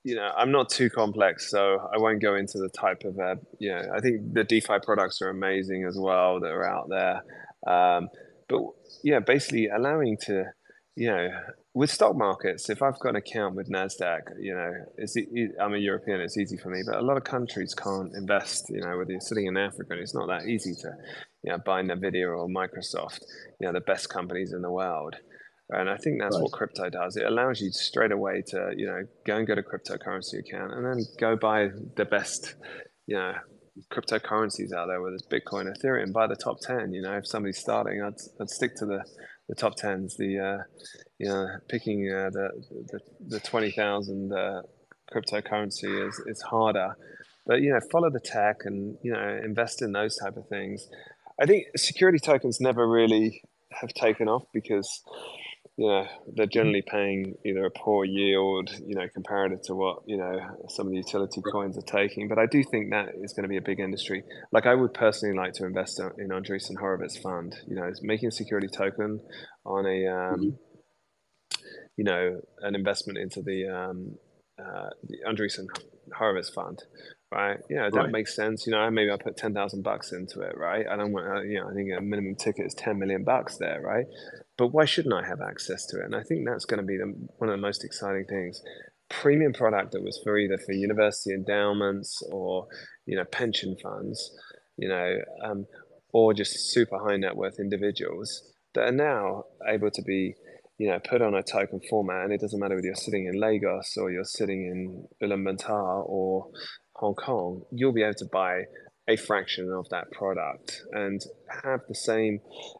you 0.04 0.14
know 0.14 0.32
I'm 0.38 0.52
not 0.52 0.70
too 0.70 0.92
complex, 0.92 1.50
so 1.50 1.89
I 1.92 1.98
won't 1.98 2.22
go 2.22 2.36
into 2.36 2.60
the 2.60 2.70
type 2.70 3.02
of 3.06 3.18
uh, 3.18 3.36
you 3.58 3.72
know 3.72 3.82
I 3.92 4.02
think 4.02 4.36
the 4.36 4.44
DeFi 4.44 4.80
products 4.84 5.20
are 5.24 5.30
amazing 5.30 5.86
as 5.86 5.98
well 5.98 6.39
that 6.42 6.52
are 6.52 6.68
out 6.68 6.89
there. 6.89 7.24
Um, 7.66 8.10
but 8.52 8.62
yeah, 9.04 9.20
basically 9.20 9.68
allowing 9.68 10.18
to, 10.26 10.45
you 10.95 11.08
know, 11.08 11.30
with 11.74 11.89
stock 11.89 12.16
markets, 12.18 12.70
if 12.70 12.82
I've 12.82 12.99
got 12.99 13.12
an 13.12 13.16
account 13.16 13.56
with 13.56 13.70
Nasdaq, 13.70 14.22
you 14.39 14.54
know, 14.54 14.74
it's 14.97 15.16
I'm 15.60 15.74
a 15.74 15.78
European, 15.78 16.20
it's 16.20 16.38
easy 16.38 16.58
for 16.58 16.70
me. 16.70 16.82
But 16.86 16.97
a 16.97 17.02
lot 17.02 17.18
of 17.18 17.24
countries 17.24 17.74
can't 17.74 18.12
invest. 18.14 18.66
You 18.70 18.82
know, 18.82 18.97
whether 18.97 19.12
you're 19.12 19.22
sitting 19.22 19.47
in 19.47 19.56
Africa, 19.58 19.93
it's 19.93 20.14
not 20.14 20.28
that 20.28 20.47
easy 20.47 20.76
to, 20.82 20.91
you 21.43 21.52
know, 21.52 21.58
buy 21.66 21.82
Nvidia 21.82 22.28
or 22.28 22.47
Microsoft, 22.49 23.22
you 23.60 23.68
know, 23.68 23.74
the 23.74 23.82
best 23.82 24.10
companies 24.10 24.52
in 24.52 24.62
the 24.62 24.72
world. 24.72 25.16
And 25.70 25.89
I 25.89 25.95
think 25.95 26.20
that's 26.20 26.36
right. 26.36 26.43
what 26.43 26.52
crypto 26.52 26.89
does. 26.89 27.16
It 27.16 27.26
allows 27.26 27.62
you 27.62 27.72
straight 27.72 28.12
away 28.12 28.43
to, 28.47 28.74
you 28.76 28.88
know, 28.88 29.04
go 29.26 29.38
and 29.38 29.47
get 29.47 29.58
a 29.58 29.62
cryptocurrency 29.62 30.39
account 30.39 30.74
and 30.74 30.86
then 30.86 31.06
go 31.18 31.38
buy 31.38 31.70
the 31.95 32.04
best, 32.04 32.56
you 33.08 33.16
know, 33.16 33.34
cryptocurrencies 33.91 34.74
out 34.74 34.88
there, 34.88 35.01
whether 35.01 35.15
it's 35.15 35.26
Bitcoin, 35.26 35.72
Ethereum, 35.72 36.11
by 36.11 36.28
the 36.28 36.36
top 36.36 36.59
ten. 36.61 36.93
You 36.93 37.01
know, 37.01 37.17
if 37.17 37.28
somebody's 37.28 37.59
starting, 37.59 38.01
I'd 38.01 38.15
I'd 38.39 38.49
stick 38.49 38.76
to 38.78 38.86
the 38.86 39.03
the 39.47 39.55
top 39.55 39.76
tens. 39.76 40.17
The 40.17 40.39
uh, 40.39 40.57
you 41.17 41.28
know, 41.28 41.47
picking 41.69 42.11
uh, 42.11 42.30
the 42.30 42.49
the, 42.91 42.99
the 43.28 43.39
twenty 43.39 43.72
thousand 43.72 44.34
uh, 44.34 44.61
cryptocurrency 45.13 46.07
is 46.07 46.22
is 46.28 46.41
harder, 46.41 46.95
but 47.45 47.61
you 47.61 47.72
know, 47.72 47.80
follow 47.91 48.09
the 48.09 48.19
tech 48.19 48.61
and 48.65 48.97
you 49.03 49.11
know, 49.11 49.39
invest 49.43 49.82
in 49.82 49.91
those 49.91 50.17
type 50.17 50.38
of 50.38 50.47
things. 50.47 50.88
I 51.39 51.45
think 51.45 51.67
security 51.76 52.19
tokens 52.19 52.59
never 52.59 52.88
really 52.88 53.43
have 53.72 53.93
taken 53.93 54.28
off 54.28 54.43
because 54.53 55.01
you 55.78 55.88
know 55.88 56.05
they're 56.36 56.45
generally 56.47 56.84
paying 56.86 57.36
either 57.45 57.65
a 57.65 57.72
poor 57.72 58.03
yield, 58.05 58.69
you 58.86 58.95
know, 58.95 59.07
comparative 59.13 59.61
to 59.63 59.76
what 59.76 59.99
you 60.05 60.17
know 60.17 60.39
some 60.67 60.88
of 60.88 60.91
the 60.91 60.97
utility 60.97 61.41
coins 61.51 61.78
are 61.78 61.82
taking. 61.82 62.28
But 62.28 62.39
I 62.39 62.45
do 62.45 62.63
think 62.63 62.91
that 62.91 63.09
is 63.22 63.34
going 63.34 63.43
to 63.43 63.49
be 63.49 63.57
a 63.57 63.61
big 63.61 63.80
industry. 63.80 64.24
Like 64.51 64.65
I 64.65 64.76
would 64.76 64.93
personally 64.93 65.36
like 65.36 65.53
to 65.53 65.65
invest 65.65 65.99
in 65.99 66.30
Andreessen 66.30 66.78
Horowitz 66.80 67.17
fund. 67.17 67.55
You 67.67 67.76
know, 67.76 67.89
making 68.01 68.28
a 68.28 68.32
security 68.32 68.67
token 68.67 69.22
on 69.65 69.86
a 69.86 70.07
um, 70.07 70.39
mm-hmm. 70.39 71.61
you 71.97 72.03
know 72.03 72.41
an 72.61 72.76
investment 72.76 73.17
into 73.17 73.41
the 73.41 73.67
um, 73.67 74.17
uh, 74.59 74.89
the 75.07 75.17
Andreessen 75.28 75.65
Horowitz 76.15 76.49
fund, 76.49 76.84
right? 77.32 77.57
Yeah, 77.69 77.89
that 77.89 77.97
right. 77.97 78.11
makes 78.11 78.36
sense. 78.36 78.67
You 78.67 78.74
know, 78.74 78.91
maybe 78.91 79.11
I 79.11 79.17
put 79.17 79.38
ten 79.38 79.53
thousand 79.53 79.84
bucks 79.84 80.11
into 80.11 80.41
it, 80.41 80.57
right? 80.57 80.86
I 80.89 80.95
don't 80.95 81.11
want, 81.11 81.28
uh, 81.28 81.41
you 81.41 81.59
know, 81.59 81.69
I 81.69 81.74
think 81.74 81.89
a 81.97 82.01
minimum 82.01 82.36
ticket 82.36 82.65
is 82.65 82.74
ten 82.74 82.99
million 82.99 83.24
bucks 83.24 83.57
there, 83.57 83.82
right? 83.82 84.05
But 84.58 84.68
why 84.68 84.86
shouldn't 84.86 85.14
I 85.14 85.26
have 85.26 85.41
access 85.41 85.86
to 85.88 85.99
it? 86.02 86.06
And 86.06 86.16
I 86.16 86.24
think 86.24 86.45
that's 86.45 86.66
going 86.66 86.80
to 86.80 86.86
be 86.86 86.97
the, 86.97 87.14
one 87.38 87.49
of 87.49 87.58
the 87.58 87.62
most 87.62 87.84
exciting 87.84 88.26
things. 88.26 88.62
Premium 89.10 89.54
product 89.54 89.91
that 89.91 90.04
was 90.04 90.20
for 90.24 90.38
either 90.38 90.58
for 90.58 90.74
university 90.74 91.34
endowments 91.34 92.22
or 92.32 92.68
you 93.06 93.18
know 93.18 93.26
pension 93.26 93.76
funds, 93.82 94.32
you 94.78 94.88
know, 94.88 95.18
um, 95.43 95.66
or 96.14 96.34
just 96.34 96.72
super 96.72 96.97
high 96.99 97.18
net 97.18 97.36
worth 97.36 97.60
individuals 97.60 98.43
that 98.74 98.88
are 98.88 98.91
now 98.91 99.43
able 99.68 99.91
to 99.91 100.02
be 100.02 100.36
you 100.82 100.88
know, 100.88 100.97
put 101.08 101.22
on 101.22 101.36
a 101.36 101.43
token 101.43 101.80
format, 101.88 102.24
and 102.24 102.34
it 102.34 102.41
doesn't 102.41 102.60
matter 102.60 102.74
whether 102.74 102.88
you're 102.88 102.95
sitting 102.95 103.28
in 103.28 103.39
Lagos 103.39 103.95
or 103.97 104.10
you're 104.10 104.24
sitting 104.24 104.66
in 104.66 105.06
Ulaanbaatar 105.22 106.10
or 106.10 106.49
Hong 106.95 107.14
Kong, 107.14 107.62
you'll 107.72 107.93
be 107.93 108.02
able 108.02 108.16
to 108.16 108.26
buy 108.34 108.64
a 109.12 109.18
fraction 109.18 109.72
of 109.72 109.88
that 109.89 110.12
product 110.12 110.82
and 110.91 111.22
have 111.64 111.82
the 111.88 111.95
same 111.95 112.39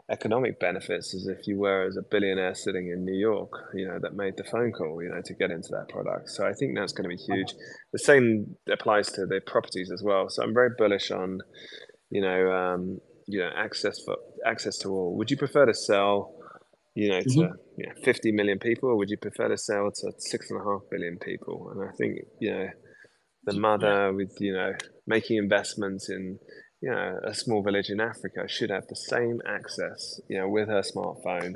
economic 0.10 0.60
benefits 0.60 1.14
as 1.14 1.28
if 1.28 1.48
you 1.48 1.60
were 1.60 1.86
as 1.86 1.98
a 1.98 2.02
billionaire 2.02 2.56
sitting 2.56 2.88
in 2.88 3.04
New 3.06 3.18
York, 3.18 3.52
you 3.74 3.88
know, 3.88 4.00
that 4.00 4.16
made 4.16 4.38
the 4.38 4.44
phone 4.44 4.72
call, 4.72 5.02
you 5.04 5.10
know, 5.10 5.22
to 5.24 5.34
get 5.34 5.52
into 5.52 5.70
that 5.72 5.90
product. 5.90 6.30
So 6.30 6.46
I 6.46 6.54
think 6.54 6.76
that's 6.76 6.94
going 6.94 7.10
to 7.10 7.16
be 7.16 7.22
huge. 7.22 7.54
The 7.94 8.00
same 8.00 8.56
applies 8.72 9.12
to 9.14 9.26
the 9.26 9.42
properties 9.46 9.92
as 9.92 10.02
well. 10.04 10.30
So 10.30 10.44
I'm 10.44 10.54
very 10.54 10.72
bullish 10.78 11.12
on, 11.12 11.40
you 12.10 12.22
know, 12.22 12.52
um, 12.52 13.00
you 13.28 13.40
know, 13.40 13.50
access 13.56 14.00
for 14.04 14.18
access 14.46 14.78
to 14.80 14.90
all. 14.90 15.18
Would 15.18 15.32
you 15.32 15.38
prefer 15.38 15.66
to 15.66 15.74
sell? 15.74 16.36
you 16.94 17.10
know, 17.10 17.22
to 17.22 17.30
mm-hmm. 17.30 17.54
you 17.78 17.88
know, 17.88 17.94
50 18.04 18.34
million 18.34 18.60
people, 18.60 18.90
or 18.90 18.98
would 18.98 19.10
you 19.10 19.18
prefer 19.18 19.48
to 19.48 19.58
sell 19.58 19.90
to 19.92 20.12
six 20.18 20.52
and 20.52 20.60
a 20.60 20.64
half 20.64 20.82
billion 20.90 21.18
people? 21.20 21.72
And 21.72 21.90
I 21.90 21.94
think, 21.94 22.18
you 22.40 22.52
know, 22.52 22.68
the 23.46 23.54
mother 23.54 24.14
with, 24.14 24.36
you 24.40 24.54
know, 24.54 24.74
making 25.12 25.38
investments 25.38 26.10
in, 26.10 26.40
you 26.82 26.90
know, 26.90 27.20
a 27.32 27.34
small 27.34 27.62
village 27.62 27.90
in 27.90 28.00
Africa 28.00 28.42
should 28.48 28.72
have 28.72 28.88
the 28.88 28.96
same 28.96 29.38
access, 29.58 30.20
you 30.30 30.38
know, 30.38 30.48
with 30.48 30.68
her 30.70 30.84
smartphone 30.94 31.54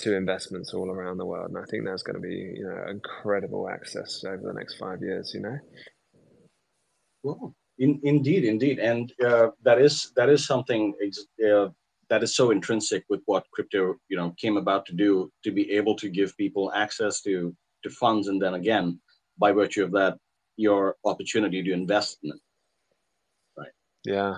to 0.00 0.16
investments 0.16 0.74
all 0.74 0.90
around 0.90 1.16
the 1.18 1.30
world. 1.32 1.50
And 1.50 1.58
I 1.58 1.66
think 1.70 1.84
that's 1.84 2.02
going 2.02 2.20
to 2.20 2.28
be, 2.34 2.38
you 2.58 2.66
know, 2.68 2.90
incredible 2.90 3.68
access 3.76 4.22
over 4.26 4.42
the 4.44 4.58
next 4.60 4.74
five 4.78 5.00
years, 5.00 5.32
you 5.34 5.42
know? 5.46 5.58
Well, 7.22 7.54
in, 7.78 8.00
indeed, 8.02 8.44
indeed. 8.44 8.78
And 8.78 9.12
uh, 9.24 9.48
that 9.62 9.78
is, 9.80 10.12
that 10.16 10.28
is 10.28 10.44
something 10.44 10.82
uh, 11.48 11.68
that 12.10 12.22
is 12.22 12.34
so 12.34 12.50
intrinsic 12.50 13.04
with 13.08 13.20
what 13.26 13.44
crypto 13.52 13.94
you 14.08 14.16
know 14.16 14.34
came 14.42 14.56
about 14.56 14.86
to 14.86 14.94
do 14.94 15.30
to 15.44 15.50
be 15.50 15.70
able 15.78 15.94
to 15.96 16.08
give 16.08 16.36
people 16.36 16.72
access 16.74 17.20
to 17.20 17.54
to 17.82 17.90
funds 17.90 18.28
and 18.28 18.40
then 18.40 18.54
again 18.54 18.98
by 19.38 19.52
virtue 19.52 19.84
of 19.84 19.92
that 19.92 20.16
your 20.56 20.96
opportunity 21.04 21.62
to 21.62 21.72
invest 21.72 22.18
in 22.22 22.30
it 22.30 22.40
yeah. 24.04 24.36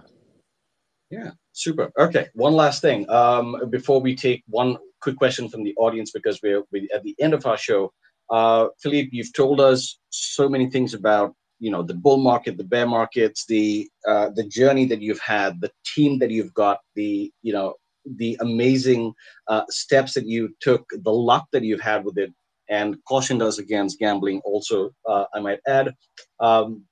Yeah 1.11 1.31
super. 1.53 1.91
Okay 1.99 2.29
one 2.35 2.55
last 2.55 2.83
thing 2.83 3.09
um, 3.11 3.57
before 3.71 4.01
we 4.01 4.15
take 4.15 4.43
one 4.47 4.77
quick 5.01 5.17
question 5.17 5.49
from 5.49 5.63
the 5.65 5.75
audience 5.77 6.11
because 6.11 6.41
we're, 6.43 6.63
we're 6.73 6.87
at 6.95 7.03
the 7.03 7.15
end 7.21 7.35
of 7.35 7.47
our 7.47 7.57
show. 7.57 7.93
Uh, 8.31 8.69
philippe 8.81 9.09
you've 9.11 9.33
told 9.33 9.61
us 9.61 9.99
so 10.11 10.49
many 10.49 10.71
things 10.71 10.95
about 10.95 11.35
you 11.59 11.69
know 11.69 11.83
the 11.83 11.95
bull 11.95 12.17
market 12.17 12.57
the 12.57 12.63
bear 12.63 12.87
markets 12.87 13.45
the 13.47 13.89
uh, 14.07 14.29
the 14.37 14.45
journey 14.45 14.87
that 14.87 15.03
you've 15.03 15.21
had 15.37 15.61
the 15.61 15.71
team 15.85 16.17
that 16.21 16.31
you've 16.31 16.55
got 16.55 16.79
the 16.95 17.33
you 17.43 17.53
know 17.53 17.75
the 18.17 18.37
amazing 18.41 19.13
uh, 19.49 19.65
steps 19.69 20.15
that 20.15 20.27
you 20.27 20.55
took 20.61 20.89
the 21.03 21.11
luck 21.11 21.45
that 21.53 21.65
you've 21.65 21.81
had 21.81 22.05
with 22.05 22.17
it 22.19 22.33
and 22.69 22.97
cautioned 23.09 23.43
us 23.43 23.59
against 23.59 23.99
gambling 23.99 24.41
also 24.45 24.91
uh, 25.09 25.25
i 25.35 25.41
might 25.41 25.61
add. 25.67 25.93
Um, 26.39 26.85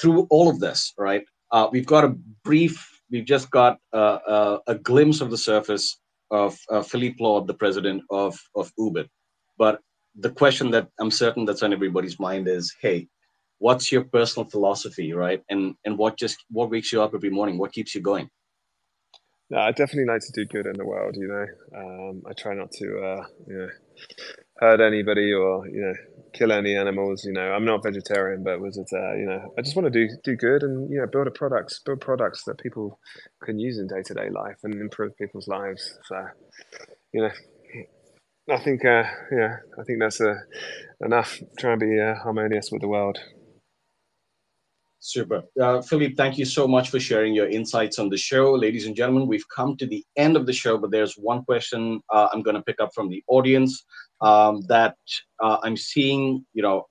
through 0.00 0.28
all 0.30 0.48
of 0.48 0.60
this 0.60 0.94
right 0.96 1.24
uh, 1.54 1.68
we've 1.72 1.86
got 1.86 2.04
a 2.04 2.16
brief 2.44 2.76
we've 3.12 3.26
just 3.26 3.50
got 3.50 3.78
uh, 3.94 4.18
uh, 4.36 4.58
a 4.68 4.76
glimpse 4.76 5.20
of 5.22 5.30
the 5.30 5.38
surface 5.38 5.86
of 6.32 6.58
philippe 6.90 7.18
lord 7.20 7.46
the 7.48 7.54
president 7.64 8.02
of 8.10 8.38
of 8.56 8.72
Oobit 8.80 9.08
but 9.58 9.80
the 10.26 10.30
question 10.30 10.70
that 10.72 10.88
i'm 11.00 11.12
certain 11.12 11.44
that's 11.46 11.64
on 11.64 11.72
everybody's 11.78 12.20
mind 12.20 12.48
is 12.48 12.74
hey 12.82 13.08
what's 13.60 13.92
your 13.92 14.04
personal 14.04 14.48
philosophy, 14.48 15.14
right? 15.14 15.42
And 15.50 15.74
and 15.86 15.98
what 15.98 16.18
just 16.18 16.38
what 16.50 16.70
wakes 16.70 16.92
you 16.92 17.02
up 17.02 17.14
every 17.14 17.30
morning? 17.30 17.58
What 17.58 17.72
keeps 17.72 17.94
you 17.94 18.02
going? 18.02 18.28
No, 19.50 19.58
I 19.58 19.72
definitely 19.72 20.06
like 20.12 20.22
to 20.22 20.32
do 20.32 20.46
good 20.46 20.66
in 20.66 20.76
the 20.76 20.84
world. 20.86 21.16
You 21.16 21.28
know, 21.28 21.46
um, 21.78 22.22
I 22.28 22.32
try 22.32 22.54
not 22.54 22.70
to, 22.72 22.86
uh, 22.98 23.24
you 23.46 23.58
know, 23.58 23.68
hurt 24.58 24.80
anybody 24.80 25.32
or 25.32 25.66
you 25.68 25.82
know, 25.82 25.94
kill 26.34 26.52
any 26.52 26.76
animals. 26.76 27.24
You 27.24 27.32
know, 27.32 27.52
I'm 27.52 27.64
not 27.64 27.82
vegetarian, 27.82 28.42
but 28.44 28.60
was 28.60 28.78
it, 28.78 28.88
uh, 28.92 29.14
you 29.14 29.26
know, 29.26 29.54
I 29.58 29.62
just 29.62 29.76
want 29.76 29.92
to 29.92 30.06
do 30.06 30.12
do 30.24 30.36
good 30.36 30.62
and 30.62 30.90
you 30.90 31.00
know, 31.00 31.06
build 31.06 31.26
a 31.26 31.30
products, 31.30 31.80
build 31.84 32.00
products 32.00 32.44
that 32.44 32.58
people 32.58 32.98
can 33.44 33.58
use 33.58 33.78
in 33.78 33.86
day 33.86 34.02
to 34.06 34.14
day 34.14 34.30
life 34.30 34.58
and 34.64 34.74
improve 34.80 35.16
people's 35.16 35.48
lives. 35.48 35.98
So, 36.06 36.16
you 37.12 37.22
know, 37.22 37.30
I 38.50 38.58
think, 38.58 38.84
uh, 38.84 39.04
yeah, 39.32 39.56
I 39.78 39.84
think 39.84 40.00
that's 40.00 40.20
uh, 40.20 40.34
enough. 41.00 41.40
Try 41.58 41.72
and 41.72 41.80
be 41.80 42.00
uh, 42.00 42.14
harmonious 42.16 42.70
with 42.72 42.82
the 42.82 42.88
world. 42.88 43.18
Super. 45.06 45.42
Uh, 45.60 45.82
Philippe, 45.82 46.14
thank 46.14 46.38
you 46.38 46.46
so 46.46 46.66
much 46.66 46.88
for 46.88 46.98
sharing 46.98 47.34
your 47.34 47.46
insights 47.46 47.98
on 47.98 48.08
the 48.08 48.16
show. 48.16 48.54
Ladies 48.54 48.86
and 48.86 48.96
gentlemen, 48.96 49.28
we've 49.28 49.46
come 49.54 49.76
to 49.76 49.86
the 49.86 50.02
end 50.16 50.34
of 50.34 50.46
the 50.46 50.52
show, 50.54 50.78
but 50.78 50.90
there's 50.90 51.12
one 51.18 51.44
question 51.44 52.00
uh, 52.10 52.28
I'm 52.32 52.40
going 52.40 52.56
to 52.56 52.62
pick 52.62 52.80
up 52.80 52.94
from 52.94 53.10
the 53.10 53.22
audience 53.28 53.84
um, 54.22 54.62
that 54.68 54.96
uh, 55.42 55.58
I'm 55.62 55.76
seeing, 55.76 56.46
you 56.54 56.62
know, 56.62 56.86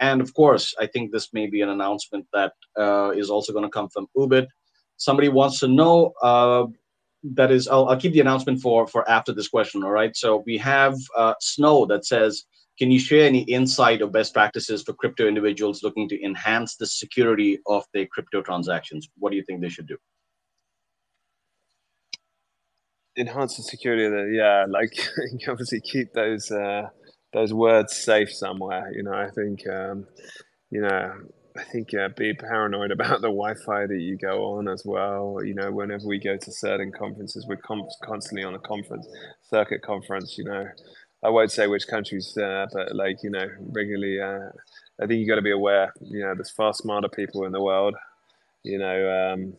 and 0.00 0.22
of 0.22 0.32
course, 0.32 0.74
I 0.80 0.86
think 0.86 1.12
this 1.12 1.34
may 1.34 1.46
be 1.46 1.60
an 1.60 1.68
announcement 1.68 2.26
that 2.32 2.54
uh, 2.78 3.10
is 3.10 3.28
also 3.28 3.52
going 3.52 3.66
to 3.66 3.70
come 3.70 3.90
from 3.90 4.06
Oobit. 4.16 4.46
Somebody 4.96 5.28
wants 5.28 5.60
to 5.60 5.68
know. 5.68 6.14
Uh, 6.22 6.64
that 7.34 7.50
is, 7.50 7.68
I'll, 7.68 7.90
I'll, 7.90 8.00
keep 8.00 8.14
the 8.14 8.20
announcement 8.20 8.62
for 8.62 8.86
for 8.86 9.06
after 9.06 9.34
this 9.34 9.48
question. 9.48 9.84
All 9.84 9.90
right. 9.90 10.16
So 10.16 10.44
we 10.46 10.56
have 10.58 10.96
uh, 11.14 11.34
Snow 11.40 11.84
that 11.86 12.06
says, 12.06 12.44
can 12.78 12.90
you 12.90 12.98
share 12.98 13.26
any 13.26 13.42
insight 13.42 14.02
or 14.02 14.08
best 14.08 14.34
practices 14.34 14.82
for 14.82 14.92
crypto 14.92 15.26
individuals 15.26 15.82
looking 15.82 16.08
to 16.08 16.24
enhance 16.24 16.76
the 16.76 16.86
security 16.86 17.58
of 17.66 17.84
their 17.94 18.06
crypto 18.06 18.42
transactions? 18.42 19.08
What 19.18 19.30
do 19.30 19.36
you 19.36 19.42
think 19.44 19.60
they 19.60 19.68
should 19.68 19.86
do? 19.86 19.96
Enhance 23.18 23.56
the 23.56 23.62
security 23.62 24.04
of 24.04 24.12
the 24.12 24.34
yeah, 24.36 24.66
like 24.68 24.92
obviously 25.48 25.80
keep 25.80 26.12
those 26.12 26.50
uh, 26.50 26.88
those 27.32 27.54
words 27.54 27.96
safe 27.96 28.30
somewhere. 28.30 28.92
You 28.94 29.04
know, 29.04 29.14
I 29.14 29.30
think 29.30 29.66
um, 29.68 30.06
you 30.70 30.82
know 30.82 31.12
I 31.58 31.64
think 31.64 31.94
uh, 31.94 32.08
be 32.16 32.34
paranoid 32.34 32.90
about 32.90 33.22
the 33.22 33.28
Wi-Fi 33.28 33.86
that 33.86 34.00
you 34.00 34.18
go 34.18 34.44
on 34.56 34.68
as 34.68 34.82
well. 34.84 35.38
You 35.42 35.54
know, 35.54 35.72
whenever 35.72 36.06
we 36.06 36.18
go 36.18 36.36
to 36.36 36.52
certain 36.52 36.92
conferences, 36.92 37.46
we're 37.48 37.56
constantly 38.02 38.44
on 38.44 38.54
a 38.54 38.58
conference 38.58 39.06
circuit 39.48 39.82
conference. 39.82 40.36
You 40.36 40.44
know, 40.44 40.66
I 41.26 41.28
won't 41.28 41.50
say 41.50 41.66
which 41.66 41.88
countries, 41.88 42.38
uh, 42.38 42.66
but 42.72 42.94
like 42.94 43.24
you 43.24 43.30
know, 43.30 43.48
regularly. 43.72 44.20
Uh, 44.20 44.50
I 45.02 45.06
think 45.06 45.18
you 45.18 45.26
got 45.26 45.34
to 45.34 45.42
be 45.42 45.50
aware. 45.50 45.92
You 46.00 46.20
know, 46.20 46.34
there's 46.36 46.50
far 46.50 46.72
smarter 46.72 47.08
people 47.08 47.44
in 47.46 47.52
the 47.52 47.60
world. 47.60 47.96
You 48.62 48.78
know, 48.78 49.32
um, 49.34 49.56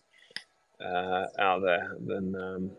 uh, 0.80 1.26
out 1.38 1.62
there 1.64 1.92
than 2.00 2.36
um, 2.36 2.72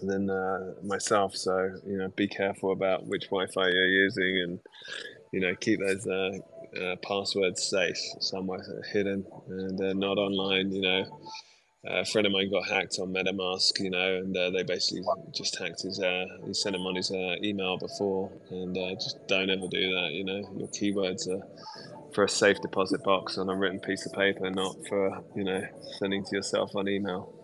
than 0.00 0.30
uh, 0.30 0.74
myself. 0.84 1.34
So 1.34 1.72
you 1.84 1.98
know, 1.98 2.08
be 2.14 2.28
careful 2.28 2.70
about 2.70 3.08
which 3.08 3.24
Wi-Fi 3.24 3.66
you're 3.66 3.86
using, 4.04 4.42
and 4.44 4.60
you 5.32 5.40
know, 5.40 5.56
keep 5.56 5.80
those 5.80 6.06
uh, 6.06 6.38
uh, 6.80 6.96
passwords 7.02 7.64
safe 7.64 7.98
somewhere 8.20 8.62
hidden 8.92 9.26
and 9.48 9.98
not 9.98 10.18
online. 10.18 10.70
You 10.70 10.82
know 10.82 11.20
a 11.84 12.04
friend 12.04 12.26
of 12.26 12.32
mine 12.32 12.50
got 12.50 12.68
hacked 12.68 12.98
on 13.00 13.12
MetaMask, 13.12 13.80
you 13.80 13.90
know, 13.90 14.16
and 14.16 14.36
uh, 14.36 14.50
they 14.50 14.62
basically 14.62 15.02
just 15.34 15.58
hacked 15.58 15.82
his. 15.82 15.98
Uh, 16.00 16.26
he 16.46 16.52
sent 16.52 16.76
him 16.76 16.82
on 16.82 16.94
his 16.94 17.10
uh, 17.10 17.36
email 17.42 17.78
before, 17.78 18.30
and 18.50 18.76
uh, 18.76 18.94
just 18.94 19.16
don't 19.28 19.48
ever 19.50 19.66
do 19.70 19.94
that. 19.94 20.10
You 20.12 20.24
know, 20.24 20.42
your 20.58 20.68
keywords 20.68 21.28
are 21.28 21.40
for 22.12 22.24
a 22.24 22.28
safe 22.28 22.60
deposit 22.60 23.02
box 23.02 23.38
on 23.38 23.48
a 23.48 23.56
written 23.56 23.80
piece 23.80 24.04
of 24.04 24.12
paper, 24.12 24.50
not 24.50 24.76
for 24.88 25.22
you 25.34 25.44
know 25.44 25.62
sending 25.98 26.24
to 26.24 26.36
yourself 26.36 26.70
on 26.74 26.88
email. 26.88 27.34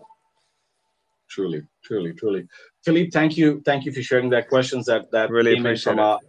Truly, 1.29 1.63
truly, 1.83 2.13
truly, 2.13 2.47
Philippe. 2.85 3.11
Thank 3.11 3.37
you, 3.37 3.63
thank 3.65 3.85
you 3.85 3.93
for 3.93 4.03
sharing 4.03 4.31
that 4.31 4.49
questions 4.49 4.87
that 4.87 5.11
that 5.13 5.31
really 5.31 5.55
came 5.55 5.67
in 5.67 5.77
from 5.77 5.99
our. 5.99 6.21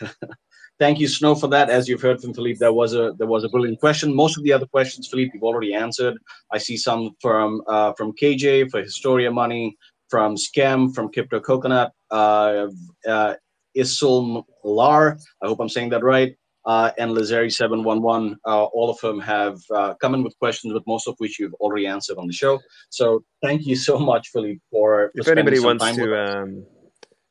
Thank 0.78 1.00
you, 1.00 1.08
Snow, 1.08 1.34
for 1.34 1.48
that. 1.48 1.70
As 1.70 1.88
you've 1.88 2.00
heard 2.00 2.20
from 2.20 2.34
Philippe, 2.34 2.58
there 2.58 2.72
was 2.72 2.94
a 2.94 3.12
there 3.18 3.26
was 3.26 3.42
a 3.44 3.48
brilliant 3.48 3.80
question. 3.80 4.14
Most 4.14 4.38
of 4.38 4.44
the 4.44 4.52
other 4.52 4.66
questions, 4.66 5.08
Philippe, 5.08 5.32
you've 5.34 5.42
already 5.42 5.74
answered. 5.74 6.16
I 6.52 6.58
see 6.58 6.76
some 6.76 7.16
from 7.20 7.62
uh, 7.66 7.92
from 7.94 8.12
KJ 8.12 8.70
for 8.70 8.80
Historia 8.80 9.30
Money, 9.30 9.76
from 10.08 10.36
Scam, 10.36 10.94
from 10.94 11.10
Crypto 11.10 11.40
Coconut, 11.40 11.92
uh, 12.10 12.68
uh, 13.08 13.34
Isul 13.76 14.44
Lar, 14.64 15.18
I 15.42 15.46
hope 15.46 15.60
I'm 15.60 15.68
saying 15.68 15.90
that 15.90 16.02
right, 16.02 16.36
uh, 16.64 16.90
and 16.98 17.12
Lazari711. 17.12 18.36
Uh, 18.46 18.64
all 18.64 18.90
of 18.90 18.98
them 19.00 19.20
have 19.20 19.58
uh, 19.74 19.94
come 19.94 20.14
in 20.14 20.22
with 20.22 20.38
questions, 20.38 20.72
but 20.72 20.82
most 20.86 21.08
of 21.08 21.14
which 21.18 21.38
you've 21.38 21.54
already 21.54 21.86
answered 21.86 22.18
on 22.18 22.26
the 22.26 22.32
show. 22.32 22.58
So 22.90 23.24
thank 23.42 23.66
you 23.66 23.76
so 23.76 23.98
much, 23.98 24.28
Philippe, 24.28 24.60
for, 24.70 25.10
for 25.14 25.20
if 25.20 25.28
anybody 25.28 25.60
wants 25.60 25.84
to. 25.96 26.16
Um, 26.16 26.66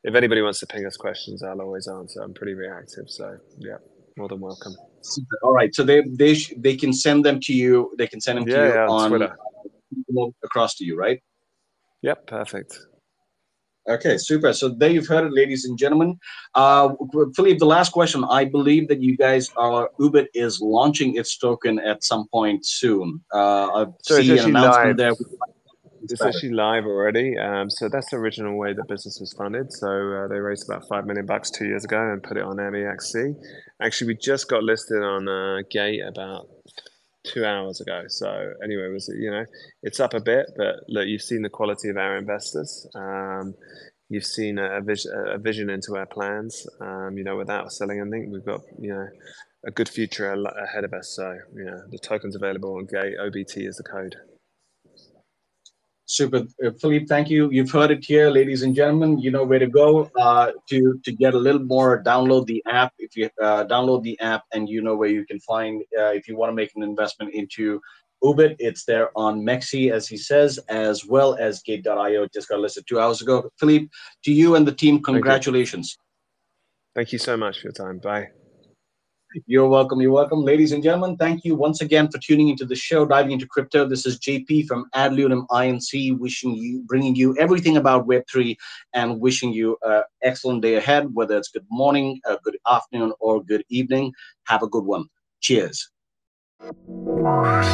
if 0.08 0.16
anybody 0.16 0.42
wants 0.42 0.62
to 0.62 0.66
ping 0.66 0.86
us 0.86 0.96
questions, 0.96 1.44
I'll 1.44 1.60
always 1.60 1.88
answer. 1.90 2.22
I'm 2.22 2.34
pretty 2.34 2.54
reactive, 2.54 3.10
so 3.10 3.38
yeah, 3.60 3.76
more 4.16 4.30
than 4.30 4.40
welcome. 4.40 4.74
All 5.44 5.52
right, 5.52 5.76
so 5.76 5.84
they 5.84 6.02
they 6.02 6.34
sh- 6.34 6.54
they 6.58 6.78
can 6.78 6.94
send 6.94 7.26
them 7.26 7.42
to 7.42 7.54
you. 7.54 7.94
They 7.98 8.08
can 8.08 8.22
send 8.22 8.38
them 8.38 8.46
to 8.46 8.52
yeah, 8.52 8.68
you 8.68 8.74
yeah, 8.74 8.88
on 8.88 9.10
Twitter. 9.10 9.36
across 10.46 10.76
to 10.76 10.86
you, 10.86 10.98
right? 10.98 11.22
Yep, 12.04 12.26
perfect. 12.26 12.80
Okay, 13.90 14.18
super. 14.18 14.54
So 14.54 14.70
there 14.70 14.90
you've 14.90 15.08
heard 15.08 15.26
it, 15.26 15.34
ladies 15.34 15.66
and 15.66 15.78
gentlemen. 15.78 16.18
Uh, 16.56 16.94
Philippe, 17.36 17.60
the 17.60 17.66
last 17.66 17.92
question. 17.92 18.24
I 18.30 18.46
believe 18.46 18.88
that 18.88 19.02
you 19.02 19.18
guys 19.18 19.52
are 19.58 19.90
Oobit 20.00 20.28
is 20.34 20.62
launching 20.62 21.16
its 21.16 21.38
token 21.38 21.80
at 21.80 22.04
some 22.04 22.28
point 22.30 22.66
soon. 22.66 23.22
Uh, 23.34 23.68
I 23.74 23.86
so 24.04 24.22
see 24.22 24.38
an 24.38 24.56
announcement 24.56 24.98
live. 24.98 24.98
there. 24.98 25.14
It's 26.12 26.22
actually 26.22 26.54
live 26.54 26.86
already. 26.86 27.38
Um, 27.38 27.70
so 27.70 27.90
that's 27.90 28.10
the 28.10 28.18
original 28.18 28.58
way 28.58 28.74
the 28.74 28.86
business 28.88 29.20
was 29.20 29.34
funded. 29.34 29.72
So 29.74 29.88
uh, 29.88 30.28
they 30.28 30.40
raised 30.40 30.70
about 30.70 30.88
five 30.88 31.06
million 31.06 31.26
bucks 31.26 31.50
two 31.52 31.66
years 31.66 31.86
ago 31.86 32.00
and 32.00 32.22
put 32.22 32.38
it 32.38 32.44
on 32.44 32.58
MEXC. 32.58 33.36
Actually, 33.82 34.08
we 34.08 34.16
just 34.16 34.50
got 34.50 34.64
listed 34.64 35.02
on 35.02 35.28
uh, 35.28 35.58
Gate 35.70 36.02
about 36.08 36.48
two 37.24 37.46
hours 37.46 37.82
ago. 37.82 38.04
So 38.08 38.54
anyway, 38.64 38.86
it 38.86 38.94
was 38.94 39.10
you 39.18 39.32
know 39.32 39.46
it's 39.84 40.00
up 40.00 40.14
a 40.14 40.22
bit, 40.22 40.48
but 40.58 40.76
look, 40.88 41.08
you've 41.08 41.22
seen 41.22 41.42
the 41.42 41.50
quality 41.50 41.90
of 41.90 41.98
our 41.98 42.18
investors. 42.18 42.88
Um, 42.96 43.56
you've 44.10 44.26
seen 44.26 44.58
a, 44.58 44.82
vision, 44.82 45.12
a 45.14 45.38
vision 45.38 45.70
into 45.70 45.96
our 45.98 46.06
plans. 46.06 46.66
Um, 46.80 47.18
you 47.18 47.24
know, 47.24 47.36
without 47.36 47.72
selling 47.72 48.00
anything, 48.00 48.32
we've 48.32 48.46
got 48.46 48.62
you 48.80 48.94
know 48.94 49.08
a 49.66 49.72
good 49.72 49.90
future 49.90 50.32
ahead 50.32 50.84
of 50.84 50.94
us. 50.94 51.10
So 51.10 51.38
you 51.56 51.66
know, 51.66 51.82
the 51.90 52.00
tokens 52.00 52.36
available 52.36 52.76
on 52.76 52.86
Gate. 52.86 53.16
OBT 53.20 53.68
is 53.68 53.78
the 53.78 53.84
code. 53.84 54.16
Super, 56.10 56.48
uh, 56.66 56.72
Philippe. 56.80 57.06
Thank 57.06 57.30
you. 57.30 57.52
You've 57.52 57.70
heard 57.70 57.92
it 57.92 58.04
here, 58.04 58.30
ladies 58.30 58.64
and 58.64 58.74
gentlemen. 58.74 59.20
You 59.20 59.30
know 59.30 59.44
where 59.44 59.60
to 59.60 59.68
go 59.68 60.10
uh, 60.18 60.54
to 60.70 61.00
to 61.04 61.12
get 61.12 61.34
a 61.34 61.38
little 61.38 61.64
more. 61.64 62.02
Download 62.02 62.46
the 62.46 62.64
app. 62.66 62.94
If 62.98 63.18
you 63.18 63.30
uh, 63.42 63.66
download 63.66 64.04
the 64.04 64.18
app, 64.22 64.44
and 64.54 64.70
you 64.70 64.82
know 64.82 64.96
where 64.96 65.10
you 65.10 65.26
can 65.26 65.40
find 65.42 65.82
uh, 66.00 66.14
if 66.14 66.30
you 66.30 66.38
want 66.38 66.50
to 66.50 66.56
make 66.56 66.72
an 66.78 66.84
investment 66.84 67.34
into 67.34 67.82
Oobit, 68.24 68.56
it's 68.60 68.86
there 68.86 69.10
on 69.18 69.42
Mexi, 69.42 69.92
as 69.92 70.08
he 70.08 70.16
says, 70.16 70.58
as 70.70 71.06
well 71.06 71.36
as 71.40 71.62
Gate.io. 71.62 72.28
Just 72.34 72.48
got 72.48 72.60
listed 72.60 72.86
two 72.88 73.02
hours 73.02 73.22
ago. 73.22 73.50
Philippe, 73.60 73.90
to 74.24 74.32
you 74.32 74.56
and 74.56 74.66
the 74.66 74.72
team, 74.72 75.04
congratulations. 75.04 75.98
Thank 76.96 77.08
you, 77.08 77.10
Thank 77.10 77.14
you 77.14 77.20
so 77.20 77.38
much 77.38 77.60
for 77.60 77.68
your 77.68 77.74
time. 77.74 78.00
Bye. 78.00 78.47
You're 79.46 79.68
welcome. 79.68 80.00
You're 80.00 80.12
welcome. 80.12 80.44
Ladies 80.44 80.72
and 80.72 80.82
gentlemen, 80.82 81.18
thank 81.18 81.44
you 81.44 81.54
once 81.54 81.82
again 81.82 82.10
for 82.10 82.18
tuning 82.18 82.48
into 82.48 82.66
the 82.66 82.76
show, 82.76 83.06
diving 83.06 83.34
into 83.34 83.46
crypto. 83.46 83.86
This 83.86 84.06
is 84.06 84.18
JP 84.20 84.68
from 84.68 84.86
Ad 84.94 85.12
Lunam 85.12 85.46
INC, 85.48 86.18
wishing 86.18 86.56
you, 86.56 86.82
bringing 86.88 87.16
you 87.16 87.36
everything 87.38 87.78
about 87.78 88.08
Web3 88.08 88.56
and 88.94 89.20
wishing 89.20 89.52
you 89.52 89.78
an 89.84 90.04
excellent 90.24 90.62
day 90.62 90.76
ahead, 90.76 91.14
whether 91.14 91.38
it's 91.38 91.50
good 91.50 91.66
morning, 91.70 92.22
good 92.44 92.58
afternoon, 92.70 93.12
or 93.20 93.44
good 93.44 93.64
evening. 93.70 94.14
Have 94.46 94.64
a 94.64 94.68
good 94.68 94.86
one. 94.86 95.06
Cheers. 95.42 95.90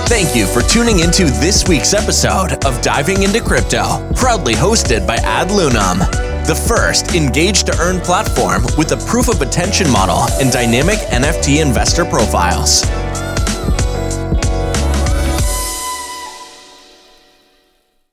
Thank 0.07 0.35
you 0.35 0.47
for 0.47 0.61
tuning 0.63 0.99
into 0.99 1.25
this 1.25 1.67
week's 1.67 1.93
episode 1.93 2.65
of 2.65 2.81
Diving 2.81 3.23
into 3.23 3.39
Crypto, 3.39 4.11
proudly 4.15 4.53
hosted 4.53 5.07
by 5.07 5.15
Ad 5.17 5.49
Lunam 5.49 6.32
the 6.45 6.55
first 6.55 7.15
engage 7.15 7.63
to 7.63 7.77
earn 7.79 8.01
platform 8.01 8.63
with 8.77 8.91
a 8.91 8.97
proof 9.07 9.29
of 9.29 9.41
attention 9.41 9.89
model 9.89 10.25
and 10.41 10.51
dynamic 10.51 10.99
NFT 11.09 11.61
investor 11.61 12.03
profiles. 12.03 12.83